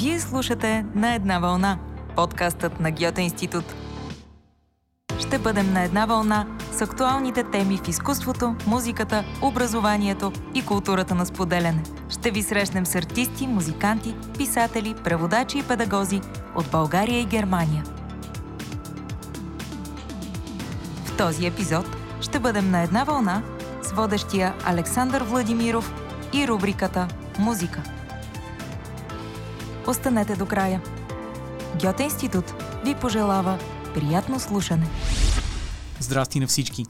Вие 0.00 0.20
слушате 0.20 0.84
На 0.94 1.14
една 1.14 1.38
вълна, 1.38 1.78
подкастът 2.16 2.80
на 2.80 2.90
Гьоте 2.90 3.22
институт. 3.22 3.64
Ще 5.18 5.38
бъдем 5.38 5.72
на 5.72 5.82
една 5.82 6.06
вълна 6.06 6.46
с 6.72 6.82
актуалните 6.82 7.44
теми 7.44 7.78
в 7.84 7.88
изкуството, 7.88 8.54
музиката, 8.66 9.24
образованието 9.42 10.32
и 10.54 10.66
културата 10.66 11.14
на 11.14 11.26
споделяне. 11.26 11.82
Ще 12.08 12.30
ви 12.30 12.42
срещнем 12.42 12.86
с 12.86 12.94
артисти, 12.94 13.46
музиканти, 13.46 14.14
писатели, 14.38 14.94
преводачи 15.04 15.58
и 15.58 15.62
педагози 15.62 16.20
от 16.56 16.70
България 16.70 17.20
и 17.20 17.26
Германия. 17.26 17.84
В 21.04 21.16
този 21.16 21.46
епизод 21.46 21.96
ще 22.20 22.38
бъдем 22.38 22.70
на 22.70 22.82
една 22.82 23.04
вълна 23.04 23.42
с 23.82 23.92
водещия 23.92 24.54
Александър 24.64 25.22
Владимиров 25.22 25.94
и 26.32 26.48
рубриката 26.48 27.08
Музика. 27.38 27.97
Останете 29.88 30.36
до 30.36 30.46
края. 30.46 30.82
Гьоте 31.82 32.02
институт 32.02 32.44
ви 32.84 32.94
пожелава 32.94 33.58
приятно 33.94 34.40
слушане. 34.40 34.86
Здрасти 36.00 36.40
на 36.40 36.46
всички! 36.46 36.84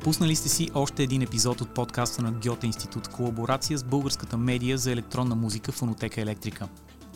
Пуснали 0.00 0.36
сте 0.36 0.48
си 0.48 0.70
още 0.74 1.02
един 1.02 1.22
епизод 1.22 1.60
от 1.60 1.74
подкаста 1.74 2.22
на 2.22 2.32
Гьоте 2.32 2.66
институт 2.66 3.08
колаборация 3.08 3.78
с 3.78 3.84
българската 3.84 4.36
медия 4.36 4.78
за 4.78 4.92
електронна 4.92 5.34
музика 5.34 5.72
Фонотека 5.72 6.20
Електрика. 6.20 6.68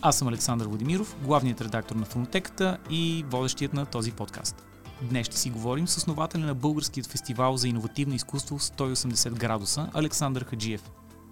Аз 0.03 0.19
съм 0.19 0.29
Александър 0.29 0.67
Владимиров, 0.67 1.17
главният 1.25 1.61
редактор 1.61 1.97
на 1.97 2.05
Фонотеката 2.05 2.79
и 2.91 3.25
водещият 3.31 3.75
на 3.75 3.87
този 3.87 4.13
подкаст. 4.13 4.67
Днес 5.03 5.27
ще 5.27 5.39
си 5.39 5.51
говорим 5.51 5.89
с 5.89 5.97
основателя 5.97 6.47
на 6.47 6.55
Българският 6.55 7.07
фестивал 7.07 7.57
за 7.57 7.69
иновативно 7.69 8.15
изкуство 8.15 8.59
180 8.59 9.31
градуса 9.31 9.91
Александър 9.95 10.45
Хаджиев. 10.45 10.83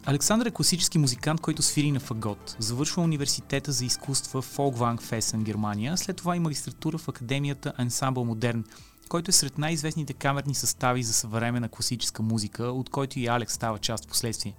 Александър 0.08 0.46
е 0.46 0.50
класически 0.50 0.98
музикант, 0.98 1.40
който 1.40 1.62
свири 1.62 1.92
на 1.92 2.00
фагот. 2.00 2.56
Завършва 2.58 3.02
университета 3.02 3.72
за 3.72 3.84
изкуства 3.84 4.42
Фолкванг 4.42 5.02
Фесен, 5.02 5.44
Германия. 5.44 5.96
След 5.96 6.16
това 6.16 6.36
и 6.36 6.40
магистратура 6.40 6.98
в 6.98 7.08
Академията 7.08 7.72
Ансамбъл 7.78 8.24
Модерн, 8.24 8.64
който 9.08 9.28
е 9.28 9.32
сред 9.32 9.58
най-известните 9.58 10.12
камерни 10.12 10.54
състави 10.54 11.02
за 11.02 11.12
съвременна 11.12 11.68
класическа 11.68 12.22
музика, 12.22 12.64
от 12.64 12.90
който 12.90 13.18
и 13.18 13.26
Алекс 13.26 13.54
става 13.54 13.78
част 13.78 14.04
в 14.04 14.08
последствие. 14.08 14.54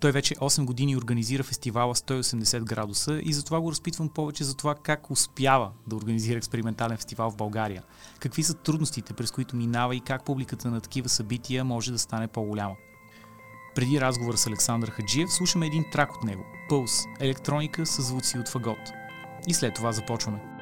Той 0.00 0.12
вече 0.12 0.34
8 0.34 0.64
години 0.64 0.96
организира 0.96 1.42
фестивала 1.42 1.94
180 1.94 2.64
градуса 2.64 3.20
и 3.22 3.32
затова 3.32 3.60
го 3.60 3.70
разпитвам 3.70 4.08
повече 4.08 4.44
за 4.44 4.56
това 4.56 4.74
как 4.74 5.10
успява 5.10 5.70
да 5.86 5.96
организира 5.96 6.38
експериментален 6.38 6.96
фестивал 6.96 7.30
в 7.30 7.36
България. 7.36 7.82
Какви 8.18 8.42
са 8.42 8.54
трудностите, 8.54 9.12
през 9.12 9.30
които 9.30 9.56
минава 9.56 9.96
и 9.96 10.00
как 10.00 10.24
публиката 10.24 10.70
на 10.70 10.80
такива 10.80 11.08
събития 11.08 11.64
може 11.64 11.92
да 11.92 11.98
стане 11.98 12.28
по-голяма. 12.28 12.74
Преди 13.74 14.00
разговор 14.00 14.34
с 14.34 14.46
Александър 14.46 14.90
Хаджиев 14.90 15.32
слушаме 15.32 15.66
един 15.66 15.84
трак 15.92 16.14
от 16.14 16.24
него– 16.24 16.44
Пълс, 16.68 17.04
електроника 17.20 17.86
с 17.86 18.02
звуци 18.02 18.38
от 18.38 18.48
фагот. 18.48 18.92
И 19.46 19.54
след 19.54 19.74
това 19.74 19.92
започваме. 19.92 20.53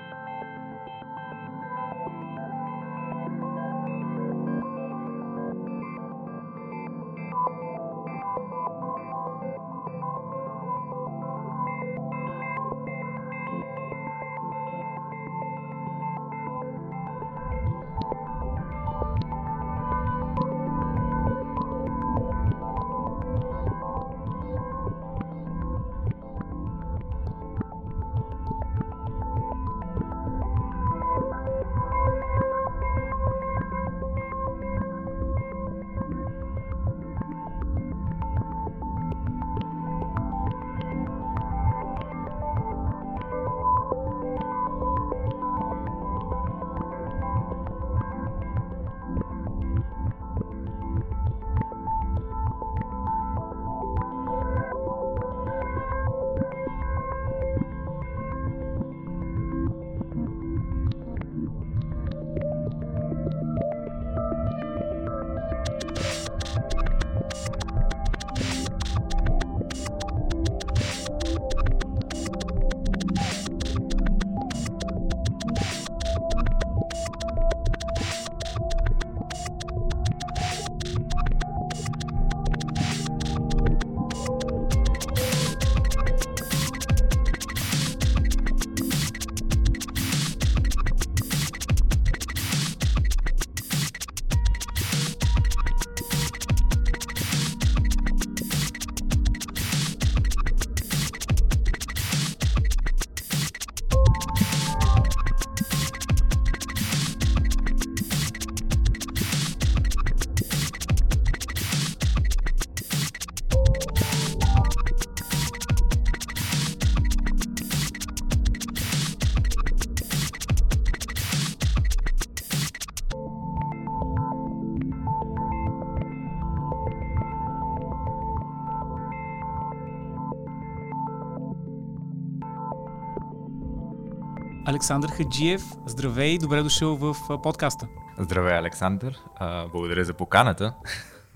Александър 134.64 135.08
Хаджиев, 135.08 135.62
здравей, 135.86 136.38
добре 136.38 136.62
дошъл 136.62 136.96
в 136.96 137.16
подкаста. 137.42 137.88
Здравей, 138.18 138.58
Александър. 138.58 139.18
А, 139.36 139.68
благодаря 139.68 140.04
за 140.04 140.14
поканата. 140.14 140.74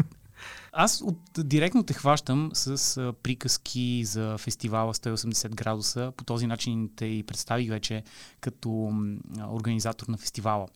Аз 0.73 1.03
от, 1.03 1.19
директно 1.39 1.83
те 1.83 1.95
хващам 1.95 2.51
с 2.53 2.97
а, 2.97 3.13
приказки 3.13 4.05
за 4.05 4.39
фестивала 4.39 4.95
180 4.95 5.55
градуса. 5.55 6.13
По 6.17 6.25
този 6.25 6.47
начин 6.47 6.91
те 6.97 7.07
и 7.07 7.23
представих 7.23 7.71
вече 7.71 8.03
като 8.41 8.93
а, 9.39 9.49
организатор 9.49 10.07
на 10.07 10.17
фестивала. 10.19 10.67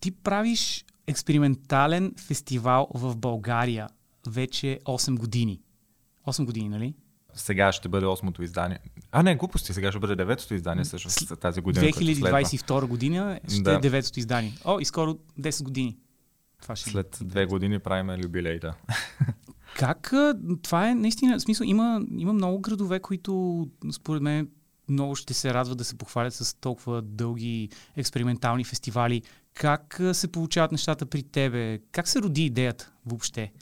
Ти 0.00 0.10
правиш 0.10 0.84
експериментален 1.06 2.14
фестивал 2.26 2.88
в 2.94 3.16
България 3.16 3.88
вече 4.26 4.78
8 4.84 5.18
години. 5.18 5.60
8 6.26 6.44
години, 6.44 6.68
нали? 6.68 6.94
Сега 7.36 7.72
ще 7.72 7.88
бъде 7.88 8.06
8-то 8.06 8.42
издание. 8.42 8.78
А, 9.12 9.22
не, 9.22 9.36
глупости, 9.36 9.72
сега 9.72 9.90
ще 9.90 9.98
бъде 9.98 10.16
9-то 10.16 10.54
издание 10.54 10.84
за 10.84 11.36
тази 11.36 11.60
година. 11.60 11.86
2022 11.86 12.86
година 12.86 13.40
ще 13.48 13.62
да. 13.62 13.72
е 13.72 13.76
9-то 13.76 14.18
издание. 14.18 14.52
О, 14.64 14.80
и 14.80 14.84
скоро 14.84 15.18
10 15.40 15.62
години. 15.64 15.96
Това 16.62 16.76
ще 16.76 16.90
След 16.90 17.18
две 17.22 17.46
години 17.46 17.78
правим 17.78 18.22
юбилейта. 18.22 18.74
Как? 19.76 20.12
Това 20.62 20.90
е 20.90 20.94
наистина, 20.94 21.38
в 21.38 21.42
смисъл, 21.42 21.64
има, 21.64 22.02
има 22.16 22.32
много 22.32 22.60
градове, 22.60 23.00
които 23.00 23.66
според 23.92 24.22
мен 24.22 24.48
много 24.88 25.16
ще 25.16 25.34
се 25.34 25.54
радват 25.54 25.78
да 25.78 25.84
се 25.84 25.98
похвалят 25.98 26.34
с 26.34 26.54
толкова 26.54 27.02
дълги 27.02 27.68
експериментални 27.96 28.64
фестивали. 28.64 29.22
Как 29.54 30.00
се 30.12 30.32
получават 30.32 30.72
нещата 30.72 31.06
при 31.06 31.22
тебе? 31.22 31.78
Как 31.92 32.08
се 32.08 32.22
роди 32.22 32.44
идеята 32.44 32.92
въобще? 33.06 33.52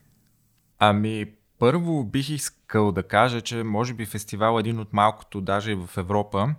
Ами, 0.79 1.27
Първо 1.65 2.05
бих 2.05 2.29
искал 2.29 2.93
да 2.93 3.03
кажа, 3.03 3.41
че 3.41 3.63
може 3.63 3.95
би 3.95 4.07
фестивал 4.07 4.57
е 4.57 4.61
един 4.61 4.79
от 4.79 4.93
малкото, 4.93 5.41
даже 5.41 5.73
и 5.73 5.75
в 5.75 5.89
Европа, 5.97 6.55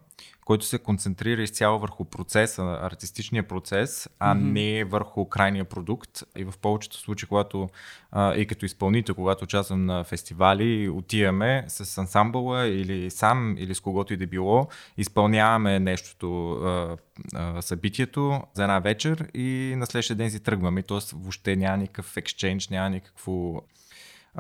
който 0.46 0.66
се 0.66 0.80
концентрира 0.80 1.42
изцяло 1.42 1.80
върху 1.80 2.06
процеса, 2.06 2.80
артистичния 2.81 3.48
процес, 3.48 4.10
а 4.19 4.36
mm-hmm. 4.36 4.40
не 4.42 4.84
върху 4.84 5.25
крайния 5.25 5.66
продукт. 5.66 6.24
И 6.38 6.44
в 6.44 6.54
повечето 6.62 6.98
случаи, 6.98 7.30
когато 7.30 7.69
а, 8.12 8.36
и 8.36 8.48
като 8.48 8.66
изпълнител, 8.66 9.16
когато 9.16 9.44
участвам 9.44 9.86
на 9.86 10.04
фестивали, 10.04 10.90
отиваме 10.90 11.66
с 11.68 11.98
ансамбъла 11.98 12.68
или 12.68 13.12
сам, 13.12 13.56
или 13.58 13.75
с 13.75 13.80
когото 13.80 14.13
и 14.13 14.18
да 14.18 14.28
било, 14.28 14.68
изпълняваме 14.98 15.80
нещото, 15.80 16.51
а, 16.51 16.98
а, 17.34 17.62
събитието 17.62 18.42
за 18.54 18.63
една 18.63 18.80
вечер 18.80 19.28
и 19.34 19.74
на 19.78 19.86
следващия 19.86 20.16
ден 20.16 20.31
си 20.31 20.40
тръгваме. 20.40 20.84
Тоест 20.84 21.12
въобще 21.12 21.56
няма 21.56 21.78
никакъв 21.78 22.18
екшенж, 22.18 22.69
няма 22.69 22.90
никакво 22.90 23.63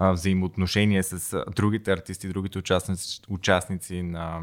взаимоотношение 0.01 1.03
с 1.03 1.43
другите 1.55 1.91
артисти, 1.91 2.27
другите 2.27 2.59
участници, 2.59 3.21
участници 3.29 4.01
на 4.01 4.41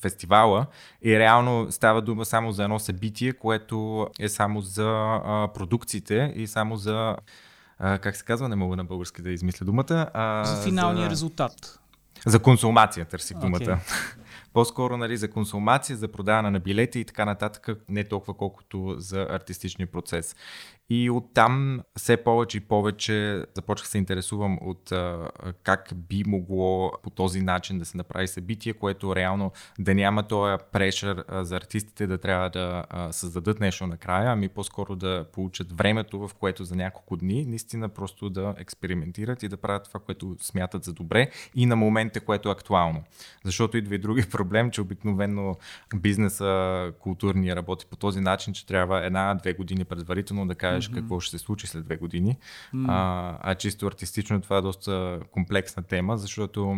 фестивала. 0.00 0.66
И 1.02 1.18
реално 1.18 1.72
става 1.72 2.02
дума 2.02 2.24
само 2.24 2.52
за 2.52 2.64
едно 2.64 2.78
събитие, 2.78 3.32
което 3.32 4.08
е 4.18 4.28
само 4.28 4.60
за 4.60 4.88
а, 5.24 5.48
продукциите 5.54 6.32
и 6.36 6.46
само 6.46 6.76
за. 6.76 7.16
А, 7.78 7.98
как 7.98 8.16
се 8.16 8.24
казва? 8.24 8.48
Не 8.48 8.56
мога 8.56 8.76
на 8.76 8.84
български 8.84 9.22
да 9.22 9.30
измисля 9.30 9.66
думата. 9.66 10.10
А, 10.14 10.44
за 10.44 10.62
финалния 10.62 11.04
за... 11.04 11.10
резултат. 11.10 11.80
За 12.26 12.38
консумация 12.38 13.04
търсих 13.04 13.38
думата. 13.38 13.60
Okay. 13.60 13.78
По-скоро 14.52 14.96
нали, 14.96 15.16
за 15.16 15.30
консумация, 15.30 15.96
за 15.96 16.08
продаване 16.08 16.50
на 16.50 16.60
билети 16.60 17.00
и 17.00 17.04
така 17.04 17.24
нататък, 17.24 17.68
не 17.88 18.04
толкова 18.04 18.34
колкото 18.34 18.94
за 18.98 19.26
артистичния 19.30 19.86
процес. 19.86 20.36
И 20.90 21.10
оттам 21.10 21.80
все 21.96 22.16
повече 22.16 22.58
и 22.58 22.60
повече 22.60 23.44
започнах 23.54 23.88
се 23.88 23.98
интересувам 23.98 24.58
от 24.60 24.92
а, 24.92 25.30
как 25.62 25.92
би 25.96 26.24
могло 26.26 26.92
по 27.02 27.10
този 27.10 27.40
начин 27.40 27.78
да 27.78 27.84
се 27.84 27.96
направи 27.96 28.28
събитие, 28.28 28.72
което 28.72 29.16
реално 29.16 29.52
да 29.78 29.94
няма 29.94 30.22
този 30.22 30.64
прешър 30.72 31.24
за 31.30 31.56
артистите 31.56 32.06
да 32.06 32.18
трябва 32.18 32.50
да 32.50 32.84
а, 32.90 33.12
създадат 33.12 33.60
нещо 33.60 33.86
накрая, 33.86 34.32
ами 34.32 34.48
по-скоро 34.48 34.96
да 34.96 35.26
получат 35.32 35.78
времето, 35.78 36.28
в 36.28 36.34
което 36.34 36.64
за 36.64 36.76
няколко 36.76 37.16
дни 37.16 37.44
наистина 37.46 37.88
просто 37.88 38.30
да 38.30 38.54
експериментират 38.58 39.42
и 39.42 39.48
да 39.48 39.56
правят 39.56 39.84
това, 39.84 40.00
което 40.00 40.36
смятат 40.40 40.84
за 40.84 40.92
добре 40.92 41.30
и 41.54 41.66
на 41.66 41.76
момента, 41.76 42.20
което 42.20 42.48
е 42.48 42.52
актуално. 42.52 43.02
Защото 43.44 43.76
идва 43.76 43.94
и 43.94 43.98
други 43.98 44.22
проблем, 44.30 44.70
че 44.70 44.80
обикновено 44.80 45.56
бизнеса 45.94 46.92
културния 46.98 47.56
работи 47.56 47.86
по 47.90 47.96
този 47.96 48.20
начин, 48.20 48.54
че 48.54 48.66
трябва 48.66 49.06
една-две 49.06 49.52
години 49.52 49.84
предварително 49.84 50.46
да 50.46 50.54
кажа 50.54 50.73
кажеш 50.74 50.90
mm-hmm. 50.90 50.94
какво 50.94 51.20
ще 51.20 51.38
се 51.38 51.44
случи 51.44 51.66
след 51.66 51.84
две 51.84 51.96
години. 51.96 52.36
Mm-hmm. 52.74 52.86
А, 52.88 53.38
а 53.42 53.54
чисто 53.54 53.86
артистично 53.86 54.40
това 54.40 54.56
е 54.56 54.62
доста 54.62 55.20
комплексна 55.30 55.82
тема, 55.82 56.18
защото 56.18 56.76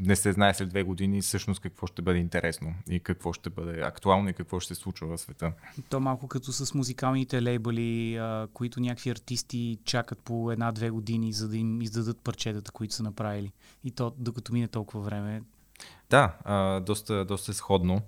не 0.00 0.16
се 0.16 0.32
знае 0.32 0.54
след 0.54 0.68
две 0.68 0.82
години 0.82 1.20
всъщност 1.20 1.60
какво 1.60 1.86
ще 1.86 2.02
бъде 2.02 2.18
интересно 2.18 2.74
и 2.90 3.00
какво 3.00 3.32
ще 3.32 3.50
бъде 3.50 3.80
актуално 3.80 4.28
и 4.28 4.32
какво 4.32 4.60
ще 4.60 4.74
се 4.74 4.80
случва 4.80 5.16
в 5.16 5.20
света. 5.20 5.52
То 5.88 6.00
малко 6.00 6.28
като 6.28 6.52
с 6.52 6.74
музикалните 6.74 7.42
лейбъли, 7.42 8.16
а, 8.16 8.48
които 8.52 8.80
някакви 8.80 9.10
артисти 9.10 9.78
чакат 9.84 10.18
по 10.18 10.52
една-две 10.52 10.90
години, 10.90 11.32
за 11.32 11.48
да 11.48 11.56
им 11.56 11.82
издадат 11.82 12.20
парчетата, 12.20 12.72
които 12.72 12.94
са 12.94 13.02
направили. 13.02 13.52
И 13.84 13.90
то, 13.90 14.14
докато 14.18 14.52
мине 14.52 14.68
толкова 14.68 15.00
време. 15.00 15.42
Да, 16.10 16.36
а, 16.44 16.80
доста, 16.80 17.24
доста 17.24 17.54
сходно. 17.54 18.02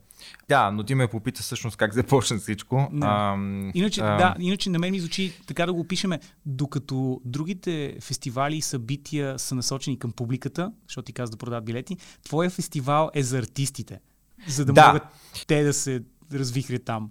Да, 0.48 0.70
но 0.70 0.82
ти 0.82 0.94
ме 0.94 1.08
попита 1.08 1.42
всъщност 1.42 1.76
как 1.76 1.94
започна 1.94 2.38
всичко. 2.38 2.88
А, 3.02 3.36
иначе, 3.74 4.00
а... 4.00 4.16
да, 4.16 4.36
иначе 4.38 4.70
на 4.70 4.78
мен 4.78 4.90
ми 4.90 5.00
звучи 5.00 5.32
така 5.46 5.66
да 5.66 5.72
го 5.72 5.80
опишеме, 5.80 6.20
докато 6.46 7.20
другите 7.24 7.96
фестивали 8.00 8.56
и 8.56 8.62
събития 8.62 9.38
са 9.38 9.54
насочени 9.54 9.98
към 9.98 10.12
публиката, 10.12 10.72
защото 10.88 11.06
ти 11.06 11.12
каза 11.12 11.30
да 11.30 11.36
продават 11.36 11.64
билети, 11.64 11.96
твоя 12.24 12.50
фестивал 12.50 13.10
е 13.14 13.22
за 13.22 13.38
артистите, 13.38 14.00
за 14.48 14.64
да, 14.64 14.72
да. 14.72 14.86
могат 14.86 15.02
те 15.46 15.62
да 15.62 15.72
се 15.72 16.02
развихри 16.32 16.78
там? 16.78 17.10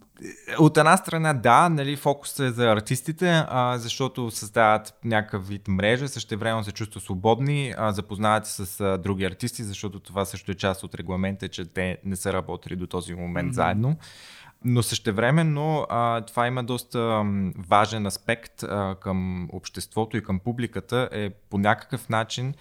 От 0.60 0.78
една 0.78 0.98
страна 0.98 1.34
да, 1.34 1.70
нали, 1.70 1.96
фокусът 1.96 2.40
е 2.40 2.52
за 2.52 2.72
артистите, 2.72 3.44
а, 3.48 3.78
защото 3.78 4.32
създават 4.32 4.94
някакъв 5.04 5.48
вид 5.48 5.68
мрежа, 5.68 6.08
също 6.08 6.38
време 6.38 6.64
се 6.64 6.72
чувстват 6.72 7.04
свободни, 7.04 7.74
а, 7.78 7.92
запознават 7.92 8.46
се 8.46 8.66
с 8.66 8.82
а, 8.82 8.98
други 8.98 9.26
артисти, 9.26 9.64
защото 9.64 10.00
това 10.00 10.26
също 10.26 10.52
е 10.52 10.56
част 10.56 10.84
от 10.84 10.96
регламента, 10.96 11.48
че 11.48 11.66
те 11.66 11.98
не 12.06 12.16
са 12.16 12.34
работили 12.34 12.76
до 12.76 12.88
този 12.88 13.14
момент 13.14 13.52
mm-hmm. 13.52 13.56
заедно. 13.56 13.98
Но 14.66 14.84
същевременно 14.84 15.86
а, 15.90 16.22
това 16.22 16.48
има 16.48 16.64
доста 16.64 17.24
важен 17.70 18.06
аспект 18.06 18.64
а, 18.64 18.96
към 19.02 19.50
обществото 19.54 20.18
и 20.18 20.24
към 20.24 20.40
публиката 20.40 21.10
е 21.12 21.30
по 21.30 21.58
някакъв 21.58 22.10
начин 22.10 22.54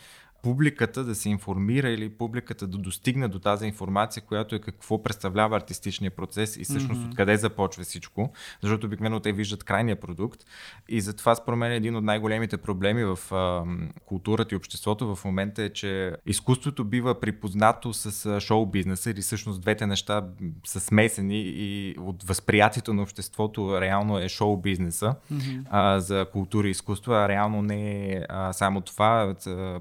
публиката 0.45 1.05
да 1.05 1.15
се 1.15 1.29
информира 1.29 1.89
или 1.91 2.09
публиката 2.09 2.67
да 2.67 2.79
достигне 2.79 3.29
до 3.29 3.39
тази 3.39 3.67
информация, 3.67 4.23
която 4.23 4.55
е 4.55 4.59
какво 4.59 5.03
представлява 5.03 5.57
артистичния 5.57 6.11
процес 6.11 6.57
и 6.57 6.65
всъщност 6.65 7.01
mm-hmm. 7.01 7.11
откъде 7.11 7.37
започва 7.37 7.85
всичко, 7.85 8.33
защото 8.63 8.87
обикновено 8.87 9.21
те 9.21 9.33
виждат 9.33 9.65
крайния 9.65 10.01
продукт 10.01 10.41
и 10.89 11.01
затова 11.01 11.35
според 11.35 11.59
мен 11.59 11.73
един 11.73 11.97
от 11.97 12.05
най-големите 12.05 12.57
проблеми 12.57 13.05
в 13.05 13.19
а, 13.33 13.65
културата 14.07 14.55
и 14.55 14.57
обществото 14.57 15.17
в 15.17 15.25
момента 15.25 15.63
е, 15.63 15.71
че 15.71 16.17
изкуството 16.27 16.85
бива 16.85 17.21
припознато 17.21 17.93
с 17.93 18.41
шоу 18.41 18.67
бизнеса 18.67 19.11
или 19.11 19.21
всъщност 19.21 19.61
двете 19.61 19.87
неща 19.87 20.27
са 20.65 20.81
смесени 20.81 21.41
и 21.41 21.97
от 21.99 22.23
възприятието 22.23 22.95
на 22.95 23.03
обществото 23.03 23.81
реално 23.81 24.19
е 24.19 24.29
шоу 24.29 24.57
бизнеса 24.57 25.15
mm-hmm. 25.33 25.65
а, 25.71 26.01
за 26.01 26.27
култура 26.33 26.69
и 26.69 26.71
изкуство, 26.71 27.13
а 27.13 27.29
реално 27.29 27.63
не 27.63 28.13
е 28.13 28.25
а, 28.29 28.53
само 28.53 28.81
това, 28.81 29.35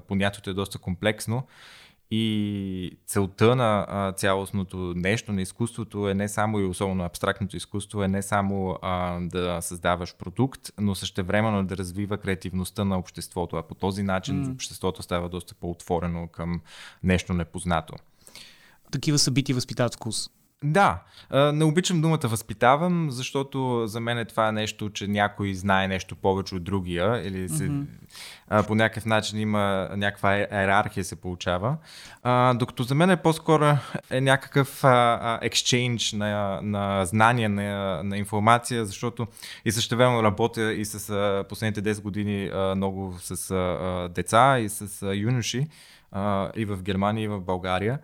понятието 0.08 0.50
е 0.50 0.53
доста 0.54 0.78
комплексно. 0.78 1.46
И 2.10 2.98
целта 3.06 3.56
на 3.56 3.86
а, 3.88 4.12
цялостното 4.12 4.76
нещо 4.96 5.32
на 5.32 5.42
изкуството 5.42 6.08
е 6.08 6.14
не 6.14 6.28
само 6.28 6.60
и 6.60 6.64
особено 6.64 7.04
абстрактното 7.04 7.56
изкуство, 7.56 8.02
е 8.02 8.08
не 8.08 8.22
само 8.22 8.78
а, 8.82 9.20
да 9.20 9.58
създаваш 9.62 10.16
продукт, 10.16 10.60
но 10.80 10.94
същевременно 10.94 11.64
да 11.64 11.76
развива 11.76 12.18
креативността 12.18 12.84
на 12.84 12.98
обществото. 12.98 13.56
А 13.56 13.62
по 13.62 13.74
този 13.74 14.02
начин 14.02 14.46
mm. 14.46 14.54
обществото 14.54 15.02
става 15.02 15.28
доста 15.28 15.54
по-отворено 15.54 16.28
към 16.28 16.60
нещо 17.02 17.32
непознато. 17.32 17.94
Такива 18.90 19.18
събития 19.18 19.54
възпитават 19.54 19.94
вкус. 19.94 20.30
Да, 20.66 20.98
не 21.52 21.64
обичам 21.64 22.00
думата 22.00 22.20
възпитавам, 22.24 23.10
защото 23.10 23.86
за 23.86 24.00
мен 24.00 24.26
това 24.26 24.48
е 24.48 24.52
нещо, 24.52 24.90
че 24.90 25.06
някой 25.06 25.54
знае 25.54 25.88
нещо 25.88 26.16
повече 26.16 26.54
от 26.54 26.64
другия 26.64 27.26
или 27.26 27.48
се, 27.48 27.68
mm-hmm. 27.68 28.66
по 28.66 28.74
някакъв 28.74 29.06
начин 29.06 29.38
има 29.38 29.88
някаква 29.96 30.36
иерархия 30.36 31.04
се 31.04 31.16
получава. 31.16 31.76
докато 32.54 32.82
за 32.82 32.94
мен 32.94 33.10
е 33.10 33.16
по-скоро 33.16 33.76
е 34.10 34.20
някакъв 34.20 34.84
екшейндж 35.42 36.12
на, 36.12 36.60
на 36.62 37.04
знания, 37.04 37.48
на, 37.48 38.00
на 38.04 38.18
информация, 38.18 38.86
защото 38.86 39.26
и 39.64 39.72
също 39.72 39.96
време 39.96 40.22
работя 40.22 40.72
и 40.72 40.84
с 40.84 41.44
последните 41.48 41.94
10 41.94 42.02
години 42.02 42.50
много 42.76 43.14
с 43.20 43.54
деца 44.14 44.58
и 44.58 44.68
с 44.68 45.12
юноши 45.14 45.66
и 46.56 46.64
в 46.64 46.82
Германия, 46.82 47.24
и 47.24 47.28
в 47.28 47.40
България. 47.40 47.98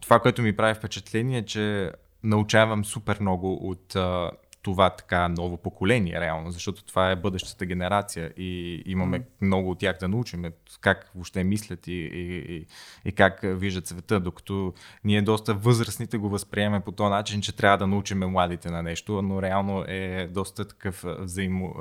Това, 0.00 0.18
което 0.18 0.42
ми 0.42 0.56
прави 0.56 0.74
впечатление 0.74 1.38
е, 1.38 1.44
че 1.44 1.92
научавам 2.24 2.84
супер 2.84 3.20
много 3.20 3.54
от 3.54 3.96
а, 3.96 4.30
това 4.62 4.90
така 4.90 5.28
ново 5.28 5.56
поколение, 5.56 6.20
реално, 6.20 6.50
защото 6.50 6.84
това 6.84 7.10
е 7.10 7.16
бъдещата 7.16 7.66
генерация 7.66 8.32
и 8.36 8.82
имаме 8.86 9.20
mm. 9.20 9.24
много 9.40 9.70
от 9.70 9.78
тях 9.78 9.96
да 10.00 10.08
научим 10.08 10.44
как 10.80 11.10
въобще 11.14 11.44
мислят 11.44 11.86
и, 11.86 11.92
и, 11.92 12.56
и, 12.56 12.66
и 13.04 13.12
как 13.12 13.40
виждат 13.42 13.86
света, 13.86 14.20
докато 14.20 14.74
ние 15.04 15.22
доста 15.22 15.54
възрастните 15.54 16.18
го 16.18 16.28
възприемаме 16.28 16.84
по 16.84 16.92
този 16.92 17.10
начин, 17.10 17.40
че 17.40 17.56
трябва 17.56 17.78
да 17.78 17.86
научим 17.86 18.18
младите 18.18 18.70
на 18.70 18.82
нещо, 18.82 19.22
но 19.22 19.42
реално 19.42 19.84
е 19.88 20.28
доста 20.30 20.68
такъв 20.68 21.04
взаимо, 21.18 21.74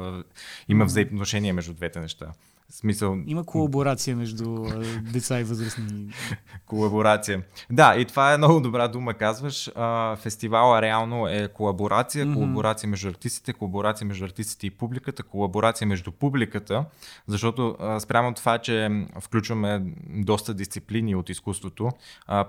има 0.68 0.86
взаимоотношение 0.86 1.54
между 1.54 1.74
двете 1.74 2.00
неща. 2.00 2.32
Смисъл... 2.72 3.18
Има 3.28 3.44
колаборация 3.44 4.16
между 4.16 4.66
деца 5.14 5.40
и 5.40 5.44
възрастни. 5.44 6.14
колаборация. 6.66 7.44
Да, 7.72 7.96
и 7.98 8.06
това 8.06 8.34
е 8.34 8.38
много 8.38 8.60
добра 8.60 8.88
дума, 8.88 9.14
казваш. 9.14 9.72
Фестивала 10.18 10.82
реално 10.82 11.28
е 11.28 11.48
колаборация, 11.48 12.26
mm-hmm. 12.26 12.34
колаборация 12.34 12.90
между 12.90 13.08
артистите, 13.08 13.54
колаборация 13.54 14.08
между 14.08 14.26
артистите 14.26 14.68
и 14.68 14.70
публиката, 14.70 15.24
колаборация 15.24 15.88
между 15.88 16.12
публиката, 16.12 16.86
защото 17.28 17.78
спрямо 18.00 18.34
това, 18.34 18.58
че 18.58 19.06
включваме 19.22 19.82
доста 20.10 20.54
дисциплини 20.54 21.16
от 21.16 21.30
изкуството, 21.30 21.90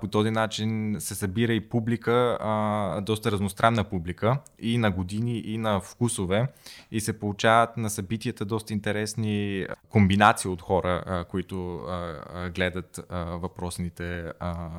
по 0.00 0.08
този 0.08 0.30
начин 0.30 0.96
се 0.98 1.14
събира 1.14 1.52
и 1.52 1.68
публика, 1.68 2.38
доста 3.02 3.30
разностранна 3.32 3.84
публика, 3.84 4.38
и 4.58 4.78
на 4.78 4.90
години, 4.90 5.38
и 5.38 5.58
на 5.58 5.80
вкусове, 5.80 6.46
и 6.90 7.00
се 7.00 7.18
получават 7.18 7.76
на 7.76 7.90
събитията 7.90 8.44
доста 8.44 8.72
интересни 8.72 9.66
комбинации 9.88 10.11
комбинация 10.12 10.50
от 10.50 10.62
хора, 10.62 11.02
а, 11.06 11.24
които 11.24 11.76
а, 11.76 12.20
а, 12.34 12.50
гледат 12.50 13.00
а, 13.08 13.24
въпросните 13.24 14.32
а, 14.40 14.70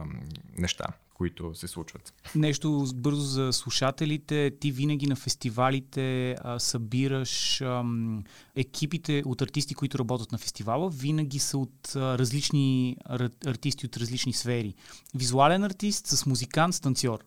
неща 0.58 0.86
които 1.13 1.56
се 1.56 1.68
случват. 1.68 2.13
Нещо 2.36 2.86
бързо 2.96 3.22
за 3.22 3.54
слушателите. 3.54 4.52
Ти 4.60 4.72
винаги 4.72 5.08
на 5.08 5.16
фестивалите 5.16 6.36
а, 6.42 6.60
събираш 6.60 7.62
ам, 7.62 8.24
екипите 8.56 9.24
от 9.25 9.42
артисти, 9.42 9.75
които 9.75 10.00
работят 10.00 10.32
на 10.32 10.38
фестивала. 10.38 10.90
Винаги 10.90 11.40
са 11.40 11.58
от 11.58 11.96
а, 11.96 12.18
различни 12.18 12.98
ар- 13.10 13.48
артисти 13.48 13.86
от 13.86 13.98
различни 13.98 14.34
сфери. 14.34 14.74
Визуален 15.16 15.63
артист 15.63 16.08
с 16.08 16.25
музикант, 16.25 16.75
с 16.75 16.80
танцор. 16.80 17.20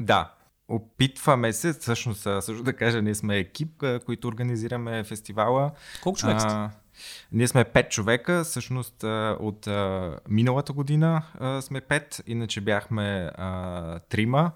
Да, 0.00 0.32
Опитваме 0.68 1.52
се, 1.52 1.72
всъщност, 1.72 2.22
също 2.22 2.62
да 2.62 2.72
кажа, 2.72 3.02
ние 3.02 3.14
сме 3.14 3.38
екип, 3.38 3.84
които 4.06 4.28
организираме 4.28 5.04
фестивала. 5.04 5.70
Колко 6.02 6.18
човек 6.18 6.40
сте? 6.40 6.68
Ние 7.32 7.48
сме 7.48 7.64
пет 7.64 7.90
човека, 7.90 8.44
всъщност 8.44 9.04
от 9.40 9.68
миналата 10.28 10.72
година 10.72 11.22
сме 11.60 11.80
пет, 11.80 12.22
иначе 12.26 12.60
бяхме 12.60 13.30
трима, 14.08 14.52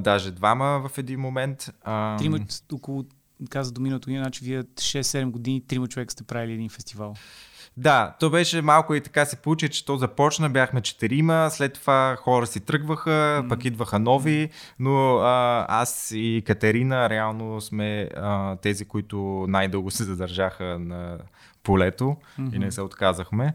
даже 0.00 0.30
двама 0.30 0.88
в 0.88 0.98
един 0.98 1.20
момент. 1.20 1.70
Трима, 2.18 2.38
около, 2.72 3.04
каза 3.50 3.72
до 3.72 3.80
миналата 3.80 4.06
година, 4.06 4.24
значи 4.24 4.44
вие 4.44 4.62
6-7 4.62 5.30
години, 5.30 5.66
трима 5.66 5.88
човека 5.88 6.12
сте 6.12 6.24
правили 6.24 6.52
един 6.52 6.68
фестивал. 6.68 7.14
Да, 7.76 8.16
то 8.20 8.30
беше 8.30 8.62
малко 8.62 8.94
и 8.94 9.00
така 9.00 9.24
се 9.24 9.36
получи, 9.36 9.68
че 9.68 9.84
то 9.84 9.96
започна, 9.96 10.50
бяхме 10.50 10.80
четирима, 10.80 11.48
след 11.50 11.74
това 11.74 12.16
хора 12.20 12.46
си 12.46 12.60
тръгваха, 12.60 13.10
mm-hmm. 13.10 13.48
пък 13.48 13.64
идваха 13.64 13.98
нови, 13.98 14.50
но 14.78 15.16
а, 15.16 15.66
аз 15.68 16.10
и 16.14 16.42
Катерина 16.46 17.10
реално 17.10 17.60
сме 17.60 18.08
а, 18.16 18.56
тези, 18.56 18.84
които 18.84 19.46
най-дълго 19.48 19.90
се 19.90 20.04
задържаха 20.04 20.78
на 20.78 21.18
полето 21.64 22.16
mm-hmm. 22.38 22.54
и 22.54 22.58
не 22.58 22.72
се 22.72 22.80
отказахме. 22.80 23.54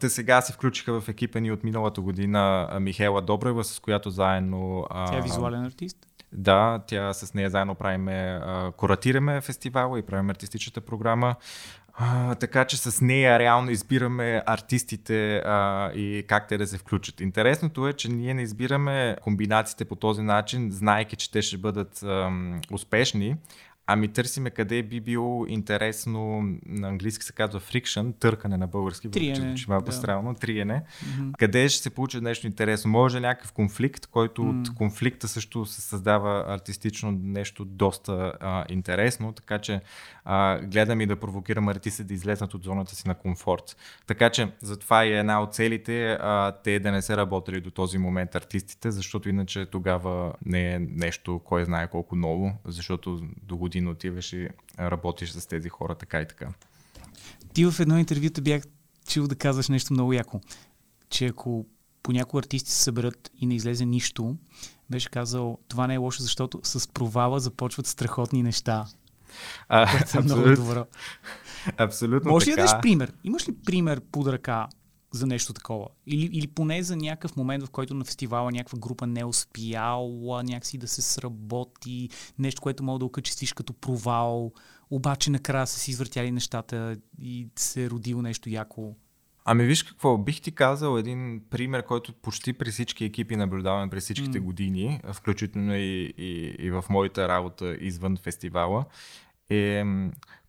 Те 0.00 0.08
сега 0.08 0.40
се 0.40 0.52
включиха 0.52 1.00
в 1.00 1.08
екипа 1.08 1.40
ни 1.40 1.52
от 1.52 1.64
миналата 1.64 2.00
година 2.00 2.68
Михела 2.80 3.22
Добрева, 3.22 3.64
с 3.64 3.80
която 3.80 4.10
заедно... 4.10 4.86
Тя 4.90 5.18
е 5.18 5.22
визуален 5.22 5.64
артист? 5.64 5.96
Да, 6.32 6.80
тя 6.86 7.12
с 7.12 7.34
нея 7.34 7.50
заедно 7.50 7.74
правиме, 7.74 8.40
куратираме 8.76 9.40
фестивала 9.40 9.98
и 9.98 10.02
правим 10.02 10.30
артистичната 10.30 10.80
програма. 10.80 11.34
А, 12.00 12.34
така 12.34 12.64
че 12.64 12.76
с 12.76 13.00
нея 13.00 13.38
реално 13.38 13.70
избираме 13.70 14.42
артистите 14.46 15.36
а, 15.36 15.90
и 15.92 16.24
как 16.28 16.48
те 16.48 16.58
да 16.58 16.66
се 16.66 16.78
включат. 16.78 17.20
Интересното 17.20 17.88
е, 17.88 17.92
че 17.92 18.08
ние 18.08 18.34
не 18.34 18.42
избираме 18.42 19.16
комбинациите 19.22 19.84
по 19.84 19.96
този 19.96 20.22
начин, 20.22 20.70
знаеки, 20.72 21.16
че 21.16 21.30
те 21.30 21.42
ще 21.42 21.56
бъдат 21.56 22.02
ам, 22.02 22.60
успешни, 22.72 23.36
Ами 23.90 24.08
търсиме 24.08 24.50
къде 24.50 24.82
би 24.82 25.00
било 25.00 25.46
интересно, 25.46 26.42
на 26.66 26.88
английски 26.88 27.24
се 27.24 27.32
казва 27.32 27.60
friction, 27.60 28.14
търкане 28.20 28.56
на 28.56 28.66
български, 28.66 29.10
триене, 29.10 29.54
че 29.54 29.66
малко 29.68 29.86
да. 29.86 29.92
странно, 29.92 30.34
триене. 30.34 30.82
Mm-hmm. 30.82 31.36
Къде 31.38 31.68
ще 31.68 31.82
се 31.82 31.90
получи 31.90 32.20
нещо 32.20 32.46
интересно? 32.46 32.90
Може 32.90 33.20
някакъв 33.20 33.52
конфликт, 33.52 34.06
който 34.06 34.42
mm. 34.42 34.60
от 34.60 34.74
конфликта 34.74 35.28
също 35.28 35.66
се 35.66 35.80
създава 35.80 36.44
артистично 36.48 37.12
нещо 37.22 37.64
доста 37.64 38.32
а, 38.40 38.64
интересно, 38.68 39.32
така 39.32 39.58
че 39.58 39.80
а, 40.24 40.58
гледам 40.58 41.00
и 41.00 41.06
да 41.06 41.16
провокирам 41.16 41.68
артисти 41.68 42.04
да 42.04 42.14
излезнат 42.14 42.54
от 42.54 42.64
зоната 42.64 42.94
си 42.94 43.08
на 43.08 43.14
комфорт. 43.14 43.76
Така 44.06 44.30
че 44.30 44.52
затова 44.60 45.04
е 45.04 45.08
една 45.08 45.42
от 45.42 45.54
целите 45.54 46.12
а, 46.20 46.52
те 46.64 46.80
да 46.80 46.92
не 46.92 47.02
се 47.02 47.16
работили 47.16 47.60
до 47.60 47.70
този 47.70 47.98
момент 47.98 48.34
артистите, 48.34 48.90
защото 48.90 49.28
иначе 49.28 49.66
тогава 49.66 50.32
не 50.44 50.72
е 50.74 50.78
нещо, 50.78 51.40
кой 51.44 51.64
знае 51.64 51.90
колко 51.90 52.16
ново, 52.16 52.52
защото 52.64 53.20
до 53.42 53.56
година 53.56 53.77
година 53.78 53.90
отиваш 53.90 54.32
и 54.32 54.48
работиш 54.78 55.30
с 55.30 55.46
тези 55.46 55.68
хора 55.68 55.94
така 55.94 56.20
и 56.20 56.28
така. 56.28 56.48
Ти 57.52 57.64
в 57.64 57.80
едно 57.80 57.98
интервю 57.98 58.30
те 58.30 58.40
бях 58.40 58.62
чул 59.08 59.26
да 59.26 59.36
казваш 59.36 59.68
нещо 59.68 59.92
много 59.92 60.12
яко, 60.12 60.40
че 61.10 61.26
ако 61.26 61.66
по 62.02 62.12
някои 62.12 62.38
артисти 62.38 62.70
се 62.70 62.82
съберат 62.82 63.30
и 63.40 63.46
не 63.46 63.54
излезе 63.54 63.84
нищо, 63.84 64.36
беше 64.90 65.10
казал, 65.10 65.58
това 65.68 65.86
не 65.86 65.94
е 65.94 65.98
лошо, 65.98 66.22
защото 66.22 66.60
с 66.62 66.88
провала 66.88 67.40
започват 67.40 67.86
страхотни 67.86 68.42
неща. 68.42 68.86
А, 69.68 69.82
е 69.82 70.00
абсолютно, 70.02 70.36
много 70.36 70.56
добро. 70.56 70.86
Абсолютно 71.76 72.30
Може 72.30 72.46
ли 72.46 72.50
да 72.50 72.56
дадеш 72.56 72.80
пример? 72.82 73.12
Имаш 73.24 73.48
ли 73.48 73.54
пример 73.64 74.00
под 74.00 74.26
ръка 74.26 74.68
за 75.10 75.26
нещо 75.26 75.52
такова. 75.52 75.88
Или, 76.06 76.24
или 76.32 76.46
поне 76.46 76.82
за 76.82 76.96
някакъв 76.96 77.36
момент, 77.36 77.64
в 77.64 77.70
който 77.70 77.94
на 77.94 78.04
фестивала 78.04 78.50
някаква 78.50 78.78
група 78.78 79.06
не 79.06 79.20
е 79.20 79.24
успяла 79.24 80.42
някакси 80.42 80.78
да 80.78 80.88
се 80.88 81.02
сработи, 81.02 82.08
нещо, 82.38 82.62
което 82.62 82.84
мога 82.84 82.98
да 82.98 83.04
окачествиш 83.04 83.52
като 83.52 83.72
провал, 83.72 84.52
обаче 84.90 85.30
накрая 85.30 85.66
са 85.66 85.78
си 85.78 85.90
извъртяли 85.90 86.30
нещата 86.30 86.96
и 87.20 87.48
се 87.56 87.84
е 87.84 87.90
родило 87.90 88.22
нещо 88.22 88.50
яко. 88.50 88.96
Ами 89.44 89.64
виж 89.64 89.82
какво, 89.82 90.18
бих 90.18 90.40
ти 90.40 90.52
казал 90.52 90.98
един 90.98 91.42
пример, 91.50 91.84
който 91.84 92.12
почти 92.12 92.52
при 92.52 92.70
всички 92.70 93.04
екипи 93.04 93.36
наблюдаваме 93.36 93.90
през 93.90 94.04
всичките 94.04 94.38
mm. 94.38 94.42
години, 94.42 95.00
включително 95.12 95.74
и, 95.74 96.14
и, 96.18 96.56
и 96.58 96.70
в 96.70 96.84
моята 96.90 97.28
работа 97.28 97.76
извън 97.80 98.16
фестивала, 98.16 98.84
е 99.50 99.84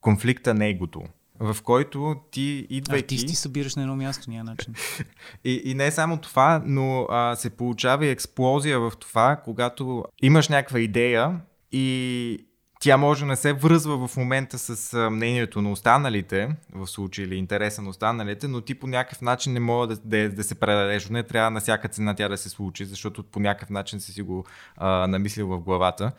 конфликта 0.02 0.54
на 0.54 0.66
егото 0.66 1.04
в 1.40 1.58
който 1.64 2.16
ти 2.32 2.68
идвайки... 2.70 3.16
Артисти 3.16 3.36
събираш 3.36 3.76
на 3.76 3.82
едно 3.82 3.96
място, 3.96 4.30
няма 4.30 4.44
начин. 4.44 4.74
и, 5.44 5.62
и 5.66 5.74
не 5.74 5.92
само 5.92 6.18
това, 6.18 6.62
но 6.66 7.08
а, 7.10 7.36
се 7.36 7.50
получава 7.50 8.06
и 8.06 8.10
експлозия 8.10 8.80
в 8.80 8.92
това, 9.00 9.36
когато 9.36 10.06
имаш 10.22 10.50
някаква 10.50 10.80
идея 10.80 11.40
и 11.72 12.46
тя 12.82 12.98
може 12.98 13.20
да 13.20 13.26
не 13.26 13.36
се 13.36 13.54
връзва 13.54 14.08
в 14.08 14.18
момента 14.18 14.58
с 14.58 15.10
мнението 15.10 15.62
на 15.62 15.72
останалите, 15.72 16.50
в 16.74 16.88
случай 16.88 17.26
или 17.26 17.36
интереса 17.36 17.82
на 17.82 17.90
останалите, 17.90 18.48
но 18.48 18.62
ти 18.62 18.76
по 18.76 18.88
някакъв 18.88 19.22
начин 19.22 19.54
не 19.54 19.60
може 19.60 19.90
да, 19.90 19.98
да, 20.04 20.30
да 20.30 20.44
се 20.44 20.56
предадеш. 20.56 21.10
Не 21.10 21.24
трябва 21.24 21.52
на 21.52 21.60
всяка 21.60 21.88
цена 21.88 22.16
тя 22.16 22.30
да 22.30 22.38
се 22.38 22.50
случи, 22.50 22.86
защото 22.86 23.24
по 23.24 23.40
някакъв 23.40 23.70
начин 23.70 24.00
си 24.00 24.12
си 24.12 24.22
го 24.22 24.46
а, 24.78 25.08
намислил 25.08 25.48
в 25.48 25.60
главата. 25.60 26.12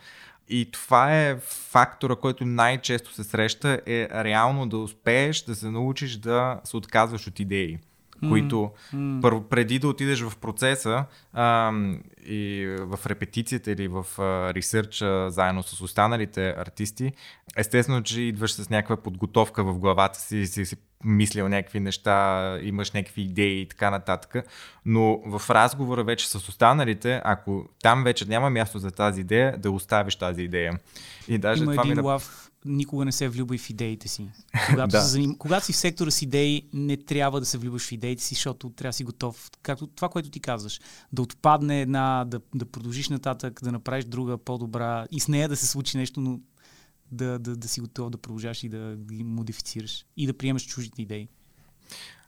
И 0.53 0.71
това 0.71 1.17
е 1.17 1.37
фактора, 1.71 2.15
който 2.15 2.45
най-често 2.45 3.13
се 3.13 3.23
среща, 3.23 3.81
е 3.85 4.07
реално 4.11 4.69
да 4.69 4.77
успееш 4.77 5.41
да 5.41 5.55
се 5.55 5.71
научиш 5.71 6.17
да 6.17 6.61
се 6.63 6.77
отказваш 6.77 7.27
от 7.27 7.39
идеи 7.39 7.79
които 8.29 8.71
mm. 8.93 9.21
първо, 9.21 9.41
преди 9.41 9.79
да 9.79 9.87
отидеш 9.87 10.21
в 10.21 10.37
процеса 10.37 11.05
а, 11.33 11.71
и 12.25 12.75
в 12.79 12.99
репетицията 13.05 13.71
или 13.71 13.87
в 13.87 14.05
ресърча 14.53 15.29
заедно 15.29 15.63
с 15.63 15.81
останалите 15.81 16.49
артисти, 16.49 17.11
естествено, 17.57 18.03
че 18.03 18.21
идваш 18.21 18.53
с 18.53 18.69
някаква 18.69 18.97
подготовка 18.97 19.63
в 19.63 19.79
главата 19.79 20.19
си, 20.19 20.47
си, 20.47 20.65
си 20.65 20.75
мислил 21.03 21.49
някакви 21.49 21.79
неща, 21.79 22.59
имаш 22.61 22.91
някакви 22.91 23.21
идеи 23.21 23.61
и 23.61 23.67
така 23.67 23.89
нататък. 23.89 24.45
Но 24.85 25.21
в 25.25 25.49
разговора 25.49 26.03
вече 26.03 26.29
с 26.29 26.35
останалите, 26.35 27.21
ако 27.23 27.65
там 27.81 28.03
вече 28.03 28.25
няма 28.25 28.49
място 28.49 28.79
за 28.79 28.91
тази 28.91 29.21
идея, 29.21 29.57
да 29.57 29.71
оставиш 29.71 30.15
тази 30.15 30.41
идея. 30.41 30.79
И 31.27 31.37
даже 31.37 31.63
Има 31.63 31.71
това 31.71 31.83
един 31.83 31.95
ми... 31.95 32.01
лав 32.01 32.51
никога 32.65 33.05
не 33.05 33.11
се 33.11 33.29
влюбай 33.29 33.57
в 33.57 33.69
идеите 33.69 34.07
си. 34.07 34.29
Когато, 34.69 34.91
да. 34.91 35.01
заним... 35.01 35.35
Когато 35.37 35.65
си 35.65 35.73
в 35.73 35.75
сектора 35.75 36.11
с 36.11 36.21
идеи, 36.21 36.69
не 36.73 36.97
трябва 36.97 37.39
да 37.39 37.45
се 37.45 37.57
влюбваш 37.57 37.87
в 37.87 37.91
идеите 37.91 38.23
си, 38.23 38.35
защото 38.35 38.69
трябва 38.69 38.89
да 38.89 38.93
си 38.93 39.03
готов. 39.03 39.49
Както 39.63 39.87
това, 39.87 40.09
което 40.09 40.29
ти 40.29 40.39
казваш. 40.39 40.81
Да 41.11 41.21
отпадне 41.21 41.81
една, 41.81 42.25
да, 42.27 42.41
да 42.55 42.65
продължиш 42.65 43.09
нататък, 43.09 43.59
да 43.63 43.71
направиш 43.71 44.05
друга 44.05 44.37
по-добра 44.37 45.05
и 45.11 45.19
с 45.19 45.27
нея 45.27 45.49
да 45.49 45.55
се 45.55 45.67
случи 45.67 45.97
нещо, 45.97 46.19
но 46.19 46.39
да, 47.11 47.39
да, 47.39 47.55
да 47.55 47.67
си 47.67 47.81
готов 47.81 48.09
да 48.09 48.17
продължаш 48.17 48.63
и 48.63 48.69
да 48.69 48.95
ги 48.95 49.23
модифицираш 49.23 50.05
и 50.17 50.27
да 50.27 50.37
приемаш 50.37 50.65
чужите 50.65 51.01
идеи. 51.01 51.27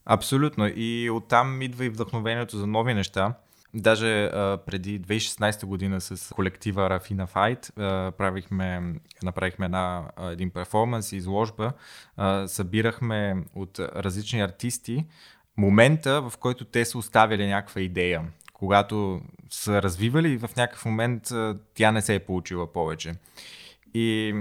Абсолютно. 0.05 0.67
И 0.75 1.09
оттам 1.09 1.61
идва 1.61 1.85
и 1.85 1.89
вдъхновението 1.89 2.57
за 2.57 2.67
нови 2.67 2.93
неща. 2.93 3.33
Даже 3.73 4.23
а, 4.23 4.57
преди 4.65 5.01
2016 5.01 5.65
година 5.65 6.01
с 6.01 6.33
колектива 6.33 6.89
Рафина 6.89 7.27
Файт 7.27 7.71
правихме, 8.17 8.95
направихме 9.23 9.65
една, 9.65 10.03
един 10.21 10.49
перформанс 10.49 11.11
и 11.11 11.15
изложба. 11.15 11.73
А, 12.17 12.47
събирахме 12.47 13.45
от 13.55 13.79
различни 13.79 14.41
артисти 14.41 15.05
момента, 15.57 16.21
в 16.21 16.37
който 16.37 16.65
те 16.65 16.85
са 16.85 16.97
оставили 16.97 17.47
някаква 17.47 17.81
идея. 17.81 18.21
Когато 18.53 19.21
са 19.49 19.81
развивали, 19.81 20.37
в 20.37 20.49
някакъв 20.57 20.85
момент 20.85 21.31
тя 21.73 21.91
не 21.91 22.01
се 22.01 22.15
е 22.15 22.19
получила 22.19 22.73
повече. 22.73 23.13
И 23.93 24.35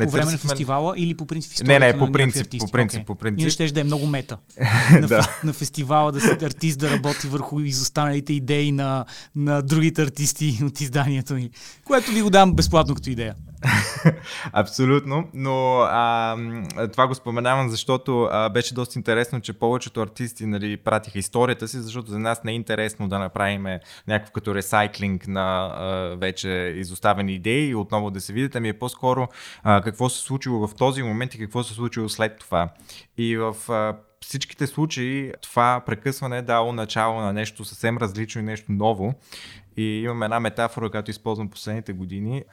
не 0.00 0.06
по 0.06 0.12
време 0.12 0.32
на 0.32 0.38
фестивала 0.38 0.94
или 0.96 1.14
по 1.14 1.26
принцип 1.26 1.66
Не, 1.66 1.78
не, 1.78 1.98
по 1.98 2.12
принцип, 2.12 2.46
по 2.58 2.70
принцип, 2.70 3.00
okay. 3.00 3.06
по 3.06 3.14
принцип. 3.14 3.40
Иначе 3.40 3.50
ще 3.50 3.72
да 3.72 3.80
е 3.80 3.84
много 3.84 4.06
мета. 4.06 4.38
на, 5.00 5.06
да. 5.06 5.38
на 5.44 5.52
фестивала 5.52 6.12
да 6.12 6.20
си 6.20 6.28
артист 6.42 6.78
да 6.78 6.90
работи 6.90 7.26
върху 7.26 7.60
изостаналите 7.60 8.32
идеи 8.32 8.72
на, 8.72 9.04
на 9.36 9.62
другите 9.62 10.02
артисти 10.02 10.58
от 10.62 10.80
изданието 10.80 11.34
ми. 11.34 11.50
Което 11.84 12.10
ви 12.10 12.22
го 12.22 12.30
дам 12.30 12.52
безплатно 12.54 12.94
като 12.94 13.10
идея. 13.10 13.34
Абсолютно, 14.52 15.28
но 15.34 15.78
а, 15.80 16.36
това 16.92 17.06
го 17.06 17.14
споменавам, 17.14 17.68
защото 17.68 18.28
а, 18.30 18.48
беше 18.48 18.74
доста 18.74 18.98
интересно, 18.98 19.40
че 19.40 19.52
повечето 19.52 20.00
артисти 20.00 20.46
нали, 20.46 20.76
пратиха 20.76 21.18
историята 21.18 21.68
си, 21.68 21.78
защото 21.78 22.10
за 22.10 22.18
нас 22.18 22.44
не 22.44 22.52
е 22.52 22.54
интересно 22.54 23.08
да 23.08 23.18
направим 23.18 23.66
някакво 24.08 24.32
като 24.32 24.54
ресайклинг 24.54 25.26
на 25.26 25.72
а, 25.74 26.16
вече 26.16 26.74
изоставени 26.76 27.34
идеи 27.34 27.68
и 27.68 27.74
отново 27.74 28.10
да 28.10 28.20
се 28.20 28.32
видите, 28.32 28.58
ами 28.58 28.68
е 28.68 28.78
по-скоро 28.78 29.28
а, 29.62 29.80
какво 29.80 30.08
се 30.08 30.22
случило 30.22 30.68
в 30.68 30.74
този 30.74 31.02
момент 31.02 31.34
и 31.34 31.38
какво 31.38 31.62
се 31.62 31.74
случило 31.74 32.08
след 32.08 32.38
това. 32.38 32.68
И 33.18 33.36
в 33.36 33.56
а, 33.68 33.96
всичките 34.20 34.66
случаи 34.66 35.32
това 35.42 35.82
прекъсване 35.86 36.38
е 36.38 36.42
дало 36.42 36.72
начало 36.72 37.20
на 37.20 37.32
нещо 37.32 37.64
съвсем 37.64 37.98
различно 37.98 38.40
и 38.40 38.44
нещо 38.44 38.72
ново. 38.72 39.14
И 39.76 40.02
имам 40.04 40.22
една 40.22 40.40
метафора, 40.40 40.90
която 40.90 41.10
използвам 41.10 41.50
последните 41.50 41.92
години. 41.92 42.44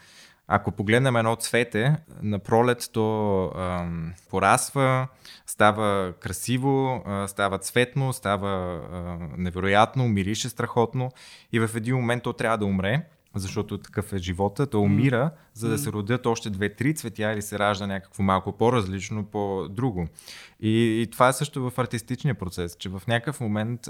Ако 0.48 0.72
погледнем 0.72 1.16
едно 1.16 1.36
цвете, 1.36 1.96
на 2.22 2.40
пролет 2.40 2.90
то 2.94 3.52
ам, 3.56 4.14
порасва, 4.30 5.08
става 5.46 6.14
красиво, 6.20 7.04
а, 7.06 7.28
става 7.28 7.58
цветно, 7.58 8.14
става 8.14 8.82
а, 8.92 9.18
невероятно, 9.38 10.08
мирише 10.08 10.50
страхотно 10.50 11.12
и 11.52 11.60
в 11.60 11.70
един 11.76 11.96
момент 11.96 12.24
то 12.24 12.34
трябва 12.34 12.58
да 12.58 12.66
умре 12.66 13.04
защото 13.40 13.78
такъв 13.78 14.14
е 14.14 14.18
живота, 14.18 14.68
то 14.68 14.82
умира, 14.82 15.32
за 15.54 15.70
да 15.70 15.78
се 15.78 15.92
родят 15.92 16.26
още 16.26 16.50
две-три 16.50 16.96
цветя 16.96 17.32
или 17.32 17.42
се 17.42 17.60
ражда 17.60 17.88
някакво 17.88 18.24
малко 18.24 18.52
по-различно, 18.52 19.26
по-друго. 19.26 20.08
И, 20.60 21.02
и 21.02 21.08
това 21.12 21.30
е 21.30 21.34
също 21.34 21.70
в 21.70 21.80
артистичния 21.80 22.36
процес, 22.36 22.76
че 22.80 22.90
в 22.90 23.02
някакъв 23.08 23.40
момент 23.40 23.90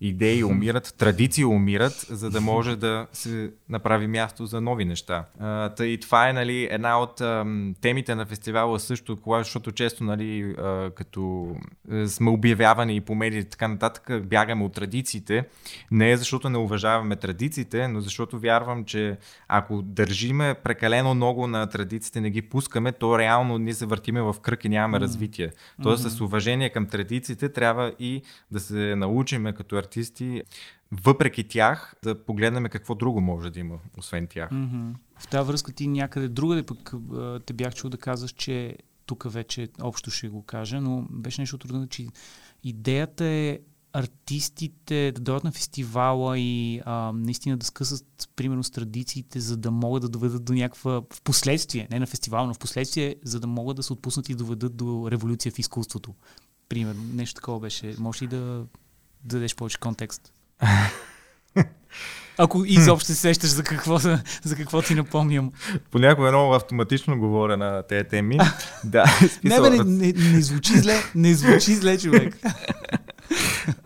идеи 0.00 0.44
умират, 0.44 0.94
традиции 0.98 1.44
умират, 1.44 2.06
за 2.10 2.30
да 2.30 2.40
може 2.40 2.76
да 2.76 3.06
се 3.12 3.50
направи 3.68 4.06
място 4.06 4.46
за 4.46 4.60
нови 4.60 4.84
неща. 4.84 5.24
А, 5.40 5.68
тъй, 5.68 5.88
и 5.88 6.00
това 6.00 6.28
е 6.28 6.32
нали, 6.32 6.68
една 6.70 7.00
от 7.00 7.20
а, 7.20 7.46
темите 7.80 8.14
на 8.14 8.26
фестивала 8.26 8.80
също, 8.80 9.16
кога, 9.16 9.38
защото 9.38 9.72
често 9.72 10.04
нали, 10.04 10.54
а, 10.58 10.90
като 10.90 11.48
а, 11.90 12.08
сме 12.08 12.30
обявявани 12.30 12.96
и 12.96 13.00
по 13.00 13.14
медии 13.14 13.38
и 13.38 13.44
така 13.44 13.68
нататък, 13.68 14.26
бягаме 14.26 14.64
от 14.64 14.72
традициите. 14.72 15.44
Не 15.90 16.10
е 16.10 16.16
защото 16.16 16.50
не 16.50 16.58
уважаваме 16.58 17.16
традициите, 17.16 17.88
но 17.88 18.00
защото 18.00 18.38
вярвам, 18.38 18.84
че 18.84 19.16
ако 19.48 19.82
държиме 19.82 20.54
прекалено 20.64 21.14
много 21.14 21.46
на 21.46 21.66
традициите, 21.66 22.20
не 22.20 22.30
ги 22.30 22.42
пускаме, 22.42 22.92
то 22.92 23.18
реално 23.18 23.58
ние 23.58 23.74
се 23.74 23.86
въртиме 23.86 24.22
в 24.22 24.36
кръг 24.42 24.64
и 24.64 24.68
нямаме 24.68 25.00
развитие. 25.00 25.50
Тоест. 25.82 26.05
С 26.10 26.20
уважение 26.20 26.70
към 26.70 26.86
традициите 26.86 27.48
трябва 27.48 27.94
и 27.98 28.22
да 28.50 28.60
се 28.60 28.96
научиме 28.96 29.52
като 29.52 29.76
артисти, 29.76 30.42
въпреки 30.92 31.48
тях, 31.48 31.94
да 32.04 32.24
погледнем 32.24 32.64
какво 32.64 32.94
друго 32.94 33.20
може 33.20 33.50
да 33.50 33.60
има, 33.60 33.78
освен 33.98 34.26
тях. 34.26 34.50
В 35.18 35.28
тази 35.28 35.48
връзка 35.48 35.72
ти 35.72 35.88
някъде 35.88 36.28
другаде 36.28 36.62
пък 36.62 36.94
те 37.46 37.52
бях 37.52 37.74
чул 37.74 37.90
да 37.90 37.98
казваш, 37.98 38.32
че 38.32 38.76
тук 39.06 39.32
вече 39.32 39.68
общо 39.82 40.10
ще 40.10 40.28
го 40.28 40.42
кажа, 40.42 40.80
но 40.80 41.06
беше 41.10 41.42
нещо 41.42 41.58
трудно, 41.58 41.86
че 41.86 42.06
идеята 42.64 43.24
е 43.24 43.58
артистите 43.96 45.12
да 45.14 45.20
дойдат 45.20 45.44
на 45.44 45.52
фестивала 45.52 46.38
и 46.38 46.80
а, 46.84 47.12
наистина 47.14 47.56
да 47.56 47.66
скъсат, 47.66 48.28
примерно, 48.36 48.64
с 48.64 48.70
традициите, 48.70 49.40
за 49.40 49.56
да 49.56 49.70
могат 49.70 50.02
да 50.02 50.08
доведат 50.08 50.44
до 50.44 50.52
някаква, 50.52 51.02
в 51.12 51.22
последствие, 51.24 51.88
не 51.90 51.98
на 51.98 52.06
фестивал, 52.06 52.46
но 52.46 52.54
в 52.54 52.58
последствие, 52.58 53.16
за 53.24 53.40
да 53.40 53.46
могат 53.46 53.76
да 53.76 53.82
се 53.82 53.92
отпуснат 53.92 54.28
и 54.28 54.34
доведат 54.34 54.76
до 54.76 55.08
революция 55.10 55.52
в 55.52 55.58
изкуството. 55.58 56.14
Примерно, 56.68 57.02
нещо 57.14 57.34
такова 57.34 57.60
беше. 57.60 57.94
Може 57.98 58.24
ли 58.24 58.28
да, 58.28 58.36
да 58.36 58.66
дадеш 59.24 59.54
повече 59.54 59.78
контекст? 59.78 60.32
Ако 62.38 62.64
изобщо 62.64 63.06
се 63.06 63.14
сещаш 63.14 63.50
за 63.50 63.62
какво, 63.62 63.98
за, 63.98 64.22
какво 64.56 64.82
ти 64.82 64.94
напомням. 64.94 65.52
Понякога 65.90 66.28
много 66.28 66.54
автоматично 66.54 67.18
говоря 67.18 67.56
на 67.56 67.82
тези 67.82 68.08
теми. 68.08 68.38
да, 68.84 69.04
не, 69.44 69.60
бе, 69.60 69.70
не, 69.70 69.84
не, 69.84 70.12
не 70.12 70.42
звучи 70.42 70.78
зле, 70.78 71.02
не 71.14 71.34
звучи 71.34 71.74
зле, 71.74 71.98
човек. 71.98 72.38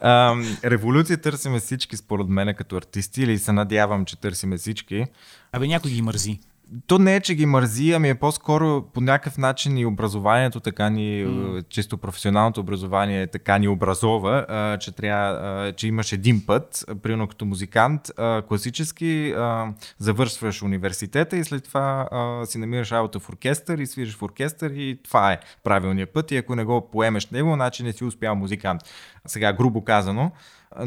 А, 0.00 0.36
революция 0.64 1.20
търсиме 1.20 1.60
всички, 1.60 1.96
според 1.96 2.28
мен, 2.28 2.54
като 2.54 2.76
артисти, 2.76 3.22
или 3.22 3.38
се 3.38 3.52
надявам, 3.52 4.04
че 4.04 4.20
търсиме 4.20 4.56
всички. 4.56 5.06
Абе, 5.52 5.66
някой 5.66 5.90
ги 5.90 6.02
мързи 6.02 6.40
то 6.86 6.98
не 6.98 7.16
е, 7.16 7.20
че 7.20 7.34
ги 7.34 7.46
мързи, 7.46 7.92
ами 7.92 8.08
е 8.08 8.14
по-скоро 8.14 8.82
по 8.94 9.00
някакъв 9.00 9.38
начин 9.38 9.78
и 9.78 9.86
образованието, 9.86 10.60
така 10.60 10.90
ни, 10.90 11.24
mm. 11.24 11.68
чисто 11.68 11.98
професионалното 11.98 12.60
образование 12.60 13.26
така 13.26 13.58
ни 13.58 13.68
образова, 13.68 14.46
а, 14.48 14.78
че, 14.78 14.92
трябва, 14.92 15.38
а, 15.68 15.72
че 15.72 15.88
имаш 15.88 16.12
един 16.12 16.46
път, 16.46 16.84
примерно 17.02 17.28
като 17.28 17.44
музикант, 17.44 18.10
а, 18.16 18.42
класически 18.48 19.34
а, 19.36 19.72
завършваш 19.98 20.62
университета 20.62 21.36
и 21.36 21.44
след 21.44 21.64
това 21.64 22.08
а, 22.10 22.46
си 22.46 22.58
намираш 22.58 22.92
работа 22.92 23.20
в 23.20 23.28
оркестър 23.28 23.78
и 23.78 23.86
свириш 23.86 24.16
в 24.16 24.22
оркестър 24.22 24.70
и 24.70 24.98
това 25.04 25.32
е 25.32 25.40
правилният 25.64 26.12
път 26.12 26.30
и 26.30 26.36
ако 26.36 26.54
не 26.54 26.64
го 26.64 26.90
поемеш 26.90 27.30
него, 27.30 27.54
значи 27.54 27.82
не 27.82 27.92
си 27.92 28.04
успял 28.04 28.34
музикант. 28.34 28.82
Сега, 29.26 29.52
грубо 29.52 29.84
казано, 29.84 30.30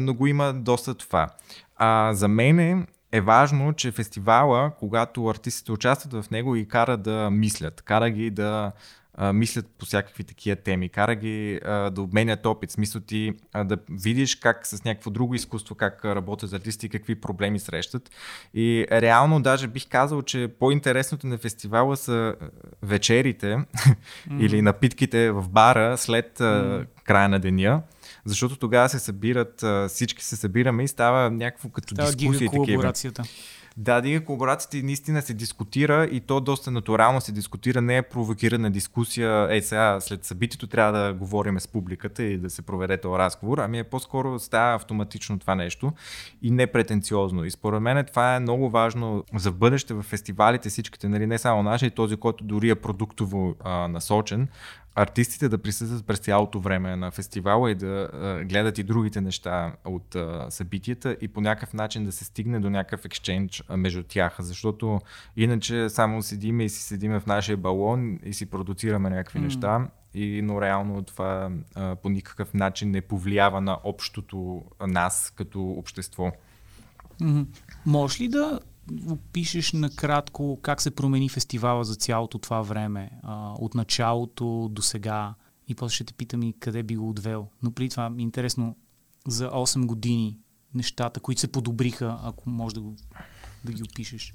но 0.00 0.14
го 0.14 0.26
има 0.26 0.52
доста 0.52 0.94
това. 0.94 1.28
А, 1.76 2.14
за 2.14 2.28
мен 2.28 2.86
е 3.14 3.20
важно, 3.20 3.72
че 3.72 3.92
фестивала, 3.92 4.72
когато 4.78 5.26
артистите 5.26 5.72
участват 5.72 6.24
в 6.24 6.30
него 6.30 6.56
и 6.56 6.68
кара 6.68 6.96
да 6.96 7.30
мислят, 7.30 7.82
кара 7.82 8.10
ги 8.10 8.30
да 8.30 8.72
а, 9.14 9.32
мислят 9.32 9.66
по 9.78 9.86
всякакви 9.86 10.24
такива 10.24 10.56
теми, 10.56 10.88
кара 10.88 11.14
ги 11.14 11.60
а, 11.64 11.90
да 11.90 12.02
обменят 12.02 12.46
опит, 12.46 12.70
смисъл 12.70 13.00
ти 13.00 13.32
а, 13.52 13.64
да 13.64 13.78
видиш 13.90 14.36
как 14.36 14.66
с 14.66 14.84
някакво 14.84 15.10
друго 15.10 15.34
изкуство, 15.34 15.74
как 15.74 16.04
работят 16.04 16.52
артисти, 16.52 16.88
какви 16.88 17.14
проблеми 17.14 17.58
срещат. 17.58 18.10
И 18.54 18.86
реално 18.92 19.40
даже 19.40 19.66
бих 19.66 19.88
казал, 19.88 20.22
че 20.22 20.48
по-интересното 20.58 21.26
на 21.26 21.38
фестивала 21.38 21.96
са 21.96 22.34
вечерите 22.82 23.46
mm. 23.46 24.40
или 24.40 24.62
напитките 24.62 25.30
в 25.30 25.48
бара 25.48 25.98
след 25.98 26.38
mm. 26.38 26.86
края 27.04 27.28
на 27.28 27.40
деня 27.40 27.82
защото 28.24 28.56
тогава 28.56 28.88
се 28.88 28.98
събират, 28.98 29.64
всички 29.88 30.24
се 30.24 30.36
събираме 30.36 30.84
и 30.84 30.88
става 30.88 31.30
някакво 31.30 31.68
като 31.68 31.94
става 31.94 32.12
дискусия. 32.12 32.48
колаборацията. 32.48 33.22
Да, 33.76 34.00
дига 34.00 34.24
колаборацията 34.24 34.86
наистина 34.86 35.22
се 35.22 35.34
дискутира 35.34 36.04
и 36.04 36.20
то 36.20 36.40
доста 36.40 36.70
натурално 36.70 37.20
се 37.20 37.32
дискутира, 37.32 37.80
не 37.80 37.96
е 37.96 38.02
провокирана 38.02 38.70
дискусия, 38.70 39.46
ей 39.50 39.62
сега 39.62 40.00
след 40.00 40.24
събитието 40.24 40.66
трябва 40.66 40.98
да 40.98 41.14
говорим 41.14 41.60
с 41.60 41.68
публиката 41.68 42.22
и 42.22 42.38
да 42.38 42.50
се 42.50 42.62
проведе 42.62 42.96
този 42.96 43.18
разговор, 43.18 43.58
ами 43.58 43.78
е 43.78 43.84
по-скоро 43.84 44.38
става 44.38 44.74
автоматично 44.74 45.38
това 45.38 45.54
нещо 45.54 45.92
и 46.42 46.50
не 46.50 46.66
претенциозно. 46.66 47.44
И 47.44 47.50
според 47.50 47.80
мен 47.80 48.04
това 48.04 48.36
е 48.36 48.40
много 48.40 48.70
важно 48.70 49.24
за 49.34 49.52
бъдеще 49.52 49.94
в 49.94 50.02
фестивалите 50.02 50.68
всичките, 50.68 51.08
нали, 51.08 51.26
не 51.26 51.38
само 51.38 51.62
нашия, 51.62 51.86
и 51.86 51.90
този, 51.90 52.16
който 52.16 52.44
дори 52.44 52.70
е 52.70 52.74
продуктово 52.74 53.54
а, 53.64 53.88
насочен, 53.88 54.48
артистите 54.94 55.48
да 55.48 55.58
присъстват 55.58 56.06
през 56.06 56.18
цялото 56.18 56.60
време 56.60 56.96
на 56.96 57.10
фестивала 57.10 57.70
и 57.70 57.74
да 57.74 58.08
а, 58.12 58.44
гледат 58.44 58.78
и 58.78 58.82
другите 58.82 59.20
неща 59.20 59.72
от 59.84 60.14
а, 60.14 60.46
събитията 60.50 61.16
и 61.20 61.28
по 61.28 61.40
някакъв 61.40 61.74
начин 61.74 62.04
да 62.04 62.12
се 62.12 62.24
стигне 62.24 62.60
до 62.60 62.70
някакъв 62.70 63.04
екшенч 63.04 63.62
между 63.70 64.02
тях, 64.02 64.36
защото 64.38 65.00
иначе 65.36 65.88
само 65.88 66.22
седиме 66.22 66.64
и 66.64 66.68
си 66.68 66.82
седиме 66.82 67.20
в 67.20 67.26
нашия 67.26 67.56
балон 67.56 68.18
и 68.24 68.34
си 68.34 68.46
продуцираме 68.46 69.10
някакви 69.10 69.38
mm. 69.38 69.42
неща, 69.42 69.88
и, 70.14 70.42
но 70.42 70.62
реално 70.62 71.02
това 71.02 71.50
а, 71.74 71.96
по 71.96 72.08
никакъв 72.08 72.54
начин 72.54 72.90
не 72.90 73.00
повлиява 73.00 73.60
на 73.60 73.78
общото 73.84 74.62
нас 74.86 75.32
като 75.36 75.62
общество. 75.70 76.32
Mm-hmm. 77.20 77.46
Можеш 77.86 78.20
ли 78.20 78.28
да 78.28 78.60
опишеш 79.08 79.72
накратко 79.72 80.58
как 80.62 80.82
се 80.82 80.90
промени 80.90 81.28
фестивала 81.28 81.84
за 81.84 81.94
цялото 81.94 82.38
това 82.38 82.62
време, 82.62 83.10
а, 83.22 83.54
от 83.58 83.74
началото 83.74 84.68
до 84.72 84.82
сега 84.82 85.34
и 85.68 85.74
после 85.74 85.94
ще 85.94 86.04
те 86.04 86.14
питам 86.14 86.42
и 86.42 86.52
къде 86.60 86.82
би 86.82 86.96
го 86.96 87.08
отвел. 87.08 87.48
Но 87.62 87.70
при 87.70 87.88
това 87.88 88.10
ми 88.10 88.22
е 88.22 88.24
интересно 88.24 88.76
за 89.26 89.50
8 89.50 89.86
години 89.86 90.38
нещата, 90.74 91.20
които 91.20 91.40
се 91.40 91.52
подобриха, 91.52 92.18
ако 92.22 92.50
може 92.50 92.74
да, 92.74 92.80
го, 92.80 92.96
да 93.64 93.72
ги 93.72 93.82
опишеш. 93.82 94.32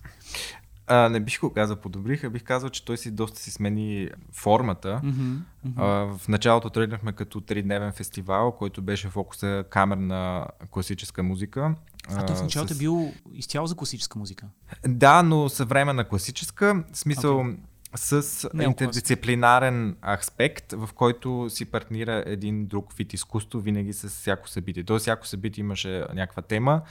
А, 0.91 1.09
не 1.09 1.19
бих 1.19 1.39
го 1.39 1.53
казал 1.53 1.75
подобриха, 1.75 2.29
бих 2.29 2.43
казал, 2.43 2.69
че 2.69 2.85
той 2.85 2.97
си 2.97 3.11
доста 3.11 3.39
си 3.39 3.51
смени 3.51 4.09
формата. 4.33 5.01
Mm-hmm, 5.03 5.37
mm-hmm. 5.67 5.73
А, 5.77 6.17
в 6.17 6.27
началото 6.27 6.69
тръгнахме 6.69 7.13
като 7.13 7.41
тридневен 7.41 7.91
фестивал, 7.91 8.51
който 8.51 8.81
беше 8.81 9.07
фокуса 9.07 9.63
камерна 9.69 10.47
класическа 10.71 11.23
музика. 11.23 11.75
А 12.09 12.25
той 12.25 12.35
в 12.35 12.41
началото 12.41 12.73
с... 12.73 12.77
е 12.77 12.79
бил 12.79 13.11
изцяло 13.33 13.67
за 13.67 13.75
класическа 13.75 14.19
музика. 14.19 14.45
Да, 14.87 15.23
но 15.23 15.49
съвременна 15.49 16.07
класическа. 16.07 16.83
В 16.91 16.97
смисъл 16.97 17.39
okay. 17.39 17.57
С 17.95 18.49
интердисциплинарен 18.61 19.95
аспект, 20.19 20.71
в 20.71 20.89
който 20.95 21.49
си 21.49 21.65
партнира 21.65 22.23
един 22.25 22.65
друг 22.65 22.93
вид 22.97 23.13
изкуство 23.13 23.59
винаги 23.59 23.93
с 23.93 24.09
всяко 24.09 24.49
събитие. 24.49 24.83
Тоест, 24.83 25.01
всяко 25.01 25.27
събитие 25.27 25.61
имаше 25.61 26.05
някаква 26.13 26.41
тема. 26.41 26.81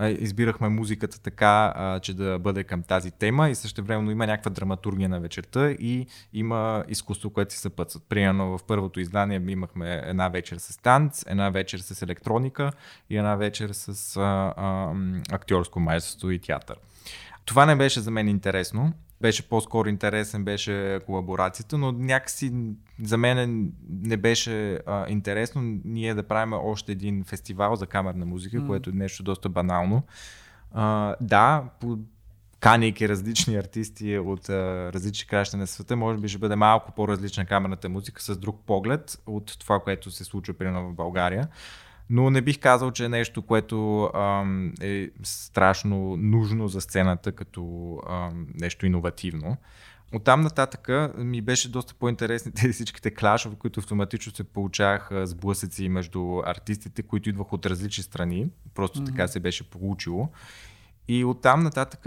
Избирахме 0.00 0.68
музиката 0.68 1.20
така, 1.20 1.74
че 2.02 2.14
да 2.14 2.38
бъде 2.38 2.64
към 2.64 2.82
тази 2.82 3.10
тема 3.10 3.50
и 3.50 3.54
също 3.54 3.84
времено 3.84 4.10
има 4.10 4.26
някаква 4.26 4.50
драматургия 4.50 5.08
на 5.08 5.20
вечерта 5.20 5.70
и 5.70 6.06
има 6.32 6.84
изкуство, 6.88 7.30
което 7.30 7.52
си 7.52 7.60
съпътстват. 7.60 8.04
Примерно 8.08 8.58
в 8.58 8.64
първото 8.64 9.00
издание 9.00 9.42
имахме 9.48 10.02
една 10.04 10.28
вечер 10.28 10.56
с 10.56 10.76
танц, 10.76 11.24
една 11.26 11.50
вечер 11.50 11.78
с 11.78 12.02
електроника 12.02 12.72
и 13.10 13.16
една 13.16 13.36
вечер 13.36 13.70
с 13.72 14.16
а, 14.16 14.54
а, 14.56 14.94
актьорско 15.30 15.80
майсторство 15.80 16.30
и 16.30 16.38
театър. 16.38 16.76
Това 17.44 17.66
не 17.66 17.76
беше 17.76 18.00
за 18.00 18.10
мен 18.10 18.28
интересно, 18.28 18.92
беше 19.20 19.48
по-скоро 19.48 19.88
интересен, 19.88 20.44
беше 20.44 21.00
колаборацията, 21.06 21.78
но 21.78 21.92
някакси 21.92 22.52
за 23.02 23.16
мен 23.16 23.72
не 23.88 24.16
беше 24.16 24.80
а, 24.86 25.08
интересно 25.08 25.80
ние 25.84 26.14
да 26.14 26.22
правим 26.22 26.52
още 26.52 26.92
един 26.92 27.24
фестивал 27.24 27.76
за 27.76 27.86
камерна 27.86 28.26
музика, 28.26 28.56
mm. 28.56 28.66
което 28.66 28.90
е 28.90 28.92
нещо 28.92 29.22
доста 29.22 29.48
банално. 29.48 30.02
А, 30.72 31.14
да, 31.20 31.64
по 31.80 31.98
канейки 32.60 33.08
различни 33.08 33.56
артисти 33.56 34.18
от 34.18 34.48
а, 34.48 34.92
различни 34.92 35.26
краща 35.26 35.56
на 35.56 35.66
света, 35.66 35.96
може 35.96 36.18
би 36.18 36.28
ще 36.28 36.38
бъде 36.38 36.56
малко 36.56 36.92
по-различна 36.92 37.46
камерната 37.46 37.88
музика 37.88 38.22
с 38.22 38.38
друг 38.38 38.60
поглед 38.66 39.22
от 39.26 39.58
това, 39.58 39.80
което 39.80 40.10
се 40.10 40.24
случва 40.24 40.54
примерно 40.54 40.88
в 40.88 40.94
България. 40.94 41.48
Но 42.10 42.30
не 42.30 42.42
бих 42.42 42.60
казал, 42.60 42.90
че 42.90 43.04
е 43.04 43.08
нещо, 43.08 43.42
което 43.42 44.04
ам, 44.14 44.72
е 44.80 45.08
страшно 45.22 46.16
нужно 46.16 46.68
за 46.68 46.80
сцената 46.80 47.32
като 47.32 47.94
ам, 48.08 48.46
нещо 48.54 48.86
иновативно. 48.86 49.56
От 50.14 50.24
там 50.24 50.40
нататък 50.40 50.88
ми 51.18 51.42
беше 51.42 51.70
доста 51.70 51.94
по-интересни 51.94 52.52
тези 52.54 52.72
всичките 52.72 53.14
клашове, 53.14 53.56
които 53.56 53.80
автоматично 53.80 54.34
се 54.34 54.44
получаваха 54.44 55.26
сблъсъци 55.26 55.88
между 55.88 56.38
артистите, 56.46 57.02
които 57.02 57.28
идваха 57.28 57.54
от 57.54 57.66
различни 57.66 58.04
страни. 58.04 58.48
Просто 58.74 58.98
mm-hmm. 58.98 59.06
така 59.06 59.28
се 59.28 59.40
беше 59.40 59.70
получило. 59.70 60.28
И 61.08 61.24
оттам 61.24 61.62
нататък 61.62 62.06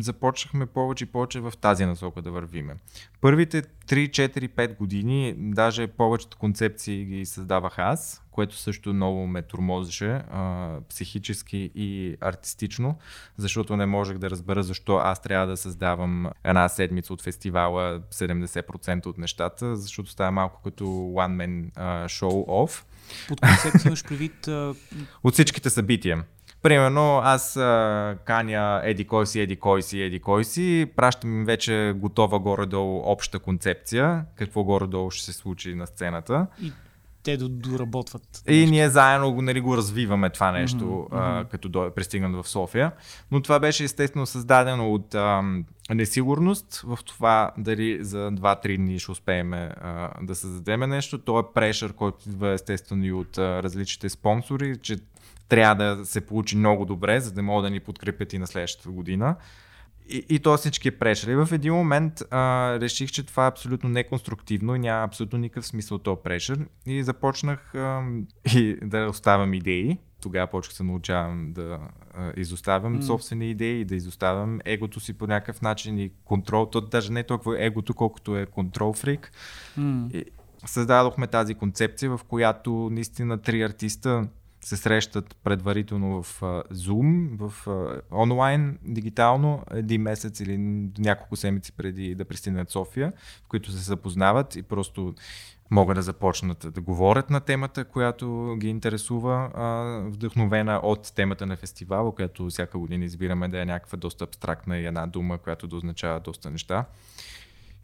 започнахме 0.00 0.66
повече 0.66 1.04
и 1.04 1.06
повече 1.06 1.40
в 1.40 1.52
тази 1.60 1.84
насока 1.84 2.22
да 2.22 2.30
вървиме. 2.30 2.74
Първите 3.20 3.62
3, 3.62 4.10
4, 4.10 4.48
5 4.48 4.76
години, 4.76 5.34
даже 5.38 5.86
повечето 5.86 6.38
концепции 6.38 7.04
ги 7.04 7.26
създавах 7.26 7.78
аз, 7.78 8.22
което 8.30 8.56
също 8.56 8.94
много 8.94 9.26
ме 9.26 9.42
турмозеше 9.42 10.10
а, 10.10 10.76
психически 10.88 11.70
и 11.74 12.16
артистично, 12.20 12.98
защото 13.36 13.76
не 13.76 13.86
можех 13.86 14.18
да 14.18 14.30
разбера 14.30 14.62
защо 14.62 14.96
аз 14.96 15.22
трябва 15.22 15.46
да 15.46 15.56
създавам 15.56 16.26
една 16.44 16.68
седмица 16.68 17.12
от 17.12 17.22
фестивала 17.22 18.00
70% 18.00 19.06
от 19.06 19.18
нещата, 19.18 19.76
защото 19.76 20.10
става 20.10 20.30
малко 20.30 20.62
като 20.62 20.84
one 20.84 21.46
man 21.46 21.70
show 22.06 22.46
off. 22.46 22.84
Под 23.28 23.40
концепция 23.40 23.88
имаш 23.88 24.04
предвид... 24.04 24.48
От 25.24 25.32
всичките 25.32 25.70
събития. 25.70 26.24
Примерно 26.62 27.18
аз 27.18 27.56
а, 27.56 28.16
каня 28.24 28.80
еди 28.84 29.04
кой 29.04 29.26
си, 29.26 29.40
еди 29.40 29.56
кой 29.56 29.82
си, 29.82 30.00
еди 30.00 30.20
кой 30.20 30.44
си, 30.44 30.86
пращам 30.96 31.38
им 31.38 31.44
вече 31.44 31.94
готова 31.96 32.38
горе-долу 32.38 33.02
обща 33.04 33.38
концепция, 33.38 34.24
какво 34.34 34.64
горе-долу 34.64 35.10
ще 35.10 35.24
се 35.24 35.32
случи 35.32 35.74
на 35.74 35.86
сцената. 35.86 36.46
И 36.62 36.72
те 37.22 37.36
доработват. 37.36 38.42
И 38.48 38.66
ние 38.66 38.88
заедно 38.88 39.42
нали, 39.42 39.60
го 39.60 39.76
развиваме 39.76 40.30
това 40.30 40.52
нещо, 40.52 40.84
mm-hmm. 40.84 41.40
а, 41.40 41.44
като 41.44 41.68
до, 41.68 41.90
пристигнат 41.94 42.44
в 42.44 42.48
София. 42.48 42.92
Но 43.30 43.42
това 43.42 43.60
беше 43.60 43.84
естествено 43.84 44.26
създадено 44.26 44.92
от 44.92 45.14
а, 45.14 45.42
несигурност 45.90 46.82
в 46.86 46.98
това 47.04 47.50
дали 47.58 48.04
за 48.04 48.30
2-3 48.30 48.76
дни 48.76 48.98
ще 48.98 49.10
успеем 49.10 49.52
а, 49.52 50.10
да 50.22 50.34
създадем 50.34 50.80
нещо. 50.80 51.18
То 51.18 51.38
е 51.38 51.42
прешър, 51.54 51.92
който 51.92 52.28
идва 52.28 52.52
естествено 52.52 53.04
и 53.04 53.12
от 53.12 53.38
а, 53.38 53.62
различните 53.62 54.08
спонсори, 54.08 54.78
че 54.82 54.96
трябва 55.52 55.96
да 55.96 56.06
се 56.06 56.20
получи 56.20 56.56
много 56.56 56.84
добре, 56.84 57.20
за 57.20 57.32
да 57.32 57.42
могат 57.42 57.64
да 57.64 57.70
ни 57.70 57.80
подкрепят 57.80 58.32
и 58.32 58.38
на 58.38 58.46
следващата 58.46 58.90
година. 58.90 59.36
И, 60.08 60.26
и 60.28 60.38
то 60.38 60.56
всички 60.56 60.88
е 60.88 60.98
прешери. 60.98 61.36
В 61.36 61.48
един 61.52 61.74
момент 61.74 62.22
а, 62.30 62.76
реших, 62.80 63.10
че 63.10 63.26
това 63.26 63.44
е 63.44 63.48
абсолютно 63.48 63.88
неконструктивно 63.88 64.74
и 64.74 64.78
няма 64.78 65.04
абсолютно 65.04 65.38
никакъв 65.38 65.66
смисъл 65.66 65.98
този 65.98 66.20
прешер. 66.24 66.66
И 66.86 67.02
започнах 67.02 67.74
а, 67.74 68.02
и 68.54 68.76
да 68.82 69.06
оставям 69.10 69.54
идеи. 69.54 69.98
Тогава 70.22 70.46
почнах 70.46 70.74
се 70.74 70.82
научавам 70.82 71.52
да 71.52 71.78
а, 72.14 72.32
изоставям 72.36 73.00
mm. 73.00 73.06
собствени 73.06 73.50
идеи 73.50 73.80
и 73.80 73.84
да 73.84 73.94
изоставям 73.94 74.60
егото 74.64 75.00
си 75.00 75.12
по 75.12 75.26
някакъв 75.26 75.62
начин 75.62 75.98
и 75.98 76.10
контрол. 76.24 76.66
То 76.66 76.80
даже 76.80 77.12
не 77.12 77.20
е 77.20 77.26
толкова 77.26 77.64
егото, 77.64 77.94
колкото 77.94 78.36
е 78.36 78.46
контрол 78.46 78.92
фрик. 78.92 79.32
Mm. 79.78 80.12
И 80.12 80.24
създадохме 80.66 81.26
тази 81.26 81.54
концепция, 81.54 82.16
в 82.16 82.24
която 82.24 82.88
наистина 82.92 83.38
три 83.38 83.62
артиста 83.62 84.28
се 84.64 84.76
срещат 84.76 85.36
предварително 85.44 86.22
в 86.22 86.40
Zoom, 86.72 87.28
в 87.38 87.68
онлайн, 88.12 88.78
дигитално, 88.82 89.62
един 89.70 90.02
месец 90.02 90.40
или 90.40 90.58
няколко 90.98 91.36
седмици 91.36 91.72
преди 91.72 92.14
да 92.14 92.24
пристигнат 92.24 92.70
София, 92.70 93.12
в 93.44 93.48
които 93.48 93.70
се 93.70 93.78
запознават 93.78 94.56
и 94.56 94.62
просто 94.62 95.14
могат 95.70 95.94
да 95.94 96.02
започнат 96.02 96.66
да 96.74 96.80
говорят 96.80 97.30
на 97.30 97.40
темата, 97.40 97.84
която 97.84 98.56
ги 98.58 98.68
интересува, 98.68 99.50
вдъхновена 100.08 100.80
от 100.82 101.12
темата 101.14 101.46
на 101.46 101.56
фестивала, 101.56 102.14
която 102.14 102.46
всяка 102.46 102.78
година 102.78 103.04
избираме 103.04 103.48
да 103.48 103.60
е 103.60 103.64
някаква 103.64 103.98
доста 103.98 104.24
абстрактна 104.24 104.78
и 104.78 104.86
една 104.86 105.06
дума, 105.06 105.38
която 105.38 105.66
да 105.66 105.76
означава 105.76 106.20
доста 106.20 106.50
неща. 106.50 106.84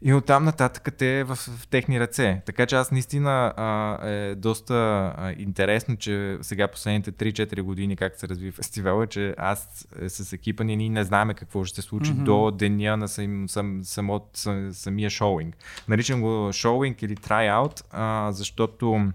И 0.01 0.13
оттам 0.13 0.43
нататък 0.43 0.95
те 0.97 1.19
е 1.19 1.23
в, 1.23 1.35
в 1.35 1.67
техни 1.67 1.99
ръце. 1.99 2.41
Така 2.45 2.65
че 2.65 2.75
аз 2.75 2.91
наистина 2.91 3.53
а, 3.57 3.97
е 4.09 4.35
доста 4.35 4.73
а, 5.17 5.33
интересно, 5.37 5.97
че 5.97 6.37
сега 6.41 6.67
последните 6.67 7.11
3-4 7.11 7.61
години 7.61 7.95
как 7.95 8.15
се 8.15 8.27
разви 8.27 8.51
фестивала, 8.51 9.07
че 9.07 9.35
аз 9.37 9.87
е, 10.01 10.09
с 10.09 10.33
екипа 10.33 10.63
ни 10.63 10.75
ние 10.75 10.89
не 10.89 11.03
знаем 11.03 11.29
какво 11.35 11.65
ще 11.65 11.81
се 11.81 11.87
случи 11.87 12.11
mm-hmm. 12.11 12.23
до 12.23 12.51
деня 12.51 12.97
на 12.97 13.07
сам, 13.07 13.49
сам, 13.49 13.79
само, 13.83 14.21
сам, 14.33 14.73
самия 14.73 15.09
шоуинг. 15.09 15.57
Наричам 15.87 16.21
го 16.21 16.49
шоуинг 16.53 17.01
или 17.01 17.15
трайаут, 17.15 17.83
защото 18.29 19.11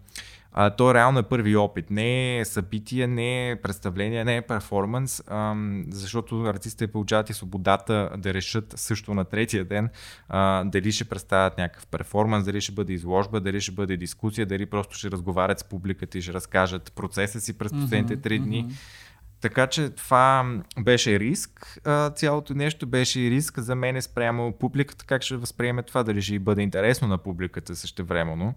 а, 0.54 0.70
то 0.70 0.94
реално 0.94 1.18
е 1.18 1.22
първи 1.22 1.56
опит. 1.56 1.90
Не 1.90 2.38
е 2.38 2.44
събитие, 2.44 3.06
не 3.06 3.50
е 3.50 3.56
представление, 3.56 4.24
не 4.24 4.36
е 4.36 4.42
перформанс, 4.42 5.22
а, 5.26 5.54
защото 5.88 6.42
артистите 6.42 6.86
получават 6.86 7.30
и 7.30 7.34
свободата 7.34 8.10
да 8.18 8.34
решат 8.34 8.74
също 8.76 9.14
на 9.14 9.24
третия 9.24 9.64
ден 9.64 9.88
а, 10.28 10.64
дали 10.64 10.92
ще 10.92 11.04
представят 11.04 11.58
някакъв 11.58 11.86
перформанс, 11.86 12.44
дали 12.44 12.60
ще 12.60 12.72
бъде 12.72 12.92
изложба, 12.92 13.40
дали 13.40 13.60
ще 13.60 13.72
бъде 13.72 13.96
дискусия, 13.96 14.46
дали 14.46 14.66
просто 14.66 14.96
ще 14.96 15.10
разговарят 15.10 15.58
с 15.58 15.64
публиката 15.64 16.18
и 16.18 16.22
ще 16.22 16.32
разкажат 16.32 16.92
процеса 16.92 17.40
си 17.40 17.58
през 17.58 17.72
последните 17.72 18.16
три 18.16 18.38
дни. 18.38 18.64
Mm-hmm 18.64 19.03
така 19.44 19.66
че 19.66 19.90
това 19.90 20.54
беше 20.80 21.20
риск. 21.20 21.80
Цялото 22.14 22.54
нещо 22.54 22.86
беше 22.86 23.20
и 23.20 23.30
риск 23.30 23.58
за 23.58 23.74
мен 23.74 24.02
спрямо 24.02 24.52
публиката, 24.52 25.04
как 25.04 25.22
ще 25.22 25.36
възприеме 25.36 25.82
това, 25.82 26.02
дали 26.02 26.22
ще 26.22 26.38
бъде 26.38 26.62
интересно 26.62 27.08
на 27.08 27.18
публиката 27.18 27.76
същевременно. 27.76 28.54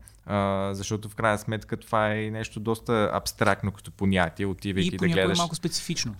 Защото 0.71 1.09
в 1.09 1.15
крайна 1.15 1.37
сметка 1.37 1.77
това 1.77 2.13
е 2.13 2.29
нещо 2.31 2.59
доста 2.59 3.11
абстрактно 3.13 3.71
като 3.71 3.91
понятие, 3.91 4.45
отивайки 4.45 4.95
и 4.95 4.97
да 4.97 5.07
гледаш. 5.07 5.37
И 5.37 5.41
малко 5.41 5.55
специфично. 5.55 6.15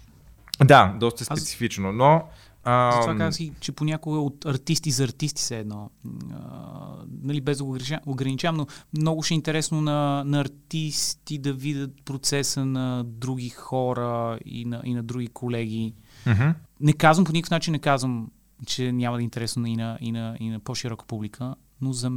Да, 0.64 0.96
доста 1.00 1.26
специфично, 1.26 1.92
но 1.92 2.24
а, 2.64 2.92
Затова 2.92 3.18
казах 3.18 3.36
си, 3.36 3.52
че 3.60 3.72
понякога 3.72 4.20
от 4.20 4.46
артисти 4.46 4.92
за 4.92 5.04
артисти 5.04 5.42
се 5.42 5.60
едно. 5.60 5.90
А, 6.32 6.96
нали, 7.24 7.42
без 7.42 7.58
да 7.58 7.64
го 7.64 7.78
ограничавам, 8.06 8.58
но 8.58 8.68
много 8.98 9.24
ще 9.24 9.34
е 9.34 9.36
интересно 9.36 9.82
на, 9.82 10.24
на 10.26 10.40
артисти 10.40 11.38
да 11.38 11.54
видят 11.54 11.92
процеса 12.06 12.66
на 12.66 13.04
други 13.04 13.50
хора 13.50 14.40
и 14.46 14.66
на, 14.66 14.82
и 14.86 14.94
на 14.94 15.04
други 15.04 15.28
колеги. 15.28 15.94
Mm-hmm. 16.26 16.54
Не 16.80 16.94
казвам, 16.94 17.26
по 17.26 17.32
никакъв 17.32 17.52
начин 17.52 17.72
не 17.72 17.80
казвам, 17.80 18.32
че 18.66 18.92
няма 18.92 19.18
да 19.18 19.22
е 19.22 19.24
интересно 19.24 19.66
и 19.66 19.76
на, 19.76 19.98
и 20.02 20.12
на, 20.12 20.38
и 20.40 20.50
на 20.50 20.60
по-широка 20.60 21.06
публика, 21.06 21.56
но 21.82 21.94
за, 21.94 22.12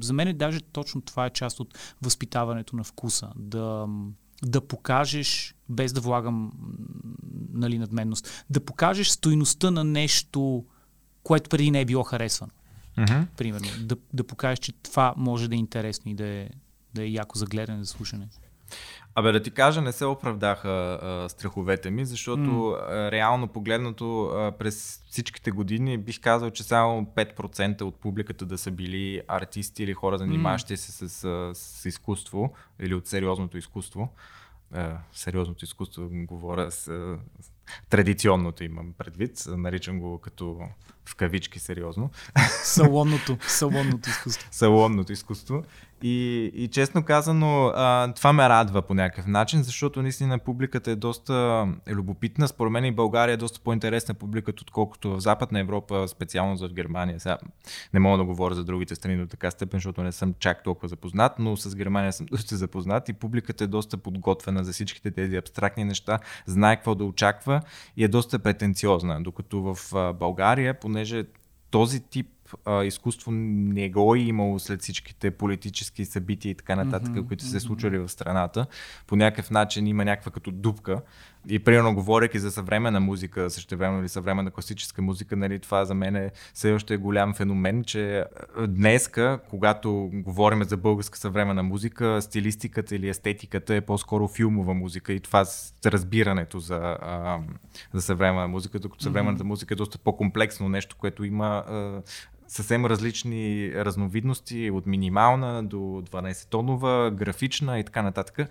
за 0.00 0.12
мен 0.12 0.36
даже 0.36 0.60
точно 0.60 1.00
това 1.00 1.26
е 1.26 1.30
част 1.30 1.60
от 1.60 1.78
възпитаването 2.02 2.76
на 2.76 2.84
вкуса. 2.84 3.32
Да, 3.36 3.86
да 4.44 4.60
покажеш, 4.60 5.54
без 5.68 5.92
да 5.92 6.00
влагам 6.00 6.52
нали, 7.52 7.78
надменност, 7.78 8.44
да 8.50 8.64
покажеш 8.64 9.08
стойността 9.08 9.70
на 9.70 9.84
нещо, 9.84 10.64
което 11.22 11.50
преди 11.50 11.70
не 11.70 11.80
е 11.80 11.84
било 11.84 12.02
харесвано. 12.02 12.52
Mm-hmm. 12.98 13.26
Примерно. 13.36 13.68
Да, 13.80 13.96
да 14.12 14.24
покажеш, 14.24 14.58
че 14.58 14.72
това 14.72 15.14
може 15.16 15.48
да 15.48 15.54
е 15.54 15.58
интересно 15.58 16.10
и 16.10 16.14
да 16.14 16.26
е, 16.26 16.48
да 16.94 17.02
е 17.02 17.08
яко 17.08 17.38
за 17.38 17.46
гледане, 17.46 17.84
за 17.84 17.90
слушане. 17.90 18.28
Абе 19.14 19.32
да 19.32 19.42
ти 19.42 19.50
кажа, 19.50 19.82
не 19.82 19.92
се 19.92 20.04
оправдаха 20.04 20.98
а, 21.02 21.28
страховете 21.28 21.90
ми, 21.90 22.04
защото 22.04 22.40
mm. 22.40 23.10
реално 23.10 23.48
погледнато 23.48 24.24
а, 24.24 24.52
през 24.52 25.02
всичките 25.10 25.50
години 25.50 25.98
бих 25.98 26.20
казал, 26.20 26.50
че 26.50 26.62
само 26.62 27.06
5% 27.06 27.82
от 27.82 28.00
публиката 28.00 28.46
да 28.46 28.58
са 28.58 28.70
били 28.70 29.20
артисти 29.28 29.82
или 29.82 29.94
хора, 29.94 30.18
занимаващи 30.18 30.76
се 30.76 30.92
с, 30.92 31.08
с, 31.08 31.50
с 31.54 31.84
изкуство 31.84 32.52
или 32.80 32.94
от 32.94 33.06
сериозното 33.06 33.58
изкуство. 33.58 34.08
А, 34.72 34.98
сериозното 35.12 35.64
изкуство 35.64 36.08
говоря 36.10 36.70
с, 36.70 36.84
с 37.40 37.50
традиционното 37.90 38.64
имам 38.64 38.92
предвид, 38.98 39.44
наричам 39.46 40.00
го 40.00 40.18
като 40.18 40.60
в 41.04 41.14
кавички 41.14 41.58
сериозно. 41.58 42.10
Салонното, 42.62 43.38
салонното 43.40 44.08
изкуство. 44.08 44.48
салонното 44.52 45.12
изкуство. 45.12 45.64
И, 46.02 46.50
и 46.54 46.68
честно 46.68 47.02
казано, 47.02 47.66
а, 47.66 48.12
това 48.12 48.32
ме 48.32 48.48
радва 48.48 48.82
по 48.82 48.94
някакъв 48.94 49.26
начин, 49.26 49.62
защото 49.62 50.02
наистина 50.02 50.38
публиката 50.38 50.90
е 50.90 50.96
доста 50.96 51.66
е 51.86 51.94
любопитна. 51.94 52.48
Според 52.48 52.72
мен 52.72 52.84
и 52.84 52.92
България 52.92 53.32
е 53.32 53.36
доста 53.36 53.60
по-интересна 53.60 54.14
публиката, 54.14 54.62
отколкото 54.62 55.10
в 55.10 55.20
Западна 55.20 55.60
Европа, 55.60 56.08
специално 56.08 56.56
за 56.56 56.68
Германия. 56.68 57.20
Сега 57.20 57.38
не 57.94 58.00
мога 58.00 58.18
да 58.18 58.24
говоря 58.24 58.54
за 58.54 58.64
другите 58.64 58.94
страни 58.94 59.16
до 59.16 59.26
така 59.26 59.50
степен, 59.50 59.76
защото 59.76 60.02
не 60.02 60.12
съм 60.12 60.34
чак 60.38 60.62
толкова 60.62 60.88
запознат, 60.88 61.32
но 61.38 61.56
с 61.56 61.76
Германия 61.76 62.12
съм 62.12 62.26
доста 62.30 62.56
запознат 62.56 63.08
и 63.08 63.12
публиката 63.12 63.64
е 63.64 63.66
доста 63.66 63.96
подготвена 63.96 64.64
за 64.64 64.72
всичките 64.72 65.10
тези 65.10 65.36
абстрактни 65.36 65.84
неща, 65.84 66.18
знае 66.46 66.76
какво 66.76 66.94
да 66.94 67.04
очаква 67.04 67.60
и 67.96 68.04
е 68.04 68.08
доста 68.08 68.38
претенциозна. 68.38 69.22
Докато 69.22 69.74
в 69.74 69.94
България, 70.14 70.80
понеже 70.80 71.24
този 71.70 72.00
тип 72.00 72.26
а, 72.64 72.84
изкуство 72.84 73.30
не 73.32 73.90
го 73.90 74.14
е 74.14 74.18
имало 74.18 74.58
след 74.58 74.82
всичките 74.82 75.30
политически 75.30 76.04
събития 76.04 76.50
и 76.50 76.54
така 76.54 76.76
нататък, 76.76 77.14
mm-hmm, 77.14 77.26
които 77.26 77.44
са 77.44 77.50
се 77.50 77.60
случвали 77.60 77.98
в 77.98 78.08
страната. 78.08 78.66
По 79.06 79.16
някакъв 79.16 79.50
начин 79.50 79.86
има 79.86 80.04
някаква 80.04 80.32
като 80.32 80.50
дупка. 80.50 81.02
И 81.48 81.58
примерно, 81.58 81.94
говоряки 81.94 82.38
за 82.38 82.50
съвременна 82.50 83.00
музика, 83.00 83.50
също 83.50 83.76
време 83.76 84.00
или 84.00 84.08
съвременна 84.08 84.50
класическа 84.50 85.02
музика, 85.02 85.36
нали, 85.36 85.58
това 85.58 85.84
за 85.84 85.94
мен 85.94 86.16
е 86.16 86.30
все 86.54 86.72
още 86.72 86.94
е 86.94 86.96
голям 86.96 87.34
феномен, 87.34 87.84
че 87.84 88.24
днеска, 88.68 89.38
когато 89.50 90.10
говорим 90.12 90.64
за 90.64 90.76
българска 90.76 91.18
съвременна 91.18 91.62
музика, 91.62 92.22
стилистиката 92.22 92.96
или 92.96 93.08
естетиката 93.08 93.74
е 93.74 93.80
по-скоро 93.80 94.28
филмова 94.28 94.74
музика 94.74 95.12
и 95.12 95.20
това 95.20 95.44
с 95.44 95.74
разбирането 95.86 96.60
за, 96.60 96.98
а, 97.02 97.38
за 97.92 98.02
съвременна 98.02 98.48
музика, 98.48 98.78
докато 98.78 99.02
съвременната 99.02 99.44
mm-hmm. 99.44 99.46
музика 99.46 99.74
е 99.74 99.76
доста 99.76 99.98
по-комплексно 99.98 100.68
нещо, 100.68 100.96
което 100.98 101.24
има 101.24 101.64
а, 101.68 102.02
съвсем 102.48 102.86
различни 102.86 103.72
разновидности, 103.74 104.70
от 104.70 104.86
минимална 104.86 105.64
до 105.64 105.76
12-тонова, 105.76 107.14
графична 107.14 107.78
и 107.78 107.84
така 107.84 108.02
нататък. 108.02 108.50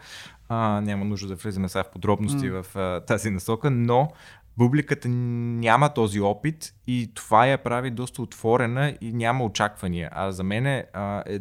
А, 0.49 0.81
няма 0.81 1.05
нужда 1.05 1.27
да 1.27 1.35
влизаме 1.35 1.69
сега 1.69 1.83
в 1.83 1.91
подробности 1.91 2.45
mm. 2.51 2.61
в 2.61 2.75
а, 2.75 3.01
тази 3.01 3.29
насока, 3.29 3.71
но 3.71 4.11
публиката 4.57 5.09
няма 5.09 5.93
този 5.93 6.19
опит 6.19 6.73
и 6.87 7.11
това 7.13 7.45
я 7.45 7.57
прави 7.57 7.91
доста 7.91 8.21
отворена 8.21 8.97
и 9.01 9.13
няма 9.13 9.43
очаквания. 9.43 10.09
А 10.11 10.31
за 10.31 10.43
мен 10.43 10.65
е, 10.65 10.85
е 11.25 11.39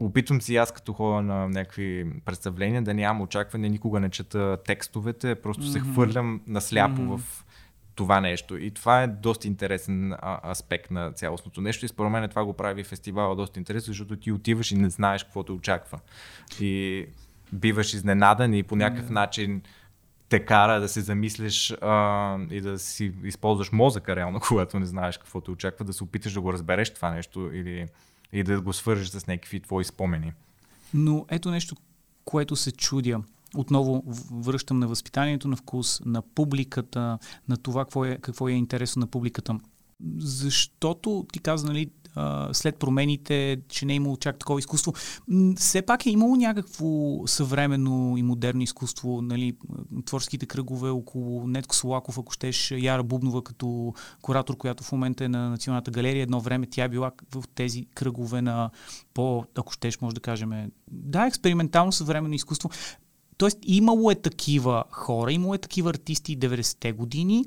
опитвам 0.00 0.42
си 0.42 0.56
аз 0.56 0.72
като 0.72 0.92
хора 0.92 1.22
на 1.22 1.48
някакви 1.48 2.06
представления 2.24 2.82
да 2.82 2.94
нямам 2.94 3.22
очаквания, 3.22 3.70
никога 3.70 4.00
не 4.00 4.10
чета 4.10 4.58
текстовете, 4.66 5.34
просто 5.34 5.62
mm-hmm. 5.62 5.72
се 5.72 5.80
хвърлям 5.80 6.40
насляпо 6.46 7.00
mm-hmm. 7.00 7.16
в 7.16 7.45
това 7.96 8.20
нещо. 8.20 8.56
И 8.56 8.70
това 8.70 9.02
е 9.02 9.06
доста 9.06 9.46
интересен 9.46 10.12
а, 10.12 10.50
аспект 10.50 10.90
на 10.90 11.12
цялостното 11.12 11.60
нещо. 11.60 11.84
И 11.84 11.88
според 11.88 12.12
мен 12.12 12.28
това 12.28 12.44
го 12.44 12.52
прави 12.52 12.84
фестивала 12.84 13.36
доста 13.36 13.60
интересно, 13.60 13.90
защото 13.90 14.16
ти 14.16 14.32
отиваш 14.32 14.70
и 14.70 14.76
не 14.76 14.90
знаеш 14.90 15.24
какво 15.24 15.42
те 15.42 15.52
очаква. 15.52 15.98
И 16.60 17.06
биваш 17.52 17.94
изненадан 17.94 18.54
и 18.54 18.62
по 18.62 18.76
някакъв 18.76 19.08
yeah. 19.08 19.12
начин 19.12 19.62
те 20.28 20.44
кара 20.44 20.80
да 20.80 20.88
се 20.88 21.00
замислиш 21.00 21.70
а, 21.70 22.38
и 22.50 22.60
да 22.60 22.78
си 22.78 23.12
използваш 23.24 23.72
мозъка 23.72 24.16
реално, 24.16 24.40
когато 24.48 24.78
не 24.78 24.86
знаеш 24.86 25.18
какво 25.18 25.40
те 25.40 25.50
очаква, 25.50 25.84
да 25.84 25.92
се 25.92 26.04
опиташ 26.04 26.32
да 26.32 26.40
го 26.40 26.52
разбереш 26.52 26.94
това 26.94 27.10
нещо 27.10 27.50
или 27.52 27.86
и 28.32 28.42
да 28.42 28.60
го 28.60 28.72
свържеш 28.72 29.08
с 29.08 29.26
някакви 29.26 29.60
твои 29.60 29.84
спомени. 29.84 30.32
Но 30.94 31.26
ето 31.30 31.50
нещо, 31.50 31.76
което 32.24 32.56
се 32.56 32.72
чудя 32.72 33.20
отново 33.56 34.02
връщам 34.30 34.78
на 34.78 34.88
възпитанието 34.88 35.48
на 35.48 35.56
вкус, 35.56 36.00
на 36.04 36.22
публиката, 36.22 37.18
на 37.48 37.56
това 37.56 37.84
какво 37.84 38.04
е, 38.04 38.18
какво 38.20 38.48
е 38.48 38.52
интересно 38.52 39.00
на 39.00 39.06
публиката. 39.06 39.58
Защото 40.18 41.26
ти 41.32 41.38
каза, 41.38 41.66
нали, 41.66 41.90
след 42.52 42.76
промените, 42.76 43.58
че 43.68 43.86
не 43.86 43.92
е 43.92 43.96
имало 43.96 44.16
чак 44.16 44.38
такова 44.38 44.58
изкуство. 44.58 44.92
Все 45.56 45.82
пак 45.82 46.06
е 46.06 46.10
имало 46.10 46.36
някакво 46.36 46.86
съвременно 47.26 48.14
и 48.16 48.22
модерно 48.22 48.62
изкуство, 48.62 49.22
нали, 49.22 49.56
творческите 50.04 50.46
кръгове 50.46 50.90
около 50.90 51.46
Нетко 51.46 51.74
Солаков, 51.74 52.18
ако 52.18 52.32
щеш, 52.32 52.70
Яра 52.70 53.02
Бубнова 53.02 53.44
като 53.44 53.94
куратор, 54.22 54.56
която 54.56 54.84
в 54.84 54.92
момента 54.92 55.24
е 55.24 55.28
на 55.28 55.50
Националната 55.50 55.90
галерия. 55.90 56.22
Едно 56.22 56.40
време 56.40 56.66
тя 56.70 56.84
е 56.84 56.88
била 56.88 57.12
в 57.34 57.44
тези 57.54 57.86
кръгове 57.94 58.42
на 58.42 58.70
по, 59.14 59.44
ако 59.54 59.72
щеш, 59.72 60.00
може 60.00 60.14
да 60.14 60.20
кажем, 60.20 60.70
да, 60.90 61.26
експериментално 61.26 61.92
съвременно 61.92 62.34
изкуство. 62.34 62.70
Тоест, 63.38 63.58
имало 63.62 64.10
е 64.10 64.14
такива 64.14 64.84
хора, 64.90 65.32
имало 65.32 65.54
е 65.54 65.58
такива 65.58 65.90
артисти 65.90 66.38
90-те 66.38 66.92
години, 66.92 67.44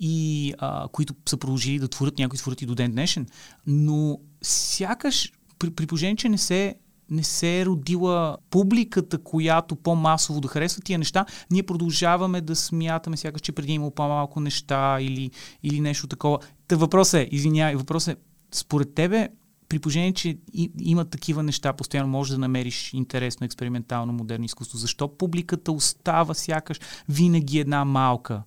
и, 0.00 0.54
а, 0.58 0.88
които 0.88 1.14
са 1.28 1.36
продължили 1.36 1.78
да 1.78 1.88
творят, 1.88 2.18
някои 2.18 2.38
творят 2.38 2.62
и 2.62 2.66
до 2.66 2.74
ден 2.74 2.92
днешен. 2.92 3.26
Но 3.66 4.18
сякаш, 4.42 5.32
при, 5.58 5.70
при 5.70 5.86
положение, 5.86 6.16
че 6.16 6.28
не 6.28 6.38
се 6.38 6.74
не 7.10 7.22
се 7.22 7.60
е 7.60 7.66
родила 7.66 8.36
публиката, 8.50 9.18
която 9.18 9.76
по-масово 9.76 10.40
да 10.40 10.48
харесва 10.48 10.82
тия 10.82 10.98
неща, 10.98 11.26
ние 11.50 11.62
продължаваме 11.62 12.40
да 12.40 12.56
смятаме 12.56 13.16
сякаш, 13.16 13.40
че 13.40 13.52
преди 13.52 13.72
е 13.72 13.74
имало 13.74 13.90
по-малко 13.90 14.40
неща 14.40 14.98
или, 15.00 15.30
или 15.62 15.80
нещо 15.80 16.06
такова. 16.06 16.38
Та 16.68 16.76
въпрос 16.76 17.14
е, 17.14 17.28
извинявай, 17.30 17.76
въпрос 17.76 18.08
е, 18.08 18.16
според 18.52 18.94
тебе 18.94 19.28
при 19.74 19.78
положение, 19.78 20.12
че 20.12 20.38
има 20.80 21.04
такива 21.04 21.42
неща, 21.42 21.72
постоянно 21.72 22.08
можеш 22.08 22.32
да 22.32 22.38
намериш 22.38 22.92
интересно, 22.92 23.44
експериментално, 23.44 24.12
модерно 24.12 24.44
изкуство. 24.44 24.78
Защо 24.78 25.08
публиката 25.08 25.72
остава 25.72 26.34
сякаш 26.34 26.80
винаги 27.08 27.58
една 27.58 27.84
малка? 27.84 28.42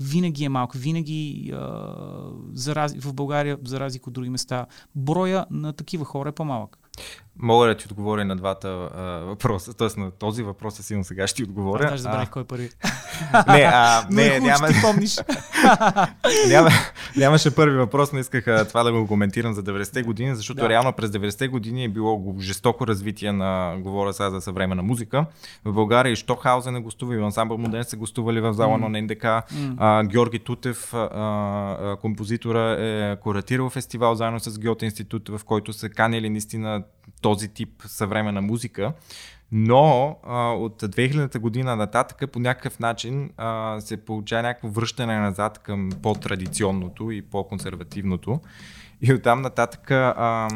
Винаги 0.00 0.44
е 0.44 0.48
малка. 0.48 0.78
Винаги 0.78 1.50
а, 1.54 1.58
за 2.52 2.74
в 3.00 3.14
България, 3.14 3.58
за 3.64 3.80
разлика 3.80 4.10
от 4.10 4.14
други 4.14 4.30
места, 4.30 4.66
броя 4.94 5.46
на 5.50 5.72
такива 5.72 6.04
хора 6.04 6.28
е 6.28 6.32
по-малък. 6.32 6.78
Мога 7.38 7.66
да 7.66 7.76
ти 7.76 7.86
отговоря 7.90 8.24
на 8.24 8.36
двата 8.36 8.68
а, 8.68 9.02
въпроса, 9.02 9.74
т.е. 9.74 10.00
на 10.00 10.10
този 10.10 10.42
въпрос 10.42 10.78
е 10.78 10.82
силно 10.82 11.04
сега 11.04 11.26
ще 11.26 11.36
ти 11.36 11.44
отговоря. 11.44 11.90
Аз 11.92 12.00
забравих 12.00 12.30
кой 12.30 12.42
е 12.42 12.44
първи. 12.44 12.70
не, 13.48 13.70
а, 13.74 14.06
не, 14.10 14.28
не 14.28 14.40
няма... 14.40 14.68
Ти 14.68 14.74
помниш. 14.82 15.18
няма, 16.48 16.70
нямаше 17.16 17.54
първи 17.54 17.76
въпрос, 17.76 18.12
не 18.12 18.20
исках 18.20 18.48
а, 18.48 18.68
това 18.68 18.82
да 18.82 18.92
го 18.92 19.06
коментирам 19.06 19.54
за 19.54 19.62
90-те 19.62 20.02
години, 20.02 20.34
защото 20.36 20.60
да. 20.60 20.68
реално 20.68 20.92
през 20.92 21.10
90-те 21.10 21.48
години 21.48 21.84
е 21.84 21.88
било 21.88 22.34
жестоко 22.40 22.86
развитие 22.86 23.32
на, 23.32 23.76
говоря 23.78 24.12
сега 24.12 24.30
за 24.30 24.40
съвременна 24.40 24.82
музика. 24.82 25.26
В 25.64 25.72
България 25.72 26.12
и 26.12 26.16
Штохаузен 26.16 26.76
е 26.76 26.80
гостува, 26.80 27.14
и 27.14 27.18
ансамбъл 27.18 27.58
Моден 27.58 27.84
са 27.84 27.96
гостували 27.96 28.40
в 28.40 28.52
зала 28.52 28.78
mm. 28.78 28.88
на 28.88 29.02
НДК. 29.02 29.22
Mm. 29.22 29.74
А, 29.78 30.04
Георги 30.04 30.38
Тутев, 30.38 30.94
а, 30.94 31.08
а, 31.12 31.96
композитора, 31.96 32.76
е 32.80 33.16
куратирал 33.16 33.70
фестивал 33.70 34.14
заедно 34.14 34.40
с 34.40 34.58
Гьоте 34.58 34.84
институт, 34.84 35.28
в 35.28 35.40
който 35.44 35.72
са 35.72 35.88
канели 35.88 36.30
наистина 36.30 36.82
този 37.20 37.48
тип 37.48 37.82
съвременна 37.86 38.42
музика. 38.42 38.92
Но 39.52 40.16
а, 40.26 40.50
от 40.50 40.82
2000-та 40.82 41.38
година 41.38 41.76
нататък 41.76 42.30
по 42.30 42.38
някакъв 42.38 42.78
начин 42.78 43.30
а, 43.36 43.80
се 43.80 44.04
получава 44.04 44.42
някакво 44.42 44.68
връщане 44.68 45.18
назад 45.18 45.58
към 45.58 45.90
по-традиционното 46.02 47.10
и 47.10 47.22
по-консервативното. 47.22 48.40
И 49.02 49.12
оттам 49.12 49.42
нататък 49.42 49.90
а, 49.90 50.48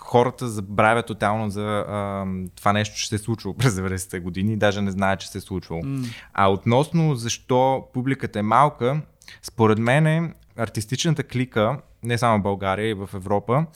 хората 0.00 0.48
забравят 0.48 1.06
тотално 1.06 1.50
за 1.50 1.84
а, 1.88 2.26
това 2.56 2.72
нещо, 2.72 2.96
че 2.96 3.08
се 3.08 3.14
е 3.14 3.18
случвало 3.18 3.56
през 3.58 3.74
90-те 3.74 4.20
години, 4.20 4.56
даже 4.56 4.80
не 4.80 4.90
знаят, 4.90 5.20
че 5.20 5.28
се 5.28 5.38
е 5.38 5.40
случвало. 5.40 5.82
Mm. 5.82 6.06
А 6.34 6.50
относно 6.50 7.14
защо 7.14 7.88
публиката 7.92 8.38
е 8.38 8.42
малка, 8.42 9.00
според 9.42 9.78
мен 9.78 10.34
артистичната 10.56 11.22
клика, 11.22 11.80
не 12.02 12.18
само 12.18 12.38
в 12.38 12.42
България 12.42 12.90
и 12.90 12.94
в 12.94 13.10
Европа, 13.14 13.66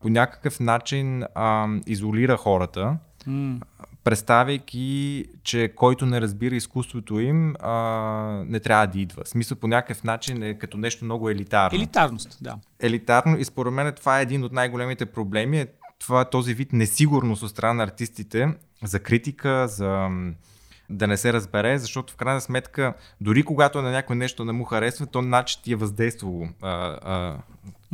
по 0.00 0.08
някакъв 0.08 0.60
начин 0.60 1.24
а, 1.34 1.68
изолира 1.86 2.36
хората, 2.36 2.96
mm. 3.28 3.62
представяйки, 4.04 5.24
че 5.42 5.72
който 5.76 6.06
не 6.06 6.20
разбира 6.20 6.54
изкуството 6.54 7.20
им, 7.20 7.54
а, 7.60 7.72
не 8.46 8.60
трябва 8.60 8.86
да 8.86 8.98
идва. 8.98 9.22
Смисъл 9.26 9.58
по 9.58 9.66
някакъв 9.66 10.04
начин 10.04 10.42
е 10.42 10.58
като 10.58 10.76
нещо 10.76 11.04
много 11.04 11.30
елитарно. 11.30 11.78
Елитарност, 11.78 12.38
да. 12.40 12.58
Елитарно 12.80 13.38
и 13.38 13.44
според 13.44 13.72
мен 13.72 13.92
това 13.92 14.18
е 14.18 14.22
един 14.22 14.44
от 14.44 14.52
най-големите 14.52 15.06
проблеми. 15.06 15.60
Е 15.60 15.66
това 15.98 16.20
е 16.20 16.30
този 16.30 16.54
вид 16.54 16.72
несигурност 16.72 17.42
от 17.42 17.50
страна 17.50 17.74
на 17.74 17.82
артистите 17.82 18.54
за 18.82 19.00
критика, 19.00 19.68
за 19.68 20.08
да 20.90 21.06
не 21.06 21.16
се 21.16 21.32
разбере, 21.32 21.78
защото 21.78 22.12
в 22.12 22.16
крайна 22.16 22.40
сметка, 22.40 22.94
дори 23.20 23.42
когато 23.42 23.82
на 23.82 23.90
някой 23.90 24.16
нещо 24.16 24.44
не 24.44 24.52
му 24.52 24.64
харесва, 24.64 25.06
то 25.06 25.22
значи 25.22 25.62
ти 25.62 25.72
е 25.72 25.76
въздействало 25.76 26.48
а, 26.62 26.70
а, 27.02 27.36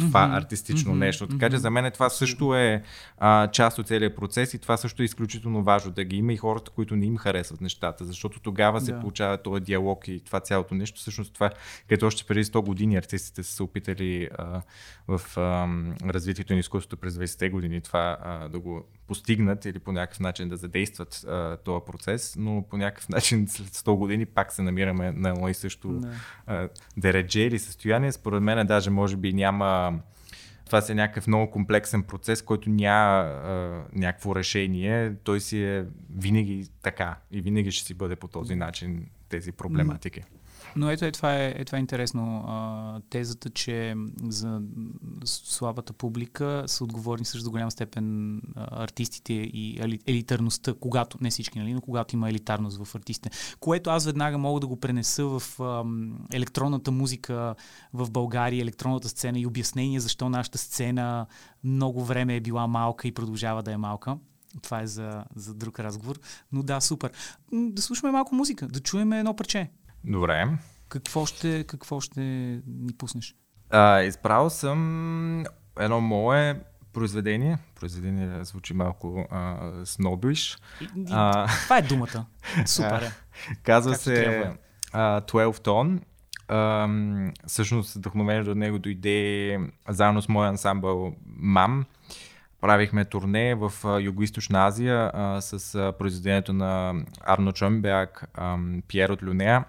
това 0.01 0.21
mm-hmm. 0.21 0.37
артистично 0.37 0.93
mm-hmm. 0.93 0.99
нещо. 0.99 1.27
Така 1.27 1.51
че 1.51 1.59
за 1.59 1.71
мен 1.71 1.93
това 1.93 2.11
също 2.11 2.55
е 2.55 2.83
а, 3.19 3.51
част 3.51 3.79
от 3.79 3.87
целият 3.87 4.17
процес 4.17 4.55
и 4.55 4.59
това 4.59 4.77
също 4.77 5.03
е 5.03 5.05
изключително 5.05 5.63
важно 5.63 5.93
да 5.93 6.05
ги 6.05 6.17
има 6.17 6.33
и 6.33 6.37
хората, 6.37 6.71
които 6.71 6.97
не 6.97 7.07
им 7.07 7.17
харесват 7.17 7.61
нещата, 7.61 8.05
защото 8.05 8.41
тогава 8.41 8.81
се 8.81 9.01
получава 9.01 9.39
този 9.39 9.65
диалог 9.65 10.09
и 10.09 10.21
това 10.21 10.41
цялото 10.41 10.75
нещо. 10.75 11.01
Всъщност 11.01 11.35
това, 11.35 11.51
като 11.89 12.07
още 12.07 12.25
преди 12.25 12.45
100 12.45 12.65
години 12.65 12.97
артистите 12.97 13.43
са 13.43 13.53
се 13.53 13.63
опитали 13.63 14.29
а, 14.39 14.63
в 15.09 15.39
а, 15.39 15.69
развитието 16.13 16.53
на 16.53 16.59
изкуството 16.59 16.97
през 16.97 17.15
20-те 17.15 17.51
години 17.51 17.81
това 17.81 18.19
а, 18.23 18.49
да 18.49 18.59
го 18.59 18.85
постигнат 19.07 19.65
или 19.65 19.79
по 19.79 19.93
някакъв 19.93 20.21
начин 20.21 20.49
да 20.49 20.57
задействат 20.57 21.25
а, 21.29 21.57
този 21.57 21.85
процес, 21.87 22.35
но 22.39 22.65
по 22.71 22.77
някакъв 22.77 23.09
начин 23.09 23.47
след 23.49 23.69
100 23.69 23.97
години 23.97 24.27
пак 24.27 24.53
се 24.53 24.63
намираме 24.63 25.13
на 25.13 25.29
едно 25.29 25.49
и 25.49 25.55
също 25.55 26.01
а, 26.47 26.69
дередже 26.97 27.41
или 27.41 27.59
състояние. 27.59 28.13
Според 28.13 28.43
мен 28.43 28.67
даже 28.67 28.91
може 28.91 29.17
би 29.17 29.33
няма 29.33 29.84
това 30.66 30.81
си 30.81 30.92
е 30.92 30.94
някакъв 30.94 31.27
много 31.27 31.51
комплексен 31.51 32.03
процес, 32.03 32.42
който 32.42 32.70
няма 32.70 33.20
а, 33.20 33.85
някакво 33.92 34.37
решение. 34.37 35.14
Той 35.25 35.40
си 35.40 35.64
е 35.64 35.85
винаги 36.16 36.68
така 36.83 37.16
и 37.31 37.40
винаги 37.40 37.70
ще 37.70 37.87
си 37.87 37.94
бъде 37.94 38.16
по 38.16 38.29
този 38.29 38.55
начин 38.55 39.07
тези 39.29 39.53
проблематики. 39.53 40.23
Но 40.77 40.91
ето 40.91 41.05
е, 41.05 41.13
това 41.13 41.37
е, 41.37 41.55
е, 41.59 41.65
това 41.65 41.79
е 41.79 41.81
интересно. 41.81 42.45
А, 42.47 43.01
тезата, 43.11 43.51
че 43.51 43.95
за 44.23 44.61
слабата 45.25 45.93
публика 45.93 46.65
са 46.67 46.85
отговорни 46.85 47.25
също 47.25 47.45
до 47.45 47.51
голяма 47.51 47.71
степен 47.71 48.37
а, 48.37 48.83
артистите 48.83 49.33
и 49.33 49.99
елитарността, 50.07 50.75
когато, 50.81 51.19
не 51.21 51.31
всички, 51.31 51.59
нали, 51.59 51.75
но 51.75 51.81
когато 51.81 52.17
има 52.17 52.31
елитарност 52.31 52.85
в 52.85 52.95
артистите. 52.95 53.31
Което 53.61 53.91
аз 53.91 54.05
веднага 54.05 54.39
мога 54.39 54.61
да 54.61 54.67
го 54.67 54.81
пренеса 54.81 55.25
в 55.25 55.43
а, 55.61 55.85
електронната 56.33 56.91
музика 56.91 57.55
в 57.93 58.11
България, 58.11 58.63
електронната 58.63 59.09
сцена 59.09 59.41
и 59.41 59.47
обяснение 59.47 60.01
защо 60.01 60.29
нашата 60.29 60.59
сцена 60.59 61.27
много 61.65 62.05
време 62.05 62.37
е 62.37 62.41
била 62.41 62.67
малка 62.67 63.09
и 63.09 63.13
продължава 63.13 63.63
да 63.63 63.73
е 63.73 63.77
малка. 63.77 64.17
Това 64.63 64.81
е 64.81 64.87
за, 64.87 65.25
за 65.37 65.55
друг 65.55 65.81
разговор. 65.81 66.21
Но 66.53 66.63
да, 66.63 66.81
супер. 66.81 67.13
Да 67.53 67.83
слушаме 67.83 68.13
малко 68.13 68.35
музика, 68.35 68.69
да 68.69 68.81
чуем 68.81 69.13
едно 69.13 69.37
парче. 69.37 69.71
Добре. 70.05 70.49
Какво 70.88 71.27
ще, 71.27 71.64
какво 71.64 72.01
ще 72.01 72.21
ни 72.67 72.93
пуснеш? 72.99 73.35
А, 73.71 74.03
избрал 74.03 74.51
съм 74.51 75.45
едно 75.81 76.01
мое 76.01 76.61
произведение. 76.93 77.59
Произведение 77.75 78.45
звучи 78.45 78.75
малко 78.75 79.27
а, 79.31 79.71
снобиш. 79.85 80.59
И, 80.81 80.85
и, 81.01 81.07
а, 81.11 81.47
това 81.64 81.79
е 81.79 81.83
думата. 81.83 82.27
Супер 82.67 83.03
е. 83.03 83.12
Казва 83.62 83.93
Както 83.93 84.05
се 84.05 84.51
а, 84.93 85.21
12 85.21 85.57
Tone. 85.59 86.01
А, 86.49 86.88
всъщност 87.47 87.95
вдъхновението 87.95 88.51
от 88.51 88.57
него 88.57 88.79
дойде 88.79 89.59
заедно 89.88 90.23
с 90.23 90.29
моя 90.29 90.51
ансамбъл 90.51 91.14
МАМ. 91.27 91.85
Правихме 92.61 93.05
турне 93.05 93.55
в 93.55 93.73
Юго-Источна 93.85 94.67
Азия 94.67 95.11
а, 95.14 95.40
с 95.40 95.93
произведението 95.99 96.53
на 96.53 96.95
Арно 97.21 97.53
Чомберг, 97.53 98.25
Пьер 98.88 99.09
от 99.09 99.23
Люнея 99.23 99.64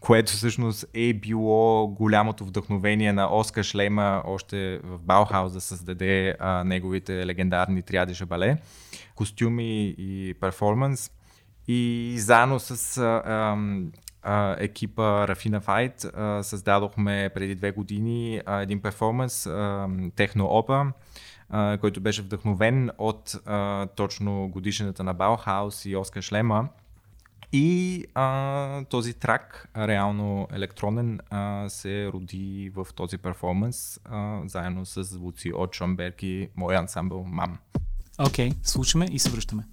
което 0.00 0.32
всъщност 0.32 0.86
е 0.94 1.14
било 1.14 1.88
голямото 1.88 2.44
вдъхновение 2.44 3.12
на 3.12 3.36
Оскар 3.36 3.62
Шлема 3.62 4.22
още 4.26 4.80
в 4.84 4.98
Баухаус 4.98 5.52
да 5.52 5.60
създаде 5.60 6.36
а, 6.38 6.64
неговите 6.64 7.26
легендарни 7.26 7.82
триади 7.82 8.14
жабале, 8.14 8.58
костюми 9.14 9.94
и 9.98 10.34
перформанс. 10.40 11.10
И 11.68 12.14
заедно 12.18 12.60
с 12.60 12.98
а, 12.98 13.56
а, 14.22 14.56
екипа 14.58 15.28
Рафина 15.28 15.60
Файт 15.60 16.06
създадохме 16.42 17.30
преди 17.34 17.54
две 17.54 17.70
години 17.70 18.40
а, 18.46 18.60
един 18.60 18.82
перформанс, 18.82 19.48
Техно 20.16 20.46
Опа, 20.46 20.92
който 21.80 22.00
беше 22.00 22.22
вдъхновен 22.22 22.90
от 22.98 23.36
а, 23.46 23.86
точно 23.86 24.48
годишната 24.48 25.04
на 25.04 25.14
Баухаус 25.14 25.84
и 25.84 25.96
Оскар 25.96 26.22
Шлема. 26.22 26.68
И 27.52 28.04
а, 28.14 28.84
този 28.84 29.14
трак, 29.14 29.68
реално 29.76 30.48
електронен, 30.52 31.20
а, 31.30 31.68
се 31.68 32.10
роди 32.12 32.72
в 32.74 32.86
този 32.94 33.18
перформанс, 33.18 34.00
а, 34.04 34.40
заедно 34.46 34.86
с 34.86 35.04
звуци 35.04 35.52
от 35.52 35.74
Шонберг 35.74 36.22
и 36.22 36.48
мой 36.56 36.76
ансамбъл 36.76 37.24
МАМ. 37.24 37.58
Окей, 38.18 38.50
okay, 38.50 38.56
слушаме 38.62 39.06
и 39.10 39.18
се 39.18 39.30
връщаме. 39.30 39.64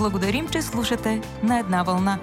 Благодарим, 0.00 0.48
че 0.48 0.62
слушате 0.62 1.20
на 1.42 1.58
една 1.58 1.82
вълна. 1.82 2.20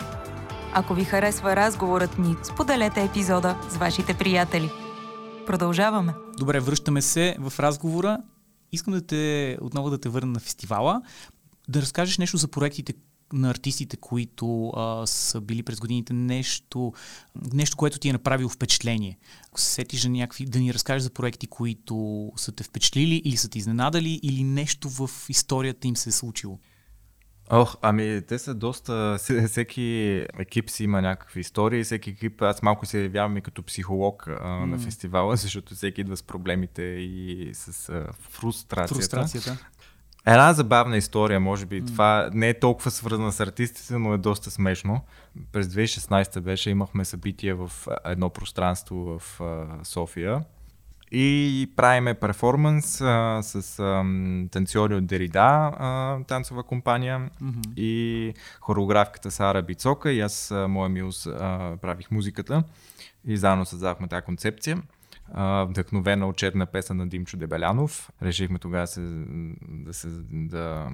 Ако 0.73 0.93
ви 0.93 1.03
харесва 1.03 1.55
разговорът 1.55 2.17
ни, 2.19 2.35
споделете 2.43 3.03
епизода 3.03 3.61
с 3.69 3.77
вашите 3.77 4.13
приятели. 4.13 4.69
Продължаваме. 5.45 6.13
Добре, 6.37 6.59
връщаме 6.59 7.01
се 7.01 7.35
в 7.39 7.59
разговора. 7.59 8.17
Искам 8.71 8.93
да 8.93 9.07
те 9.07 9.57
отново 9.61 9.89
да 9.89 9.97
те 9.97 10.09
върна 10.09 10.31
на 10.31 10.39
фестивала, 10.39 11.01
да 11.69 11.81
разкажеш 11.81 12.17
нещо 12.17 12.37
за 12.37 12.47
проектите, 12.47 12.93
на 13.33 13.49
артистите, 13.49 13.97
които 13.97 14.69
а, 14.69 15.07
са 15.07 15.41
били 15.41 15.63
през 15.63 15.79
годините 15.79 16.13
нещо, 16.13 16.93
нещо, 17.53 17.77
което 17.77 17.99
ти 17.99 18.09
е 18.09 18.13
направило 18.13 18.49
впечатление. 18.49 19.17
Ако 19.47 19.59
се 19.59 19.71
сетиш 19.71 20.01
за 20.01 20.09
някакви, 20.09 20.45
да 20.45 20.59
ни 20.59 20.73
разкажеш 20.73 21.03
за 21.03 21.09
проекти, 21.09 21.47
които 21.47 22.31
са 22.35 22.51
те 22.51 22.63
впечатлили 22.63 23.21
или 23.25 23.37
са 23.37 23.49
те 23.49 23.57
изненадали 23.57 24.19
или 24.23 24.43
нещо 24.43 24.89
в 24.89 25.09
историята 25.29 25.87
им 25.87 25.95
се 25.95 26.09
е 26.09 26.13
случило. 26.13 26.59
Ох, 27.49 27.75
ами 27.81 28.21
те 28.27 28.39
са 28.39 28.53
доста... 28.53 29.17
Всеки 29.47 30.25
екип 30.39 30.69
си 30.69 30.83
има 30.83 31.01
някакви 31.01 31.39
истории, 31.39 31.83
всеки 31.83 32.09
екип... 32.09 32.41
Аз 32.41 32.61
малко 32.61 32.85
се 32.85 33.03
явявам 33.03 33.37
и 33.37 33.41
като 33.41 33.63
психолог 33.63 34.27
а, 34.27 34.31
mm. 34.31 34.65
на 34.65 34.79
фестивала, 34.79 35.35
защото 35.37 35.75
всеки 35.75 36.01
идва 36.01 36.17
с 36.17 36.23
проблемите 36.23 36.81
и 36.83 37.49
с 37.53 37.89
а, 37.89 38.05
фрустрацията. 38.29 38.95
Фрустрацията. 38.95 39.57
Една 40.25 40.53
забавна 40.53 40.97
история, 40.97 41.39
може 41.39 41.65
би. 41.65 41.83
Mm. 41.83 41.87
Това 41.87 42.29
не 42.33 42.49
е 42.49 42.59
толкова 42.59 42.91
свързано 42.91 43.31
с 43.31 43.39
артистите, 43.39 43.97
но 43.97 44.13
е 44.13 44.17
доста 44.17 44.51
смешно. 44.51 45.01
През 45.51 45.67
2016 45.67 46.39
беше, 46.39 46.69
имахме 46.69 47.05
събитие 47.05 47.53
в 47.53 47.71
едно 48.05 48.29
пространство 48.29 49.19
в 49.19 49.41
София 49.83 50.43
и 51.11 51.73
правиме 51.75 52.13
перформанс 52.13 53.01
а, 53.01 53.39
с 53.43 53.79
а, 53.79 54.03
танцори 54.51 54.95
от 54.95 55.05
Дерида, 55.05 55.71
а, 55.77 56.19
танцова 56.27 56.63
компания 56.63 57.29
mm-hmm. 57.43 57.75
и 57.75 58.33
хореографката 58.61 59.31
Сара 59.31 59.61
Бицока 59.61 60.11
и 60.11 60.19
аз, 60.19 60.53
моя 60.67 60.89
милс, 60.89 61.25
а, 61.25 61.77
правих 61.81 62.11
музиката 62.11 62.63
и 63.25 63.37
заедно 63.37 63.65
създавахме 63.65 64.07
тази 64.07 64.25
концепция 64.25 64.77
вдъхновена 65.65 66.27
от 66.27 66.37
черна 66.37 66.65
песен 66.65 66.97
на 66.97 67.07
Димчо 67.07 67.37
Дебелянов. 67.37 68.09
Решихме 68.21 68.59
тогава 68.59 68.87
се, 68.87 69.01
да, 69.69 69.93
се, 69.93 70.07
да 70.31 70.89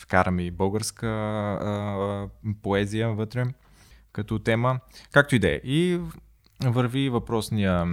вкараме 0.00 0.42
и 0.42 0.50
българска 0.50 1.06
а, 1.06 2.28
поезия 2.62 3.08
вътре 3.08 3.44
като 4.12 4.38
тема. 4.38 4.80
Както 5.12 5.36
и 5.36 5.38
да 5.38 5.48
е. 5.48 5.60
И 5.64 6.00
върви 6.64 7.08
въпросния 7.08 7.86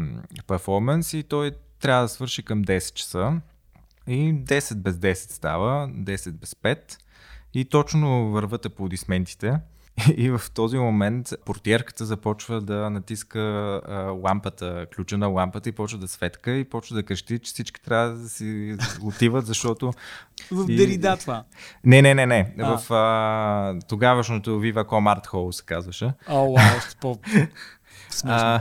перформанс 0.47 1.13
и 1.13 1.23
той 1.23 1.51
трябва 1.79 2.01
да 2.01 2.09
свърши 2.09 2.43
към 2.43 2.63
10 2.63 2.93
часа. 2.93 3.41
И 4.07 4.33
10 4.33 4.75
без 4.75 4.95
10 4.95 5.13
става, 5.13 5.87
10 5.87 6.31
без 6.31 6.53
5. 6.53 6.97
И 7.53 7.65
точно 7.65 8.31
върват 8.31 8.65
аплодисментите. 8.65 9.59
И 10.17 10.29
в 10.29 10.41
този 10.53 10.77
момент 10.77 11.29
портиерката 11.45 12.05
започва 12.05 12.61
да 12.61 12.89
натиска 12.89 13.39
а, 13.87 13.93
лампата, 14.01 14.85
ключа 14.95 15.17
на 15.17 15.27
лампата 15.27 15.69
и 15.69 15.71
почва 15.71 15.99
да 15.99 16.07
светка 16.07 16.51
и 16.51 16.63
почва 16.63 16.95
да 16.95 17.03
крещи, 17.03 17.39
че 17.39 17.53
всички 17.53 17.81
трябва 17.81 18.09
да 18.09 18.29
си 18.29 18.77
отиват, 19.03 19.45
защото... 19.45 19.93
в 20.51 20.65
и... 20.69 20.75
Дерида 20.75 21.17
това? 21.17 21.43
Не, 21.85 22.01
не, 22.01 22.15
не, 22.15 22.25
не. 22.25 22.53
А. 22.59 22.77
В 22.77 22.91
а, 22.93 23.79
тогавашното 23.87 24.49
Viva 24.49 24.83
Com 24.83 25.15
Art 25.15 25.27
Hall 25.27 25.51
се 25.51 25.63
казваше. 25.65 26.13
О, 26.29 26.53
вау, 26.53 26.77
още 26.77 26.95
по... 27.01 27.19
Смешно. 28.09 28.59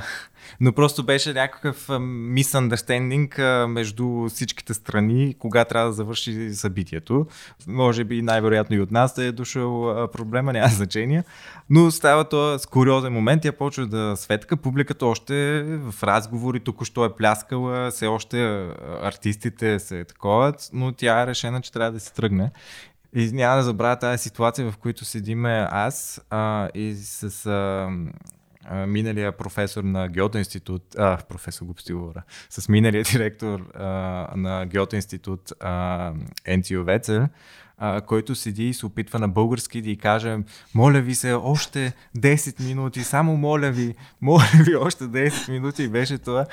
Но 0.61 0.73
просто 0.73 1.05
беше 1.05 1.33
някакъв 1.33 1.89
misunderstanding 1.89 3.67
между 3.67 4.29
всичките 4.29 4.75
страни, 4.75 5.35
кога 5.39 5.65
трябва 5.65 5.87
да 5.87 5.93
завърши 5.93 6.55
събитието. 6.55 7.27
Може 7.67 8.05
би 8.05 8.23
най-вероятно 8.23 8.77
и 8.77 8.81
от 8.81 8.91
нас 8.91 9.15
да 9.15 9.25
е 9.25 9.33
дошъл 9.33 10.09
проблема, 10.13 10.53
няма 10.53 10.69
значение. 10.69 11.25
Но 11.71 11.91
става 11.91 12.29
то 12.29 12.59
с 12.59 12.67
куриозен 12.67 13.13
момент, 13.13 13.43
тя 13.43 13.53
почва 13.53 13.87
да 13.87 14.17
светка, 14.17 14.57
публиката 14.57 15.07
още 15.07 15.63
в 15.63 16.03
разговори, 16.03 16.61
току-що 16.61 17.05
е 17.05 17.15
пляскала, 17.15 17.91
все 17.91 18.07
още 18.07 18.69
артистите 19.03 19.79
се 19.79 20.05
таковат, 20.05 20.71
но 20.73 20.93
тя 20.93 21.23
е 21.23 21.27
решена, 21.27 21.61
че 21.61 21.73
трябва 21.73 21.93
да 21.93 22.01
се 22.01 22.13
тръгне. 22.13 22.51
И 23.17 23.31
няма 23.33 23.57
да 23.57 23.63
забравя 23.63 23.97
тази 23.97 24.23
ситуация, 24.23 24.71
в 24.71 24.77
която 24.77 25.05
седиме 25.05 25.69
аз 25.71 26.21
а, 26.31 26.69
и 26.75 26.95
с 26.95 27.47
а, 27.47 27.89
миналия 28.71 29.33
професор 29.33 29.85
на 29.85 30.09
Геото 30.09 30.39
институт, 30.39 30.83
а, 30.99 31.19
професор 31.29 31.65
глупости 31.65 31.93
говоря, 31.93 32.23
с 32.51 32.69
миналия 32.69 33.03
директор 33.13 33.61
а, 33.75 33.87
на 34.37 34.67
Геото 34.67 34.97
институт 34.97 35.53
Енцио 36.45 36.85
Вецер, 36.85 37.29
а, 37.79 38.01
който 38.01 38.35
седи 38.35 38.69
и 38.69 38.75
се 38.75 38.87
опитва 38.87 39.19
на 39.19 39.29
български 39.29 39.83
да 39.83 39.91
й 39.91 39.97
каже, 39.97 40.39
моля 40.75 41.01
ви 41.01 41.15
се, 41.15 41.33
още 41.33 41.93
10 42.19 42.67
минути, 42.67 43.05
само 43.05 43.37
моля 43.37 43.71
ви, 43.71 43.95
моля 44.21 44.45
ви, 44.67 44.77
още 44.77 45.05
10 45.05 45.49
минути 45.51 45.83
и 45.83 45.89
беше 45.89 46.19
това. 46.19 46.47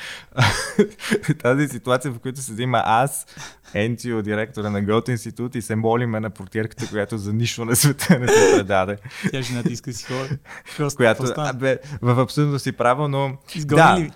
Тази 1.42 1.68
ситуация, 1.68 2.12
в 2.12 2.20
която 2.20 2.42
седим 2.42 2.76
аз, 2.76 3.26
Енцио, 3.74 4.22
директора 4.22 4.70
на 4.70 4.82
Гот 4.82 5.08
институт 5.08 5.56
и 5.56 5.62
се 5.62 5.76
молиме 5.76 6.20
на 6.20 6.30
портиерката, 6.30 6.88
която 6.90 7.18
за 7.18 7.34
нищо 7.34 7.66
на 7.66 7.76
света 7.76 8.20
не 8.20 8.28
се 8.28 8.58
предаде. 8.58 8.98
Тя 9.32 9.42
жената 9.42 9.70
иска 9.70 9.94
си 9.94 10.06
хора. 10.06 10.30
Която, 10.96 11.24
бе, 11.56 11.78
в 12.02 12.20
абсолютно 12.20 12.60
си 12.60 12.72
право, 12.72 13.08
но... 13.08 13.38
да, 13.66 14.00
ли? 14.00 14.12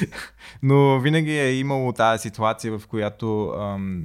Но 0.62 1.00
винаги 1.00 1.38
е 1.38 1.54
имало 1.54 1.92
тази 1.92 2.22
ситуация, 2.22 2.78
в 2.78 2.86
която 2.86 3.48
ам, 3.48 4.04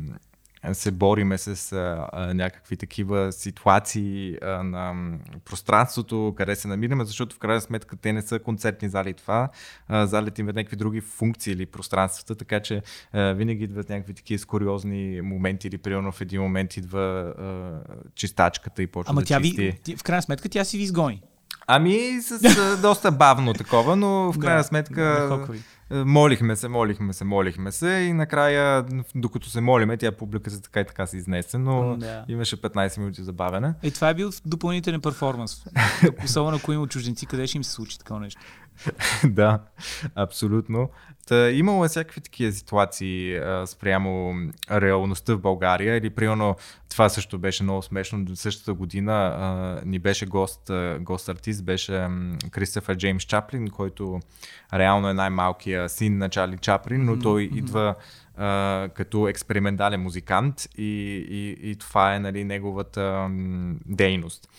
се 0.74 0.92
бориме 0.92 1.38
с 1.38 1.74
а, 1.74 2.08
а, 2.12 2.34
някакви 2.34 2.78
такива 2.78 3.32
ситуации 3.32 4.38
а, 4.42 4.64
на 4.64 5.18
пространството, 5.46 6.34
къде 6.38 6.56
се 6.56 6.68
намираме, 6.68 7.06
защото 7.06 7.36
в 7.36 7.40
крайна 7.40 7.62
сметка 7.62 7.96
те 7.96 8.14
не 8.14 8.22
са 8.22 8.40
концертни 8.40 8.90
зали 8.90 9.14
това. 9.14 9.50
А, 9.88 10.08
залите 10.08 10.42
имат 10.42 10.56
някакви 10.56 10.76
други 10.76 11.02
функции 11.02 11.54
или 11.54 11.66
пространствата, 11.66 12.36
така 12.36 12.60
че 12.60 12.82
а, 13.14 13.34
винаги 13.34 13.64
идват 13.64 13.90
някакви 13.90 14.14
такива 14.14 14.40
скуриозни 14.40 15.22
моменти 15.22 15.68
или 15.68 15.78
примерно 15.78 16.12
в 16.12 16.22
един 16.22 16.42
момент 16.42 16.78
идва 16.78 17.34
а, 17.38 17.80
чистачката 18.16 18.84
и 18.84 18.88
почва 18.88 19.12
Ама 19.12 19.22
да 19.22 19.28
тя 19.28 19.42
чисти. 19.42 19.78
Ви, 19.88 19.96
в 19.98 20.04
крайна 20.04 20.22
сметка 20.22 20.50
тя 20.50 20.64
си 20.64 20.78
ви 20.78 20.84
изгони. 20.84 21.22
Ами 21.68 22.22
с 22.22 22.78
доста 22.82 23.12
бавно 23.12 23.54
такова, 23.54 23.96
но 23.96 24.32
в 24.32 24.40
крайна 24.42 24.64
сметка... 24.64 25.02
Да, 25.02 25.48
е, 25.92 26.04
молихме 26.04 26.56
се, 26.56 26.68
молихме 26.68 27.14
се, 27.14 27.24
молихме 27.24 27.72
се 27.72 27.90
и 27.90 28.14
накрая, 28.14 28.86
докато 29.16 29.50
се 29.50 29.62
молиме, 29.62 29.98
тя 29.98 30.12
публиката 30.12 30.62
така 30.62 30.80
и 30.80 30.86
така 30.86 31.06
се 31.06 31.18
изнесе, 31.18 31.58
но 31.58 31.98
да. 31.98 32.26
имаше 32.28 32.62
15 32.62 32.98
минути 32.98 33.24
забавяне. 33.24 33.74
И 33.84 33.92
това 33.92 34.10
е 34.10 34.14
бил 34.14 34.32
допълнителен 34.46 35.02
перформанс. 35.02 35.66
Особено 36.26 36.58
ако 36.58 36.74
има 36.74 36.88
чужденци, 36.88 37.26
къде 37.26 37.48
ще 37.48 37.58
им 37.58 37.64
се 37.64 37.72
случи 37.72 38.00
такова 38.00 38.20
нещо. 38.20 38.42
да, 39.24 39.60
абсолютно. 40.16 40.90
Та, 41.26 41.52
имало 41.52 41.86
е 41.86 41.88
всякакви 41.88 42.22
такива 42.22 42.52
ситуации 42.52 43.38
а, 43.38 43.68
спрямо 43.68 44.36
реалността 44.72 45.34
в 45.34 45.40
България 45.40 45.98
или 45.98 46.10
примерно 46.10 46.56
това 46.90 47.10
също 47.10 47.40
беше 47.40 47.64
много 47.64 47.82
смешно. 47.82 48.26
До 48.26 48.36
същата 48.36 48.74
година 48.74 49.14
а, 49.14 49.82
ни 49.86 50.00
беше 50.00 50.26
гост, 50.26 50.70
а, 50.70 50.98
гост 51.02 51.30
артист, 51.30 51.66
беше 51.66 52.08
Кристофър 52.52 52.98
Джеймс 52.98 53.24
Чаплин, 53.24 53.68
който 53.68 54.20
реално 54.74 55.10
е 55.10 55.14
най-малкият 55.14 55.92
син 55.92 56.18
на 56.18 56.30
Чарли 56.30 56.58
Чаплин, 56.58 57.06
но 57.06 57.20
той 57.20 57.44
mm-hmm. 57.44 57.58
идва 57.58 57.96
а, 58.38 58.90
като 58.94 59.28
експериментален 59.28 60.02
музикант 60.02 60.68
и, 60.78 60.84
и, 61.30 61.70
и 61.70 61.76
това 61.76 62.16
е 62.16 62.20
нали, 62.20 62.44
неговата 62.44 63.28
м, 63.30 63.76
дейност. 63.86 64.50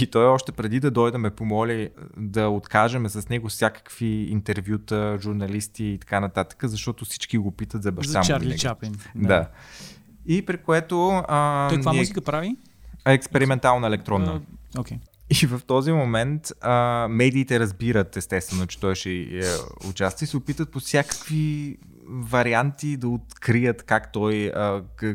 И 0.00 0.06
той 0.06 0.24
още 0.24 0.52
преди 0.52 0.80
да 0.80 0.90
дойде 0.90 1.18
ме 1.18 1.30
помоли 1.30 1.90
да 2.16 2.48
откажеме 2.48 3.08
с 3.08 3.28
него 3.28 3.48
всякакви 3.48 4.06
интервюта, 4.06 5.18
журналисти 5.20 5.84
и 5.84 5.98
така 5.98 6.20
нататък, 6.20 6.58
защото 6.64 7.04
всички 7.04 7.38
го 7.38 7.50
питат 7.50 7.82
за 7.82 7.92
баща 7.92 8.18
му. 8.18 8.24
За 8.24 8.28
Чарли 8.28 8.58
Чаплин. 8.58 8.94
Да. 9.14 9.28
да. 9.28 9.48
И 10.26 10.46
при 10.46 10.58
което... 10.58 11.22
А, 11.28 11.68
той 11.68 11.76
каква 11.76 11.92
ние... 11.92 12.00
музика 12.00 12.20
прави? 12.20 12.56
Експериментална 13.04 13.86
електронна. 13.86 14.40
Окей. 14.78 14.96
Uh, 14.96 15.00
okay. 15.00 15.00
И 15.42 15.46
в 15.46 15.60
този 15.66 15.92
момент 15.92 16.52
а, 16.60 17.06
медиите 17.10 17.60
разбират 17.60 18.16
естествено, 18.16 18.66
че 18.66 18.80
той 18.80 18.94
ще 18.94 19.10
е, 19.10 19.42
участва 19.88 20.24
и 20.24 20.26
се 20.26 20.36
опитат 20.36 20.70
по 20.70 20.80
всякакви 20.80 21.76
варианти 22.12 22.96
да 22.96 23.08
открият 23.08 23.82
как 23.82 24.12
той, 24.12 24.52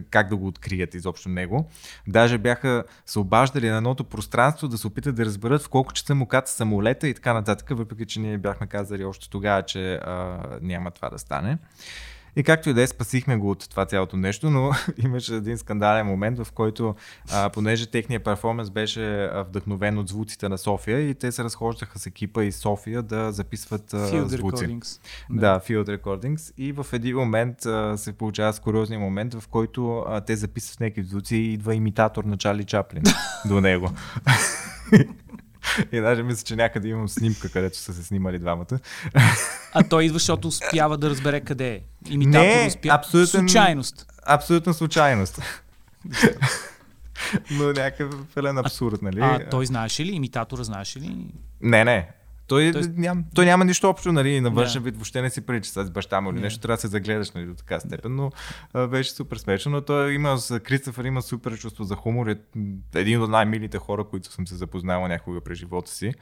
как 0.09 0.29
да 0.29 0.35
го 0.35 0.47
открият 0.47 0.93
изобщо 0.93 1.29
него. 1.29 1.69
Даже 2.07 2.37
бяха 2.37 2.83
се 3.05 3.19
обаждали 3.19 3.69
на 3.69 3.77
едното 3.77 4.03
пространство 4.03 4.67
да 4.67 4.77
се 4.77 4.87
опитат 4.87 5.15
да 5.15 5.25
разберат 5.25 5.61
в 5.61 5.69
колко 5.69 5.93
часа 5.93 6.15
му 6.15 6.25
каца 6.25 6.53
самолета 6.53 7.07
и 7.07 7.13
така 7.13 7.33
нататък, 7.33 7.69
въпреки 7.71 8.05
че 8.05 8.19
ние 8.19 8.37
бяхме 8.37 8.67
казали 8.67 9.05
още 9.05 9.29
тогава, 9.29 9.63
че 9.63 9.99
няма 10.61 10.91
това 10.91 11.09
да 11.09 11.19
стане. 11.19 11.57
И 12.38 12.43
както 12.43 12.69
и 12.69 12.73
да 12.73 12.81
е, 12.81 12.88
спасихме 12.88 13.38
го 13.38 13.51
от 13.51 13.69
това 13.69 13.85
цялото 13.85 14.17
нещо, 14.17 14.49
но 14.49 14.71
имаше 15.03 15.35
един 15.35 15.57
скандален 15.57 16.05
момент, 16.05 16.38
в 16.43 16.51
който, 16.51 16.95
а, 17.31 17.49
понеже 17.49 17.85
техният 17.88 18.23
перформанс 18.23 18.69
беше 18.69 19.29
вдъхновен 19.47 19.97
от 19.97 20.07
звуците 20.07 20.49
на 20.49 20.57
София 20.57 21.09
и 21.09 21.15
те 21.15 21.31
се 21.31 21.43
разхождаха 21.43 21.99
с 21.99 22.05
екипа 22.05 22.43
из 22.43 22.55
София 22.55 23.01
да 23.01 23.31
записват 23.31 23.93
а, 23.93 23.97
Field 23.97 24.25
звуци. 24.25 24.65
Recordings. 24.65 24.99
Да, 25.29 25.59
Field 25.59 25.97
Recordings. 25.97 26.53
И 26.57 26.71
в 26.71 26.85
един 26.93 27.15
момент 27.15 27.65
а, 27.65 27.97
се 27.97 28.13
получава 28.13 28.53
скуриозния 28.53 28.99
момент, 28.99 29.33
в 29.33 29.47
който 29.47 30.05
а, 30.07 30.21
те 30.21 30.35
записват 30.35 30.79
някакви 30.79 31.03
звуци 31.03 31.35
и 31.35 31.53
идва 31.53 31.75
имитатор 31.75 32.23
на 32.23 32.38
Чарли 32.38 32.63
Чаплин 32.63 33.03
до 33.45 33.61
него. 33.61 33.89
И 35.91 36.01
даже 36.01 36.23
мисля, 36.23 36.43
че 36.43 36.55
някъде 36.55 36.88
имам 36.88 37.09
снимка, 37.09 37.49
където 37.49 37.78
са 37.78 37.93
се 37.93 38.03
снимали 38.03 38.39
двамата. 38.39 38.80
А 39.73 39.84
той 39.84 40.03
идва, 40.03 40.15
защото 40.15 40.47
успява 40.47 40.97
да 40.97 41.09
разбере 41.09 41.41
къде 41.41 41.69
е. 41.69 41.82
Имитатор 42.09 42.45
Не, 42.45 42.65
успя... 42.67 42.88
абсолютен- 42.89 43.39
Случайност. 43.39 44.05
Абсолютна 44.25 44.73
случайност. 44.73 45.41
Но 47.51 47.63
някакъв 47.65 48.09
пълен 48.36 48.57
абсурд, 48.57 49.01
нали? 49.01 49.19
А 49.21 49.49
той 49.49 49.65
знаеше 49.65 50.05
ли? 50.05 50.11
Имитатора 50.11 50.63
знаеше 50.63 50.99
ли? 50.99 51.17
Не, 51.61 51.84
не. 51.86 52.09
Той, 52.47 52.71
Тоест- 52.71 52.91
ням, 52.97 53.23
той 53.35 53.45
няма 53.45 53.65
нищо 53.65 53.89
общо, 53.89 54.11
нали, 54.11 54.41
на 54.41 54.49
външен 54.51 54.81
Да. 54.81 54.85
вид 54.85 54.95
въобще 54.95 55.21
не 55.21 55.29
си 55.29 55.41
прилича 55.41 55.69
с 55.69 55.89
баща 55.89 56.21
му 56.21 56.29
или 56.29 56.35
Да. 56.35 56.41
нещо, 56.41 56.59
трябва 56.59 56.75
да 56.75 56.81
се 56.81 56.87
загледаш 56.87 57.31
нали, 57.31 57.45
до 57.45 57.53
така 57.53 57.79
степен, 57.79 58.15
но 58.15 58.31
а, 58.73 58.87
беше 58.87 59.11
супер 59.11 59.37
смешно, 59.37 59.71
но 59.71 59.81
той 59.81 60.13
има, 60.13 60.37
Кристофър 60.63 61.05
има 61.05 61.21
супер 61.21 61.57
чувство 61.57 61.83
за 61.83 61.95
хумор, 61.95 62.27
е 62.27 62.35
един 62.95 63.21
от 63.21 63.29
най-милите 63.29 63.77
хора, 63.77 64.03
които 64.03 64.31
съм 64.31 64.47
се 64.47 64.55
запознавал 64.55 65.07
някога 65.07 65.41
през 65.41 65.57
живота 65.57 65.91
си. 65.91 66.13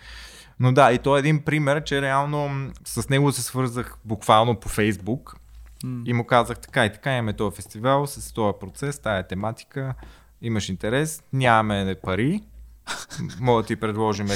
Но 0.59 0.71
да, 0.71 0.91
и 0.91 0.99
то 0.99 1.15
е 1.15 1.19
един 1.19 1.41
пример, 1.41 1.84
че 1.84 2.01
реално 2.01 2.49
с 2.86 3.09
него 3.09 3.32
се 3.32 3.41
свързах 3.43 3.95
буквално 4.05 4.55
по 4.55 4.69
Фейсбук 4.69 5.36
и 6.05 6.13
му 6.13 6.26
казах 6.26 6.59
така 6.59 6.86
и 6.86 6.91
така, 6.91 7.11
имаме 7.11 7.34
този 7.34 7.55
фестивал 7.55 8.07
с 8.07 8.34
този 8.34 8.53
процес, 8.59 8.99
тая 8.99 9.28
тематика, 9.28 9.93
имаш 10.41 10.69
интерес, 10.69 11.23
нямаме 11.34 11.95
пари, 11.95 12.41
мога 13.39 13.61
да 13.61 13.67
ти 13.67 13.76
предложим 13.76 14.28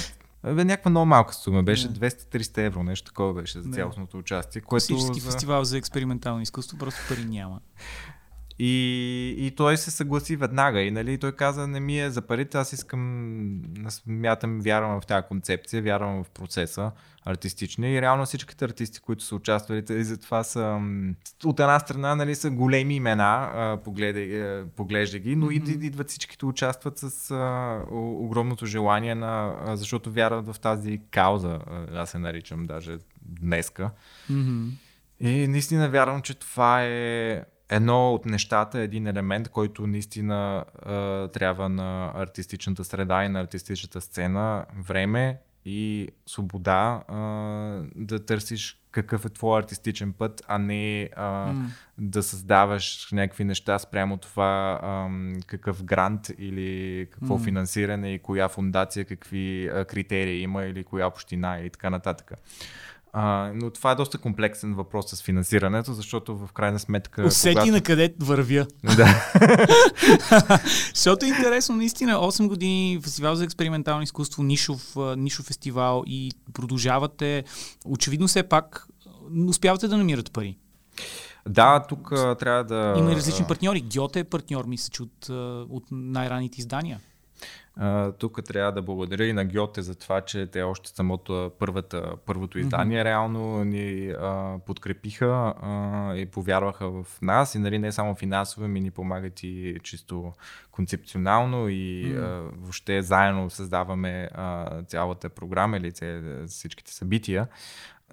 Бе, 0.44 0.66
някаква 0.66 0.90
много 0.90 1.06
малка 1.06 1.34
сума, 1.34 1.64
беше 1.64 1.88
Да. 1.88 2.10
200-300 2.10 2.58
евро, 2.58 2.84
нещо 2.84 3.06
такова 3.06 3.34
беше 3.34 3.62
за 3.62 3.72
цялостното 3.72 4.18
участие. 4.18 4.62
Което 4.62 4.86
Класически 4.88 5.20
за... 5.20 5.32
фестивал 5.32 5.64
за 5.64 5.78
експериментално 5.78 6.42
изкуство, 6.42 6.78
просто 6.78 7.02
пари 7.10 7.26
няма. 7.26 7.60
И, 8.62 9.36
и 9.38 9.52
той 9.52 9.78
се 9.78 9.92
съгласи 9.92 10.36
веднага. 10.36 10.82
И 10.82 10.92
нали, 10.92 11.18
той 11.18 11.32
каза, 11.32 11.68
не 11.68 11.80
ми 11.80 12.02
е 12.02 12.10
за 12.10 12.22
парите, 12.22 12.58
аз 12.58 12.74
искам, 12.74 13.62
аз 13.86 14.04
мятам, 14.08 14.62
вярвам 14.62 15.02
в 15.02 15.06
тази 15.06 15.28
концепция, 15.28 15.82
вярвам 15.82 16.24
в 16.24 16.30
процеса 16.30 16.92
артистичния. 17.26 17.92
И 17.92 18.02
реално 18.02 18.26
всичките 18.26 18.66
артисти, 18.66 19.00
които 19.00 19.24
са 19.24 19.36
участвали, 19.36 19.84
и 19.90 20.04
затова 20.04 20.44
са 20.44 20.80
от 21.46 21.60
една 21.60 21.80
страна 21.80 22.16
нали, 22.16 22.36
са 22.36 22.50
големи 22.50 22.96
имена, 22.96 23.52
а, 23.54 23.80
погледай, 23.84 24.44
а, 24.44 24.66
поглеждай 24.76 25.20
ги, 25.20 25.36
но 25.36 25.48
mm-hmm. 25.48 25.84
идват 25.84 26.10
всичките 26.10 26.46
участват 26.46 26.98
с 26.98 27.32
а, 27.32 27.82
огромното 27.92 28.66
желание, 28.66 29.16
на, 29.16 29.56
а, 29.66 29.78
защото 29.78 30.12
вярват 30.12 30.48
в 30.48 30.60
тази 30.60 31.02
кауза, 31.12 31.60
аз 31.94 32.10
се 32.10 32.20
наричам 32.20 32.66
даже 32.66 32.98
днеска. 33.22 33.92
Мгм. 34.30 34.68
И 35.20 35.48
наистина 35.48 35.90
вярвам, 35.90 36.22
че 36.22 36.34
това 36.34 36.84
е 36.84 37.44
едно 37.70 38.14
от 38.14 38.26
нещата, 38.26 38.80
един 38.80 39.08
елемент, 39.08 39.50
който 39.50 39.88
наистина 39.88 40.66
а, 40.86 41.28
трябва 41.28 41.70
на 41.70 42.12
артистичната 42.16 42.84
среда 42.84 43.26
и 43.26 43.30
на 43.30 43.40
артистичната 43.40 44.02
сцена 44.02 44.66
време 44.88 45.40
и 45.66 46.10
свобода 46.26 47.04
а, 47.08 47.18
да 47.96 48.26
търсиш 48.26 48.80
какъв 48.92 49.26
е 49.26 49.30
твой 49.30 49.60
артистичен 49.60 50.14
път, 50.14 50.42
а 50.48 50.58
не 50.58 51.10
а, 51.16 51.54
М. 51.54 51.70
да 51.98 52.24
създаваш 52.24 53.08
някакви 53.12 53.44
неща 53.44 53.80
спрямо 53.80 54.18
това 54.18 54.80
ам, 54.84 55.40
какъв 55.48 55.84
грант 55.84 56.30
или 56.38 57.08
какво 57.12 57.38
М. 57.38 57.44
финансиране 57.44 58.14
и 58.14 58.20
коя 58.20 58.50
фундация, 58.50 59.06
какви 59.06 59.68
а, 59.68 59.86
критерии 59.86 60.42
има 60.42 60.66
или 60.66 60.84
коя 60.84 61.08
община 61.08 61.60
и 61.60 61.70
така 61.70 61.90
нататък. 61.90 62.32
А, 63.14 63.52
но 63.56 63.70
това 63.70 63.92
е 63.92 63.96
доста 63.96 64.18
комплексен 64.18 64.76
въпрос 64.76 65.10
с 65.10 65.22
финансирането, 65.22 65.94
защото 65.94 66.38
в 66.38 66.52
крайна 66.54 66.80
сметка... 66.80 67.24
Усети 67.24 67.72
на 67.72 67.82
къде 67.82 68.14
вървя. 68.20 68.68
Да. 68.98 69.32
Защото 70.94 71.26
е 71.26 71.30
интересно, 71.30 71.76
наистина, 71.76 72.14
8 72.14 72.48
години 72.48 73.00
фестивал 73.04 73.36
за 73.36 73.44
експериментално 73.44 74.02
изкуство, 74.02 74.44
нишов, 74.44 74.96
нишов 75.18 75.46
фестивал 75.46 76.04
и 76.08 76.32
продължавате, 76.54 77.44
очевидно 77.86 78.28
все 78.28 78.44
пак, 78.44 78.88
успявате 79.48 79.88
да 79.88 79.98
намирате 79.98 80.32
пари. 80.32 80.58
да, 81.50 81.86
тук 81.90 82.10
трябва 82.40 82.64
да... 82.64 82.96
Има 82.98 83.12
и 83.12 83.16
различни 83.16 83.46
партньори. 83.46 83.82
Гьоте 83.96 84.20
е 84.20 84.24
партньор, 84.24 84.66
мисля, 84.66 84.90
че 84.92 85.04
от, 85.04 85.30
от 85.70 85.84
най-ранните 85.92 86.60
издания. 86.60 87.00
Тук 88.18 88.44
трябва 88.44 88.72
да 88.72 88.82
благодаря 88.82 89.26
и 89.26 89.34
на 89.34 89.46
Гьоте 89.46 89.82
за 89.82 89.96
това, 89.96 90.22
че 90.22 90.48
те 90.48 90.62
още 90.62 90.90
самото 90.90 91.52
първата, 91.60 92.14
първото 92.26 92.60
издание 92.60 93.00
mm-hmm. 93.00 93.06
реално 93.06 93.64
ни 93.64 94.10
а, 94.10 94.58
подкрепиха 94.66 95.54
а, 95.62 96.16
и 96.16 96.26
повярваха 96.26 96.90
в 96.90 97.22
нас 97.22 97.56
и 97.56 97.60
нали, 97.60 97.80
не 97.80 97.92
само 97.92 98.16
финансово, 98.16 98.68
ми 98.68 98.80
ни 98.80 98.92
помагат 98.92 99.44
и 99.44 99.78
чисто 99.84 100.34
концепционално 100.72 101.70
и 101.70 102.06
Мгм. 102.10 102.24
а, 102.24 102.28
въобще 102.58 103.02
заедно 103.02 103.50
създаваме 103.50 104.30
а, 104.34 104.82
цялата 104.84 105.30
програма 105.30 105.78
или 105.78 105.92
ця- 105.92 106.48
всичките 106.48 106.94
събития 106.94 107.48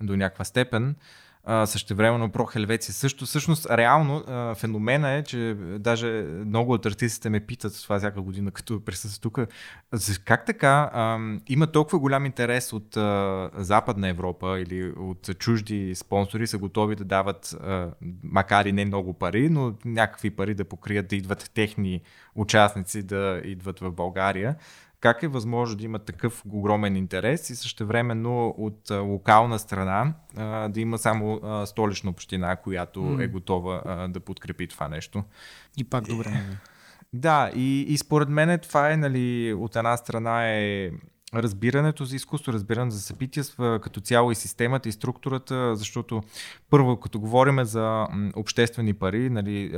до 0.01 0.17
някаква 0.17 0.45
степен. 0.45 0.89
А, 0.89 1.26
същевременно 1.67 2.29
Про 2.29 2.45
Хелвеция 2.45 2.95
също. 2.95 3.27
Всъщност, 3.27 3.67
реално 3.71 4.25
феномена 4.55 5.11
е, 5.11 5.23
че 5.23 5.57
даже 5.79 6.07
много 6.47 6.73
от 6.73 6.87
артистите 6.87 7.31
ме 7.31 7.41
питат 7.41 7.83
това 7.83 7.99
всяка 7.99 8.21
година, 8.21 8.51
като 8.51 8.85
присъстват 8.85 9.23
тук, 9.23 9.39
как 10.25 10.47
така 10.47 10.91
има 11.49 11.67
толкова 11.67 11.99
голям 11.99 12.27
интерес 12.27 12.73
от 12.73 12.95
Западна 13.55 14.09
Европа 14.09 14.61
или 14.61 14.93
от 14.99 15.39
чужди 15.39 15.95
спонсори 15.95 16.47
са 16.47 16.59
готови 16.59 16.97
да 16.97 17.05
дават, 17.05 17.57
макар 18.23 18.65
и 18.65 18.73
не 18.73 18.85
много 18.85 19.15
пари, 19.15 19.49
но 19.51 19.75
някакви 19.85 20.31
пари 20.31 20.55
да 20.55 20.65
покрият, 20.65 21.09
да 21.09 21.17
идват 21.17 21.51
техни 21.55 22.01
участници 22.35 23.03
да 23.03 23.41
идват 23.45 23.81
в 23.81 23.93
България. 23.93 24.57
Как 25.01 25.23
е 25.23 25.29
възможно 25.29 25.77
да 25.77 25.85
има 25.85 25.99
такъв 25.99 26.43
огромен 26.51 26.97
интерес 26.97 27.51
и 27.51 27.57
същевременно 27.57 28.55
от 28.59 28.91
локална 28.91 29.59
страна 29.59 30.15
да 30.69 30.81
има 30.81 30.99
само 30.99 31.41
столична 31.67 32.11
община, 32.11 32.57
която 32.57 33.03
М. 33.03 33.25
е 33.25 33.29
готова 33.29 34.09
да 34.09 34.21
подкрепи 34.21 34.69
това 34.69 34.89
нещо? 34.89 35.25
И 35.77 35.85
пак 35.85 36.05
добре. 36.05 36.43
Да, 37.13 37.51
и, 37.55 37.81
и 37.81 37.99
според 37.99 38.29
мен 38.29 38.59
това 38.59 38.93
е, 38.93 38.97
нали, 38.97 39.55
от 39.55 39.77
една 39.77 39.97
страна 39.97 40.49
е 40.49 40.91
разбирането 41.43 42.05
за 42.05 42.17
изкуство, 42.17 42.53
разбирането 42.53 42.95
за 42.95 43.03
събития 43.03 43.45
като 43.57 44.01
цяло 44.01 44.31
и 44.31 44.35
системата 44.35 44.89
и 44.89 44.93
структурата, 44.93 45.77
защото 45.77 46.23
първо, 46.71 47.01
като 47.01 47.21
говорим 47.21 47.65
за 47.65 48.07
обществени 48.37 48.95
пари, 48.95 49.31
нали, 49.31 49.71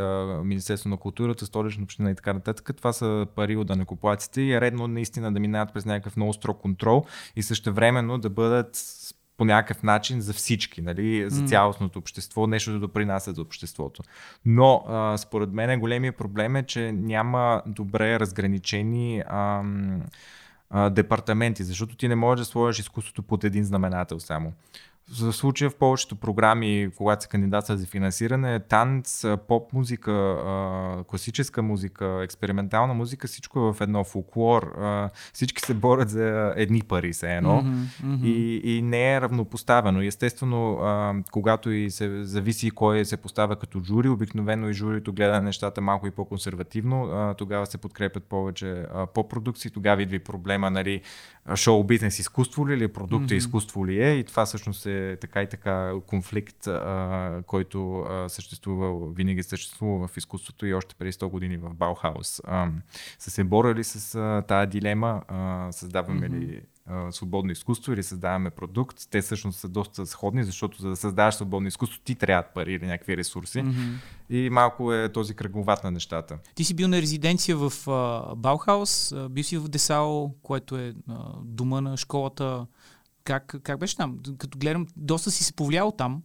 Министерство 0.45 0.91
на 0.91 0.97
културата, 0.97 1.47
столична 1.47 1.85
община 1.85 2.11
и 2.11 2.15
така 2.15 2.33
нататък, 2.33 2.71
това 2.77 2.93
са 2.93 3.27
пари 3.35 3.57
от 3.57 3.67
данекоплаците 3.67 4.41
и 4.43 4.53
е 4.53 4.61
редно 4.61 4.89
наистина 4.89 5.33
да 5.33 5.41
минават 5.41 5.75
през 5.75 5.85
някакъв 5.85 6.17
много 6.17 6.33
строг 6.33 6.61
контрол 6.61 7.05
и 7.37 7.43
същевременно 7.43 8.19
да 8.19 8.31
бъдат 8.31 8.77
по 9.37 9.45
някакъв 9.45 9.83
начин 9.83 10.21
за 10.21 10.33
всички, 10.33 10.83
нали, 10.83 11.31
за 11.31 11.47
цялостното 11.47 11.99
общество, 11.99 12.47
нещо 12.47 12.73
да 12.73 12.79
допринася 12.79 13.33
за 13.33 13.43
обществото. 13.43 14.03
Но 14.45 14.85
а, 14.89 15.17
според 15.19 15.53
мен 15.53 15.81
големия 15.81 16.13
проблем 16.13 16.57
е, 16.57 16.67
че 16.67 16.93
няма 16.93 17.63
добре 17.67 18.21
разграничени 18.21 19.23
ам, 19.27 20.03
а, 20.71 20.91
департаменти, 20.91 21.65
защото 21.65 21.97
ти 21.97 22.09
не 22.09 22.15
можеш 22.15 22.47
да 22.47 22.51
сложиш 22.51 22.79
изкуството 22.81 23.23
под 23.23 23.45
един 23.45 23.65
знаменател 23.65 24.21
само. 24.21 24.53
За 25.11 25.33
случая 25.33 25.71
в 25.71 25.75
повечето 25.75 26.17
програми, 26.17 26.91
когато 26.97 27.23
се 27.23 27.29
кандидатства 27.29 27.77
за 27.77 27.87
финансиране, 27.87 28.61
танц, 28.61 29.25
поп 29.49 29.73
музика, 29.73 30.37
класическа 31.09 31.63
музика, 31.63 32.21
експериментална 32.23 32.95
музика, 32.95 33.27
всичко 33.27 33.59
е 33.59 33.73
в 33.73 33.81
едно 33.81 34.05
фолклор. 34.05 34.77
Всички 35.33 35.63
се 35.63 35.75
борят 35.75 36.11
за 36.11 36.53
едни 36.57 36.83
пари, 36.89 37.15
се 37.15 37.37
едно. 37.37 37.57
Мгм, 37.57 37.85
мгм. 38.03 38.27
И, 38.27 38.61
и 38.65 38.83
не 38.83 39.15
е 39.15 39.21
равнопоставено. 39.21 40.03
Естествено, 40.03 40.79
когато 41.33 41.71
и 41.71 41.91
се 41.91 42.25
зависи 42.25 42.71
кой 42.71 43.05
се 43.05 43.17
поставя 43.17 43.57
като 43.57 43.81
жури, 43.81 44.09
обикновено 44.09 44.69
и 44.69 44.73
журито 44.73 45.13
гледа 45.13 45.43
нещата 45.43 45.81
малко 45.81 46.07
и 46.07 46.11
по-консервативно, 46.11 47.35
тогава 47.39 47.67
се 47.67 47.79
подкрепят 47.79 48.25
повече 48.25 48.85
по-продукции, 49.15 49.71
тогава 49.71 50.03
идва 50.03 50.19
проблема, 50.19 50.71
нали, 50.71 51.01
шоу 51.55 51.85
бизнес 51.85 52.19
изкуство 52.19 52.69
ли 52.69 52.75
или 52.75 52.89
продукт 52.89 53.27
mm-hmm. 53.27 53.35
изкуство 53.35 53.87
ли 53.87 54.03
е 54.03 54.11
и 54.11 54.25
това 54.25 54.47
всъщност 54.47 54.87
е 54.87 54.98
така 55.21 55.43
и 55.43 55.49
така 55.49 55.93
конфликт, 56.07 56.67
а, 56.67 57.43
който 57.47 57.99
а, 57.99 58.29
съществува, 58.29 59.13
винаги 59.13 59.43
съществува 59.43 60.09
в 60.09 60.17
изкуството 60.17 60.67
и 60.67 60.75
още 60.75 60.95
преди 60.95 61.13
100 61.13 61.29
години 61.29 61.57
в 61.57 61.75
Баухаус. 61.75 62.41
А, 62.45 62.69
са 63.19 63.31
се 63.31 63.45
борили 63.45 63.85
с 63.85 64.15
а, 64.15 64.43
тая 64.49 64.67
дилема, 64.67 65.23
а, 65.29 65.73
създаваме 65.73 66.29
Мгм. 66.29 66.37
ли 66.37 66.63
свободно 67.11 67.53
изкуство 67.53 67.93
или 67.93 68.03
създаваме 68.03 68.51
продукт, 68.51 68.97
те 69.11 69.21
всъщност 69.21 69.59
са 69.59 69.69
доста 69.69 70.07
сходни, 70.07 70.45
защото 70.45 70.83
за 70.83 70.89
да 70.89 70.97
създаваш 70.97 71.35
свободно 71.35 71.69
изкуство 71.69 72.01
ти 72.05 72.15
трябват 72.15 72.55
пари 72.55 72.73
или 72.73 72.87
някакви 72.87 73.17
ресурси. 73.17 73.59
Mm-hmm. 73.59 73.95
И 74.31 74.51
малко 74.51 74.93
е 74.93 75.13
този 75.13 75.35
кръговат 75.35 75.85
на 75.85 75.91
нещата. 75.91 76.39
Ти 76.55 76.65
си 76.65 76.75
бил 76.75 76.89
на 76.89 77.03
резиденция 77.03 77.57
в 77.57 77.73
Баухаус, 78.37 79.15
бил 79.31 79.45
си 79.45 79.59
в 79.59 79.69
Десао, 79.69 80.31
което 80.43 80.77
е 80.77 80.95
дома 81.45 81.81
на 81.81 81.97
школата. 81.97 82.67
Как, 83.29 83.57
как 83.63 83.79
беше 83.79 83.97
там? 83.97 84.19
Като 84.39 84.59
гледам, 84.59 84.87
доста 84.97 85.31
си 85.31 85.45
се 85.45 85.53
повлиял 85.53 85.93
там. 85.93 86.23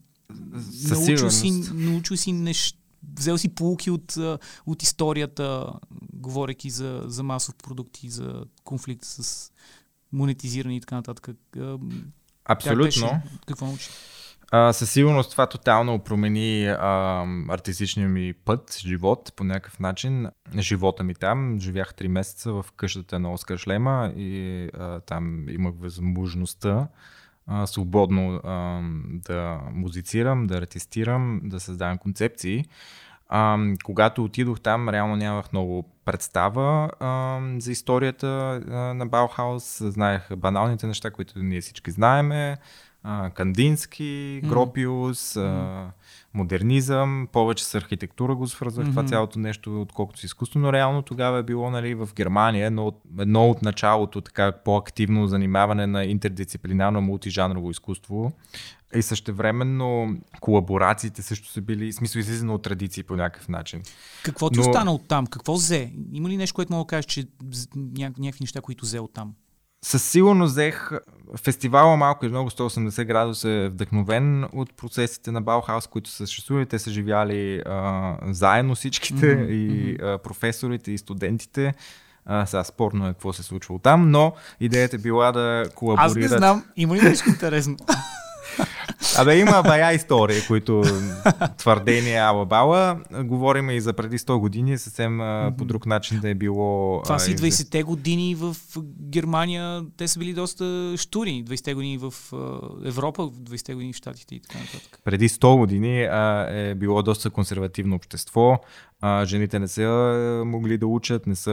научил 0.90 1.30
си, 1.30 1.52
научил 1.74 2.18
си 2.18 2.32
неща 2.32 2.78
взел 3.18 3.38
си 3.38 3.50
полуки 3.50 3.92
от, 3.92 4.18
от 4.66 4.84
историята, 4.84 5.74
говоряки 6.14 6.70
за, 6.70 7.04
за 7.06 7.24
масов 7.24 7.56
продукт 7.56 8.04
и 8.04 8.10
за 8.10 8.46
конфликт 8.64 9.06
с 9.06 9.52
монетизиране 10.12 10.76
и 10.76 10.80
така 10.80 10.96
нататък. 10.96 11.30
Абсолютно. 12.46 13.22
Какво 13.46 13.66
научи? 13.66 13.90
Със 14.54 14.92
сигурност 14.92 15.32
това 15.32 15.48
тотално 15.48 16.00
промени 16.00 16.68
а, 16.68 17.26
артистичния 17.50 18.10
ми 18.10 18.34
път, 18.34 18.78
живот 18.80 19.34
по 19.36 19.44
някакъв 19.44 19.80
начин. 19.80 20.28
Живота 20.58 21.04
ми 21.04 21.16
там. 21.16 21.60
Живях 21.60 21.94
3 21.94 22.08
месеца 22.08 22.52
в 22.52 22.66
къщата 22.76 23.20
на 23.20 23.34
Оскар 23.34 23.58
Шлема 23.58 24.14
и 24.16 24.70
а, 24.74 25.00
там 25.00 25.50
имах 25.50 25.74
възможността 25.80 26.88
а, 27.48 27.68
свободно 27.68 28.42
а, 28.44 28.82
да 29.10 29.60
музицирам, 29.72 30.48
да 30.48 30.58
артистирам, 30.58 31.42
да 31.44 31.60
създавам 31.60 31.98
концепции. 31.98 32.66
А, 33.30 33.58
когато 33.84 34.24
отидох 34.24 34.62
там, 34.62 34.90
реално 34.90 35.16
нямах 35.16 35.52
много 35.54 35.90
представа 36.06 36.90
а, 37.00 37.40
за 37.58 37.72
историята 37.72 38.28
а, 38.28 38.76
на 38.76 39.06
Баухаус. 39.06 39.78
Знаех 39.84 40.36
баналните 40.38 40.88
неща, 40.88 41.12
които 41.12 41.40
ние 41.40 41.62
всички 41.62 41.92
знаеме. 41.92 42.58
А, 43.04 43.30
Кандински, 43.30 44.42
Гропиус, 44.44 45.34
mm. 45.34 45.42
а, 45.42 45.92
модернизъм, 46.34 47.28
повече 47.32 47.66
с 47.66 47.76
архитектура 47.76 48.36
го 48.36 48.48
свързвах 48.48 48.88
mm-hmm. 48.88 48.90
това 48.90 49.04
цялото 49.04 49.40
нещо, 49.40 49.82
отколкото 49.82 50.20
с 50.20 50.24
изкуство, 50.24 50.60
но 50.60 50.74
реално 50.74 51.02
тогава 51.02 51.40
е 51.40 51.44
било 51.44 51.70
нали, 51.70 51.96
в 51.96 52.10
Германия 52.16 52.68
едно 52.68 52.88
от, 52.88 53.02
едно 53.20 53.50
от 53.50 53.62
началото 53.62 54.22
така 54.22 54.52
по-активно 54.52 55.28
занимаване 55.28 55.88
на 55.88 56.06
интердисциплинарно 56.06 57.02
мултижанрово 57.02 57.72
изкуство. 57.72 58.34
И 58.96 59.02
същевременно 59.02 60.18
колаборациите 60.42 61.22
също 61.22 61.50
са 61.50 61.62
били, 61.62 61.92
в 61.92 61.96
смисъл 61.96 62.20
излизане 62.20 62.52
от 62.52 62.62
традиции 62.62 63.04
по 63.04 63.16
някакъв 63.16 63.50
начин. 63.50 63.82
Какво 64.24 64.50
ти 64.50 64.60
Но... 64.60 64.66
остана 64.66 64.94
от 64.94 65.08
там? 65.08 65.28
Какво 65.28 65.54
взе? 65.54 65.92
Има 66.14 66.30
ли 66.30 66.38
нещо, 66.38 66.56
което 66.56 66.74
мога 66.74 66.84
да 66.84 66.88
кажеш, 66.88 67.06
че 67.06 67.28
някакви 68.10 68.44
неща, 68.44 68.62
които 68.62 68.86
взе 68.86 69.00
от 69.00 69.14
там? 69.14 69.34
Със 69.84 70.04
сигурност 70.04 70.52
взех 70.52 70.92
фестивала 71.44 71.98
малко 71.98 72.26
и 72.26 72.30
много 72.30 72.50
180 72.50 73.06
градуса 73.06 73.50
е 73.50 73.70
вдъхновен 73.70 74.46
от 74.54 74.74
процесите 74.74 75.32
на 75.32 75.42
Баухаус, 75.42 75.88
които 75.88 76.10
съществували. 76.10 76.66
Те 76.66 76.80
са 76.80 76.92
живяли 76.92 77.62
а, 77.66 78.16
заедно 78.26 78.76
всичките 78.76 79.26
mm-hmm. 79.26 79.48
и 79.48 79.98
а, 80.02 80.18
професорите 80.18 80.92
и 80.92 80.98
студентите. 80.98 81.74
А, 82.26 82.46
сега 82.46 82.64
спорно 82.64 83.08
е 83.08 83.14
какво 83.14 83.34
се 83.34 83.44
случва 83.44 83.80
там, 83.80 84.12
но 84.12 84.34
идеята 84.60 84.96
е 84.96 85.00
била 85.00 85.32
да 85.32 85.66
колаборират. 85.76 86.12
Аз 86.12 86.16
не 86.16 86.28
знам, 86.28 86.64
има 86.76 86.96
ли 86.96 87.02
нещо 87.02 87.30
интересно? 87.30 87.78
Абе, 89.18 89.40
има 89.40 89.64
бая 89.64 89.94
истории, 89.94 90.38
които 90.48 90.84
твърдения 91.58 92.24
ала-бала. 92.24 93.00
Говорим 93.24 93.70
и 93.70 93.82
за 93.82 93.94
преди 93.94 94.18
100 94.18 94.40
години, 94.40 94.78
съвсем 94.78 95.20
по 95.58 95.66
друг 95.66 95.86
начин 95.86 96.20
да 96.20 96.30
е 96.30 96.36
било. 96.36 97.02
Това 97.02 97.20
си 97.20 97.36
20-те 97.36 97.84
години 97.84 98.36
в 98.36 98.56
Германия, 99.10 99.84
те 99.98 100.08
са 100.08 100.20
били 100.20 100.34
доста 100.34 100.94
штури. 100.98 101.44
20-те 101.48 101.74
години 101.74 101.98
в 101.98 102.14
Европа, 102.86 103.22
20-те 103.22 103.74
години 103.74 103.94
в 103.94 103.96
Штатите 103.96 104.36
и 104.36 104.40
така 104.40 104.60
нататък. 104.60 105.00
Преди 105.04 105.30
100 105.30 105.58
години 105.58 106.02
е 106.70 106.76
било 106.76 107.04
доста 107.04 107.30
консервативно 107.30 107.96
общество 107.96 108.60
а, 109.06 109.26
жените 109.26 109.60
не 109.60 109.68
са 109.68 110.44
могли 110.46 110.78
да 110.78 110.88
учат, 110.88 111.28
не 111.28 111.36
са 111.36 111.52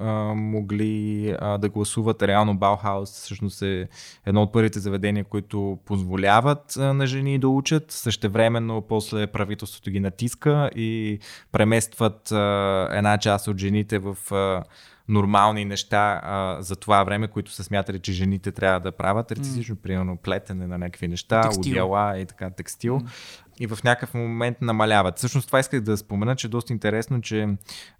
а, 0.00 0.12
могли 0.34 1.36
а, 1.40 1.58
да 1.58 1.68
гласуват. 1.68 2.22
Реално 2.22 2.56
Баухаус 2.56 3.10
всъщност 3.10 3.62
е 3.62 3.88
едно 4.26 4.42
от 4.42 4.52
първите 4.52 4.78
заведения, 4.78 5.24
които 5.24 5.78
позволяват 5.84 6.76
а, 6.76 6.92
на 6.94 7.06
жени 7.06 7.38
да 7.38 7.48
учат. 7.48 7.84
Същевременно 7.88 8.80
после 8.80 9.26
правителството 9.26 9.90
ги 9.90 10.00
натиска 10.00 10.70
и 10.76 11.18
преместват 11.52 12.32
а, 12.32 12.88
една 12.92 13.18
част 13.18 13.48
от 13.48 13.58
жените 13.58 13.98
в 13.98 14.16
а, 14.32 14.64
нормални 15.08 15.64
неща 15.64 16.20
а, 16.24 16.56
за 16.62 16.76
това 16.76 17.04
време, 17.04 17.28
които 17.28 17.50
са 17.50 17.64
смятали, 17.64 17.98
че 17.98 18.12
жените 18.12 18.52
трябва 18.52 18.80
да 18.80 18.92
правят. 18.92 19.30
Артистично, 19.30 19.76
mm. 19.76 19.80
примерно 19.82 20.16
плетене 20.16 20.66
на 20.66 20.78
някакви 20.78 21.08
неща, 21.08 21.50
одеяла 21.58 22.18
и 22.18 22.26
така, 22.26 22.50
текстил. 22.50 23.00
Mm 23.00 23.42
и 23.62 23.66
в 23.66 23.78
някакъв 23.84 24.14
момент 24.14 24.56
намаляват. 24.60 25.18
Всъщност 25.18 25.46
това 25.46 25.58
исках 25.58 25.80
да 25.80 25.96
спомена, 25.96 26.36
че 26.36 26.46
е 26.46 26.50
доста 26.50 26.72
интересно, 26.72 27.20
че 27.20 27.48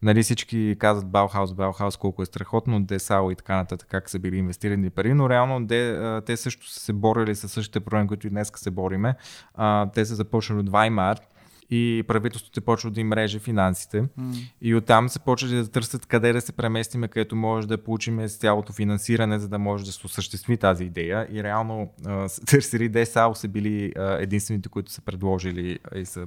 нали, 0.02 0.22
всички 0.22 0.76
казват 0.78 1.10
Баухаус, 1.10 1.54
Баухаус, 1.54 1.96
колко 1.96 2.22
е 2.22 2.26
страхотно, 2.26 2.82
Десао 2.82 3.30
и 3.30 3.36
така 3.36 3.56
нататък, 3.56 3.88
как 3.90 4.10
са 4.10 4.18
били 4.18 4.36
инвестирани 4.36 4.90
пари, 4.90 5.14
но 5.14 5.30
реално 5.30 5.66
де, 5.66 5.98
те 6.26 6.36
също 6.36 6.70
са 6.70 6.80
се 6.80 6.92
борили 6.92 7.34
с 7.34 7.48
същите 7.48 7.80
проблеми, 7.80 8.08
които 8.08 8.26
и 8.26 8.30
днес 8.30 8.52
се 8.54 8.70
бориме. 8.70 9.14
те 9.94 10.04
са 10.04 10.14
започнали 10.14 10.60
от 10.60 10.68
Ваймар, 10.68 11.18
и 11.74 12.02
правителството 12.08 12.60
е 12.60 12.64
почва 12.64 12.90
да 12.90 13.00
им 13.00 13.12
реже 13.12 13.38
финансите. 13.38 14.02
Mm. 14.02 14.52
И 14.60 14.74
оттам 14.74 15.08
се 15.08 15.18
почват 15.18 15.50
да 15.50 15.70
търсят 15.70 16.06
къде 16.06 16.32
да 16.32 16.40
се 16.40 16.52
преместиме, 16.52 17.08
където 17.08 17.36
може 17.36 17.68
да 17.68 17.78
получим 17.78 18.28
цялото 18.28 18.72
финансиране, 18.72 19.38
за 19.38 19.48
да 19.48 19.58
може 19.58 19.84
да 19.84 19.92
се 19.92 20.06
осъществи 20.06 20.56
тази 20.56 20.84
идея. 20.84 21.28
И 21.30 21.42
реално 21.42 21.92
търсили 22.46 22.88
ДСАО 22.88 23.34
са 23.34 23.48
били 23.48 23.92
единствените, 23.96 24.68
които 24.68 24.92
са 24.92 25.00
предложили 25.00 25.78
и 25.94 26.04
са 26.04 26.26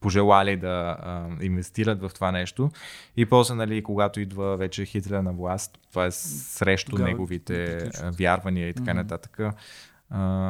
пожелали 0.00 0.56
да 0.56 0.96
а, 1.00 1.28
инвестират 1.40 2.00
в 2.00 2.10
това 2.14 2.32
нещо. 2.32 2.70
И 3.16 3.26
после, 3.26 3.54
нали, 3.54 3.82
когато 3.82 4.20
идва 4.20 4.56
вече 4.56 4.84
Хитлер 4.84 5.20
на 5.20 5.32
власт, 5.32 5.78
това 5.90 6.06
е 6.06 6.10
срещу 6.10 6.90
Тогава, 6.90 7.08
неговите 7.08 7.90
вярвания 8.18 8.68
и 8.68 8.74
така 8.74 8.90
mm-hmm. 8.90 8.94
нататък 8.94 9.40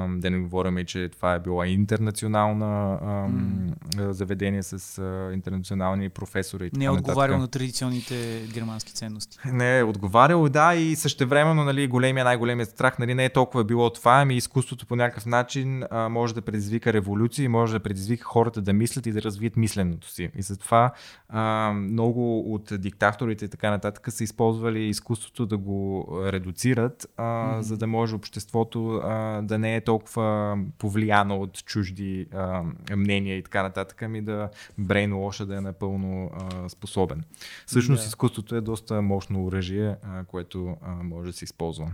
да 0.08 0.30
не 0.30 0.38
говорим, 0.38 0.84
че 0.86 1.08
това 1.08 1.34
е 1.34 1.38
било 1.38 1.64
интернационална 1.64 2.98
mm. 3.02 4.10
заведение 4.10 4.62
с 4.62 4.98
а, 4.98 5.32
интернационални 5.32 6.08
професори. 6.08 6.70
И 6.74 6.78
не 6.78 6.84
е 6.84 6.90
отговарял 6.90 7.38
на 7.38 7.48
традиционните 7.48 8.46
германски 8.52 8.92
ценности. 8.92 9.38
Не 9.44 9.78
е 9.78 9.82
отговарял, 9.82 10.48
да, 10.48 10.74
и 10.74 10.96
същевременно 10.96 11.64
нали, 11.64 11.86
големия, 11.86 12.24
най-големият 12.24 12.70
страх 12.70 12.98
нали, 12.98 13.14
не 13.14 13.24
е 13.24 13.28
толкова 13.28 13.64
било 13.64 13.90
това, 13.90 14.20
ами 14.20 14.36
изкуството 14.36 14.86
по 14.86 14.96
някакъв 14.96 15.26
начин 15.26 15.84
а, 15.90 16.08
може 16.08 16.34
да 16.34 16.42
предизвика 16.42 16.92
революции, 16.92 17.48
може 17.48 17.72
да 17.72 17.80
предизвика 17.80 18.24
хората 18.24 18.62
да 18.62 18.72
мислят 18.72 19.06
и 19.06 19.12
да 19.12 19.22
развият 19.22 19.56
мисленето 19.56 20.08
си. 20.08 20.30
И 20.36 20.42
затова 20.42 20.92
а, 21.28 21.72
много 21.72 22.54
от 22.54 22.72
диктаторите 22.72 23.44
и 23.44 23.48
така 23.48 23.70
нататък 23.70 24.12
са 24.12 24.24
използвали 24.24 24.82
изкуството 24.84 25.46
да 25.46 25.56
го 25.56 26.08
редуцират, 26.26 27.06
а, 27.16 27.22
mm. 27.22 27.60
за 27.60 27.76
да 27.76 27.86
може 27.86 28.14
обществото 28.14 29.00
а, 29.04 29.42
да 29.50 29.58
не 29.58 29.76
е 29.76 29.80
толкова 29.80 30.58
повлияно 30.78 31.40
от 31.40 31.64
чужди 31.64 32.26
а, 32.32 32.62
мнения 32.96 33.36
и 33.36 33.42
така 33.42 33.62
нататък, 33.62 34.02
ами 34.02 34.22
да 34.22 34.50
брейнлоша 34.78 35.46
да 35.46 35.56
е 35.56 35.60
напълно 35.60 36.30
а, 36.34 36.68
способен. 36.68 37.24
Всъщност 37.66 38.02
yeah. 38.02 38.06
изкуството 38.06 38.56
е 38.56 38.60
доста 38.60 39.02
мощно 39.02 39.44
оръжие, 39.44 39.96
а, 40.02 40.24
което 40.24 40.76
а, 40.82 41.02
може 41.02 41.30
да 41.30 41.36
се 41.36 41.44
използва. 41.44 41.92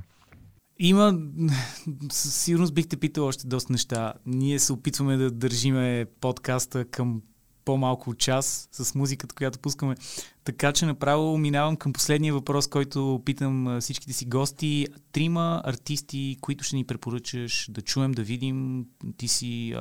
Има, 0.78 1.18
със 2.10 2.34
сигурност 2.34 2.74
бихте 2.74 2.96
питал 2.96 3.26
още 3.26 3.46
доста 3.46 3.72
неща. 3.72 4.14
Ние 4.26 4.58
се 4.58 4.72
опитваме 4.72 5.16
да 5.16 5.30
държиме 5.30 6.06
подкаста 6.20 6.84
към 6.84 7.22
по-малко 7.66 8.10
от 8.10 8.18
час 8.18 8.68
с 8.72 8.94
музиката, 8.94 9.34
която 9.34 9.58
пускаме. 9.58 9.96
Така 10.44 10.72
че 10.72 10.86
направо 10.86 11.38
минавам 11.38 11.76
към 11.76 11.92
последния 11.92 12.34
въпрос, 12.34 12.66
който 12.66 13.22
питам 13.24 13.78
всичките 13.80 14.12
си 14.12 14.26
гости. 14.26 14.86
Трима 15.12 15.62
артисти, 15.64 16.38
които 16.40 16.64
ще 16.64 16.76
ни 16.76 16.84
препоръчаш 16.84 17.68
да 17.70 17.82
чуем, 17.82 18.12
да 18.12 18.22
видим. 18.22 18.84
Ти 19.16 19.28
си, 19.28 19.74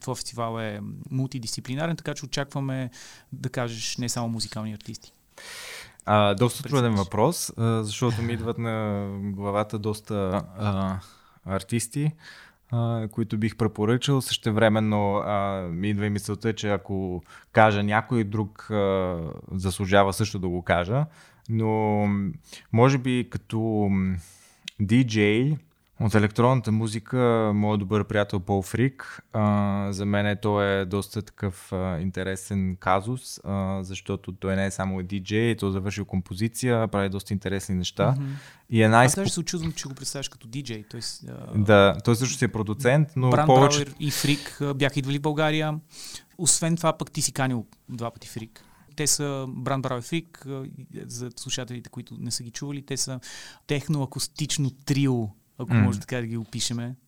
твой 0.00 0.14
фестивал 0.14 0.60
е 0.60 0.80
мултидисциплинарен, 1.10 1.96
така 1.96 2.14
че 2.14 2.24
очакваме 2.24 2.90
да 3.32 3.48
кажеш 3.48 3.96
не 3.96 4.08
само 4.08 4.28
музикални 4.28 4.72
артисти. 4.72 5.12
А, 6.04 6.34
доста 6.34 6.62
труден 6.62 6.94
въпрос, 6.94 7.52
защото 7.58 8.22
ми 8.22 8.32
идват 8.32 8.58
на 8.58 9.06
главата 9.22 9.78
доста 9.78 10.44
а, 10.58 10.98
артисти 11.44 12.12
които 13.10 13.38
бих 13.38 13.56
препоръчал. 13.56 14.20
Същевременно 14.20 15.16
а, 15.16 15.62
ми 15.72 15.88
идва 15.88 16.06
и 16.06 16.10
мисълта, 16.10 16.52
че 16.52 16.70
ако 16.70 17.22
кажа 17.52 17.82
някой 17.82 18.24
друг 18.24 18.70
а, 18.70 19.18
заслужава 19.52 20.12
също 20.12 20.38
да 20.38 20.48
го 20.48 20.62
кажа. 20.62 21.06
Но 21.48 22.06
може 22.72 22.98
би 22.98 23.28
като 23.30 23.90
диджей 24.80 25.56
От 26.02 26.14
електронната 26.14 26.72
музика, 26.72 27.52
моят 27.54 27.80
добър 27.80 28.04
приятел 28.04 28.40
Пол 28.40 28.62
Фрик, 28.62 29.22
а, 29.32 29.88
за 29.92 30.06
мен 30.06 30.36
той 30.42 30.80
е 30.80 30.84
доста 30.84 31.22
такъв 31.22 31.72
а, 31.72 31.98
интересен 32.00 32.76
казус, 32.80 33.40
а, 33.44 33.82
защото 33.82 34.32
той 34.32 34.56
не 34.56 34.66
е 34.66 34.70
само 34.70 35.02
диджей, 35.02 35.56
той 35.56 35.72
завършил 35.72 36.04
композиция, 36.04 36.88
прави 36.88 37.08
доста 37.08 37.32
интересни 37.32 37.74
неща. 37.74 38.14
Mm-hmm. 38.18 38.26
И 38.70 38.82
е 38.82 38.88
най- 38.88 39.06
Аз 39.06 39.14
даже 39.14 39.30
се 39.30 39.40
очудвам, 39.40 39.72
че 39.72 39.88
го 39.88 39.94
представяш 39.94 40.28
като 40.28 40.48
диджей. 40.48 40.84
Той, 40.90 41.00
а... 41.28 41.58
Да, 41.58 41.96
той 42.04 42.16
също 42.16 42.38
си 42.38 42.44
е 42.44 42.48
продуцент, 42.48 43.08
но 43.16 43.30
Бран 43.30 43.46
повече... 43.46 43.78
Брауер 43.78 43.94
и 44.00 44.10
Фрик 44.10 44.62
бяха 44.74 44.98
идвали 44.98 45.18
в 45.18 45.22
България. 45.22 45.74
Освен 46.38 46.76
това 46.76 46.98
пък 46.98 47.10
ти 47.10 47.22
си 47.22 47.32
канил 47.32 47.66
два 47.88 48.10
пъти 48.10 48.28
Фрик. 48.28 48.64
Те 48.96 49.06
са 49.06 49.46
Бран 49.48 49.82
Брауер 49.82 50.02
Фрик, 50.02 50.46
за 51.06 51.30
слушателите, 51.36 51.90
които 51.90 52.14
не 52.18 52.30
са 52.30 52.42
ги 52.42 52.50
чували, 52.50 52.82
те 52.82 52.96
са 52.96 53.20
техно-акустично 53.66 54.70
трио 54.84 55.28
ако 55.58 55.70
mm. 55.70 55.82
може 55.82 56.00
така 56.00 56.16
да 56.16 56.26
ги 56.26 56.36
опишеме. 56.36 56.84
Та 56.84 57.01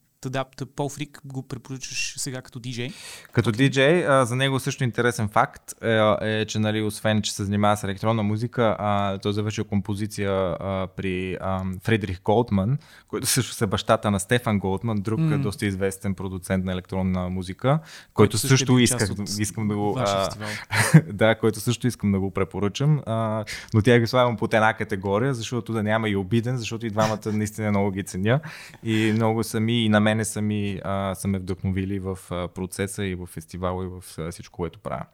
Пол 0.76 0.88
Фрик 0.88 1.20
го 1.24 1.42
препоръчваш 1.42 2.14
сега 2.16 2.42
като 2.42 2.58
диджей. 2.58 2.90
Като 3.32 3.50
okay. 3.50 3.56
диджей, 3.56 4.06
а, 4.06 4.24
за 4.24 4.36
него 4.36 4.60
също 4.60 4.84
интересен 4.84 5.28
факт 5.28 5.62
е, 5.82 6.14
е 6.20 6.44
че 6.44 6.58
нали, 6.58 6.82
освен, 6.82 7.22
че 7.22 7.34
се 7.34 7.44
занимава 7.44 7.76
с 7.76 7.84
електронна 7.84 8.22
музика, 8.22 8.76
а, 8.78 9.18
той 9.18 9.32
завършил 9.32 9.64
композиция 9.64 10.32
а, 10.32 10.88
при 10.96 11.36
а, 11.40 11.62
Фридрих 11.82 12.22
Голдман, 12.22 12.78
който 13.08 13.26
също 13.26 13.64
е 13.64 13.66
бащата 13.66 14.10
на 14.10 14.20
Стефан 14.20 14.58
Голдман, 14.58 14.96
друг 14.96 15.20
mm. 15.20 15.42
доста 15.42 15.66
известен 15.66 16.14
продуцент 16.14 16.64
на 16.64 16.72
електронна 16.72 17.28
музика, 17.28 17.68
който, 17.68 17.82
който 18.14 18.38
също, 18.38 18.56
също 18.58 18.78
е 18.78 18.82
исках, 18.82 19.08
искам 19.38 19.68
да 19.68 19.76
го... 19.76 19.96
А, 19.98 20.28
да, 21.12 21.34
който 21.34 21.60
също 21.60 21.86
искам 21.86 22.12
да 22.12 22.20
го 22.20 22.30
препоръчам, 22.30 23.02
а, 23.06 23.44
но 23.74 23.82
тя 23.82 23.98
ги 23.98 24.06
слагам 24.06 24.36
под 24.36 24.54
една 24.54 24.74
категория, 24.74 25.34
защото 25.34 25.72
да 25.72 25.82
няма 25.82 26.08
и 26.08 26.16
обиден, 26.16 26.56
защото 26.56 26.86
и 26.86 26.90
двамата 26.90 27.32
наистина 27.32 27.70
много 27.70 27.90
ги 27.90 28.02
ценя 28.02 28.40
и 28.82 29.12
много 29.14 29.44
сами 29.44 29.84
и 29.84 29.88
на 29.88 30.00
мен 30.00 30.13
мене 30.14 30.24
са, 30.24 30.42
ми, 30.42 30.80
а, 30.84 31.14
са 31.14 31.28
ме 31.28 31.38
вдъхновили 31.38 31.98
в 31.98 32.18
а, 32.30 32.48
процеса 32.48 33.04
и 33.04 33.14
в 33.14 33.26
фестивала 33.26 33.84
и 33.84 33.88
в 33.88 34.04
а, 34.18 34.30
всичко, 34.30 34.56
което 34.56 34.78
правя. 34.78 35.04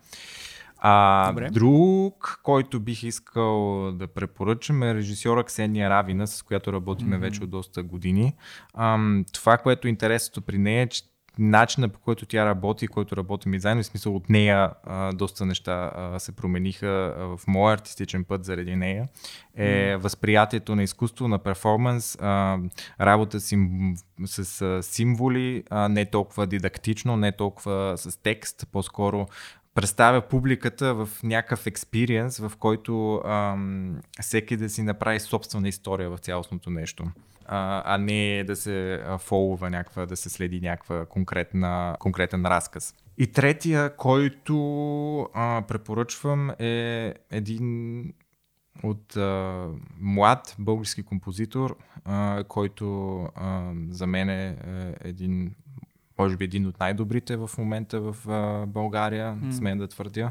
А, 0.78 1.28
Добре. 1.28 1.50
друг, 1.50 2.40
който 2.42 2.80
бих 2.80 3.02
искал 3.02 3.92
да 3.92 4.06
препоръчам 4.06 4.82
е 4.82 4.94
режисьора 4.94 5.44
Ксения 5.44 5.90
Равина, 5.90 6.26
с 6.26 6.42
която 6.42 6.72
работиме 6.72 7.16
mm-hmm. 7.16 7.20
вече 7.20 7.44
от 7.44 7.50
доста 7.50 7.82
години. 7.82 8.34
А, 8.74 8.98
това, 9.32 9.58
което 9.58 9.86
е 9.86 9.90
интересното 9.90 10.42
при 10.42 10.58
нея 10.58 10.82
е, 10.82 10.86
че 10.86 11.02
начина 11.38 11.88
по 11.88 12.00
който 12.00 12.26
тя 12.26 12.46
работи, 12.46 12.86
който 12.86 13.16
работим 13.16 13.54
и 13.54 13.60
заедно, 13.60 13.82
в 13.82 13.86
смисъл 13.86 14.16
от 14.16 14.30
нея 14.30 14.70
а, 14.84 15.12
доста 15.12 15.46
неща 15.46 15.92
а, 15.94 16.18
се 16.18 16.32
промениха 16.32 17.14
а, 17.18 17.24
в 17.24 17.40
моя 17.46 17.74
артистичен 17.74 18.24
път 18.24 18.44
заради 18.44 18.76
нея, 18.76 19.08
е 19.56 19.64
mm. 19.64 19.96
възприятието 19.96 20.76
на 20.76 20.82
изкуство, 20.82 21.28
на 21.28 21.38
перформанс, 21.38 22.18
а, 22.20 22.58
работа 23.00 23.40
си, 23.40 23.58
с 24.24 24.62
а, 24.62 24.82
символи, 24.82 25.64
а, 25.70 25.88
не 25.88 26.06
толкова 26.06 26.46
дидактично, 26.46 27.16
не 27.16 27.32
толкова 27.32 27.94
с 27.96 28.22
текст, 28.22 28.66
по-скоро 28.72 29.26
представя 29.74 30.20
публиката 30.20 30.94
в 30.94 31.08
някакъв 31.22 31.66
експириенс, 31.66 32.38
в 32.38 32.52
който 32.58 33.22
ам, 33.26 34.00
всеки 34.20 34.56
да 34.56 34.68
си 34.68 34.82
направи 34.82 35.20
собствена 35.20 35.68
история 35.68 36.10
в 36.10 36.18
цялостното 36.18 36.70
нещо 36.70 37.04
а, 37.52 37.94
а 37.94 37.98
не 37.98 38.44
да 38.44 38.56
се 38.56 39.04
фолува 39.18 39.70
някаква, 39.70 40.06
да 40.06 40.16
се 40.16 40.30
следи 40.30 40.60
някаква 40.60 41.06
конкретна, 41.06 41.96
конкретен 41.98 42.46
разказ. 42.46 42.94
И 43.18 43.26
третия, 43.26 43.96
който 43.96 44.56
а, 45.34 45.62
препоръчвам 45.68 46.50
е 46.58 47.14
един 47.30 48.04
от 48.82 49.16
а, 49.16 49.66
млад 50.00 50.56
български 50.58 51.02
композитор, 51.02 51.76
а, 52.04 52.44
който 52.48 53.18
а, 53.34 53.72
за 53.88 54.06
мен 54.06 54.28
е 54.28 54.56
един, 55.00 55.54
може 56.18 56.36
би 56.36 56.44
един 56.44 56.66
от 56.66 56.80
най-добрите 56.80 57.36
в 57.36 57.50
момента 57.58 58.00
в 58.00 58.16
а, 58.28 58.66
България, 58.66 59.38
mm. 59.42 59.50
смен 59.50 59.78
да 59.78 59.88
твърдя. 59.88 60.30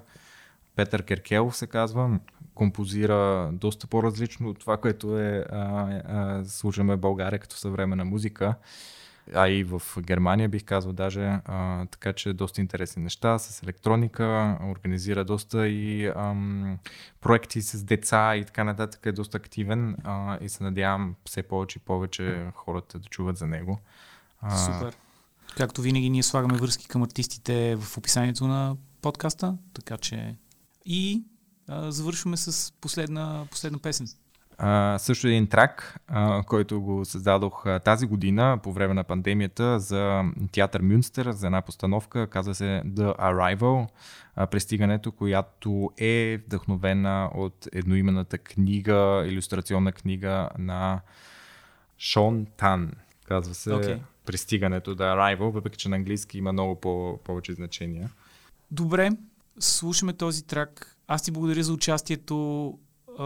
Петър 0.80 1.04
Керкелов 1.04 1.58
се 1.58 1.68
казва 1.68 2.20
композира 2.56 3.50
доста 3.54 3.88
по-различно 3.88 4.50
от 4.50 4.60
това, 4.60 4.78
което 4.78 5.20
е 5.20 5.46
а, 5.50 5.58
а, 5.58 6.46
слушаме 6.46 6.96
в 6.96 7.00
България 7.00 7.40
като 7.40 7.58
съвременна 7.58 8.06
музика. 8.06 8.56
А 9.34 9.50
и 9.50 9.64
в 9.64 9.82
Германия 10.00 10.50
бих 10.50 10.64
казал 10.64 10.94
даже, 10.94 11.40
а, 11.46 11.86
така 11.86 12.14
че 12.14 12.34
доста 12.34 12.62
интересни 12.62 13.04
неща 13.04 13.40
с 13.40 13.64
електроника, 13.64 14.58
организира 14.64 15.26
доста 15.26 15.68
и 15.68 16.12
ам, 16.16 16.78
проекти 17.22 17.62
с 17.62 17.84
деца 17.84 18.36
и 18.36 18.46
така 18.46 18.64
нататък, 18.64 19.06
е 19.06 19.12
доста 19.12 19.38
активен 19.38 19.98
а, 20.04 20.38
и 20.42 20.50
се 20.50 20.64
надявам 20.64 21.16
все 21.26 21.44
повече 21.44 21.80
и 21.80 21.86
повече 21.86 22.46
хората 22.56 23.00
да 23.00 23.10
чуват 23.10 23.38
за 23.38 23.48
него. 23.48 23.80
А, 24.42 24.58
Супер. 24.58 24.98
Както 25.58 25.82
винаги 25.82 26.10
ние 26.10 26.24
слагаме 26.24 26.58
връзки 26.58 26.88
към 26.88 27.04
артистите 27.04 27.76
в 27.76 27.98
описанието 27.98 28.48
на 28.48 28.76
подкаста, 29.02 29.58
така 29.74 29.98
че 29.98 30.36
и 30.86 31.24
а, 31.68 31.92
завършваме 31.92 32.38
с 32.38 32.74
последна, 32.82 33.46
последна 33.52 33.80
песен. 33.80 34.08
А, 34.62 34.98
също 35.00 35.28
един 35.28 35.48
трак, 35.48 36.00
а, 36.08 36.44
който 36.44 36.82
го 36.82 37.06
създадох 37.06 37.66
а, 37.66 37.80
тази 37.80 38.06
година 38.06 38.60
по 38.64 38.74
време 38.74 38.94
на 38.94 39.04
пандемията 39.04 39.80
за 39.80 40.24
театър 40.52 40.82
Мюнстер, 40.82 41.32
за 41.32 41.48
една 41.48 41.62
постановка, 41.62 42.28
казва 42.28 42.56
се 42.56 42.82
The 42.86 43.18
Arrival, 43.18 43.88
а, 44.36 44.48
пристигането, 44.48 45.12
която 45.12 45.92
е 45.98 46.38
вдъхновена 46.46 47.30
от 47.36 47.68
едноименната 47.74 48.38
книга, 48.38 49.24
иллюстрационна 49.28 49.92
книга 49.92 50.50
на 50.58 51.02
Шон 52.00 52.48
Тан. 52.58 52.92
Казва 53.26 53.54
се 53.54 53.70
okay. 53.70 54.00
Пристигането, 54.26 54.96
The 54.96 55.16
Arrival, 55.16 55.50
въпреки 55.50 55.78
че 55.78 55.90
на 55.90 55.96
английски 55.96 56.38
има 56.38 56.54
много 56.54 56.76
по- 56.76 57.20
повече 57.24 57.54
значения. 57.54 58.10
Добре, 58.72 59.10
слушаме 59.60 60.14
този 60.14 60.44
трак 60.44 61.00
аз 61.12 61.24
ти 61.24 61.32
благодаря 61.32 61.64
за 61.64 61.74
участието. 61.74 62.74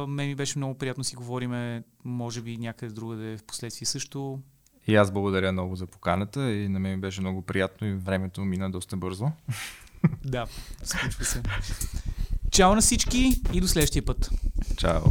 Мен 0.07 0.27
ми 0.27 0.36
беше 0.36 0.59
много 0.59 0.77
приятно 0.77 1.03
си 1.03 1.15
говориме, 1.15 1.84
може 2.03 2.41
би 2.41 2.57
някъде 2.57 2.93
другаде 2.93 3.38
в 3.38 3.43
последствие 3.43 3.86
също. 3.86 4.39
И 4.88 4.95
аз 4.95 5.11
благодаря 5.11 5.51
много 5.51 5.75
за 5.75 5.88
поканата 5.88 6.51
и 6.51 6.69
на 6.69 6.79
мен 6.79 7.01
беше 7.01 7.21
много 7.21 7.41
приятно 7.41 7.88
и 7.88 7.93
времето 7.93 8.41
мина 8.41 8.71
доста 8.71 8.97
бързо. 8.97 9.31
Да, 10.25 10.47
случва 10.84 11.25
се. 11.25 11.41
Чао 12.51 12.75
на 12.75 12.81
всички 12.81 13.41
и 13.53 13.61
до 13.61 13.67
следващия 13.67 14.05
път. 14.05 14.29
Чао. 14.77 15.01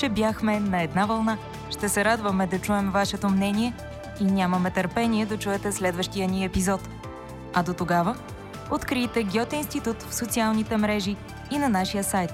Че 0.00 0.08
бяхме 0.08 0.60
на 0.60 0.82
една 0.82 1.06
вълна. 1.06 1.38
Ще 1.70 1.88
се 1.88 2.04
радваме 2.04 2.46
да 2.46 2.58
чуем 2.58 2.90
вашето 2.90 3.28
мнение 3.28 3.72
и 4.20 4.24
нямаме 4.24 4.70
търпение 4.70 5.26
да 5.26 5.38
чуете 5.38 5.72
следващия 5.72 6.28
ни 6.28 6.44
епизод. 6.44 6.88
А 7.54 7.62
до 7.62 7.74
тогава, 7.74 8.16
открийте 8.70 9.22
Гьоте 9.22 9.56
институт 9.56 10.02
в 10.02 10.14
социалните 10.14 10.76
мрежи 10.76 11.16
и 11.50 11.58
на 11.58 11.68
нашия 11.68 12.04
сайт 12.04 12.30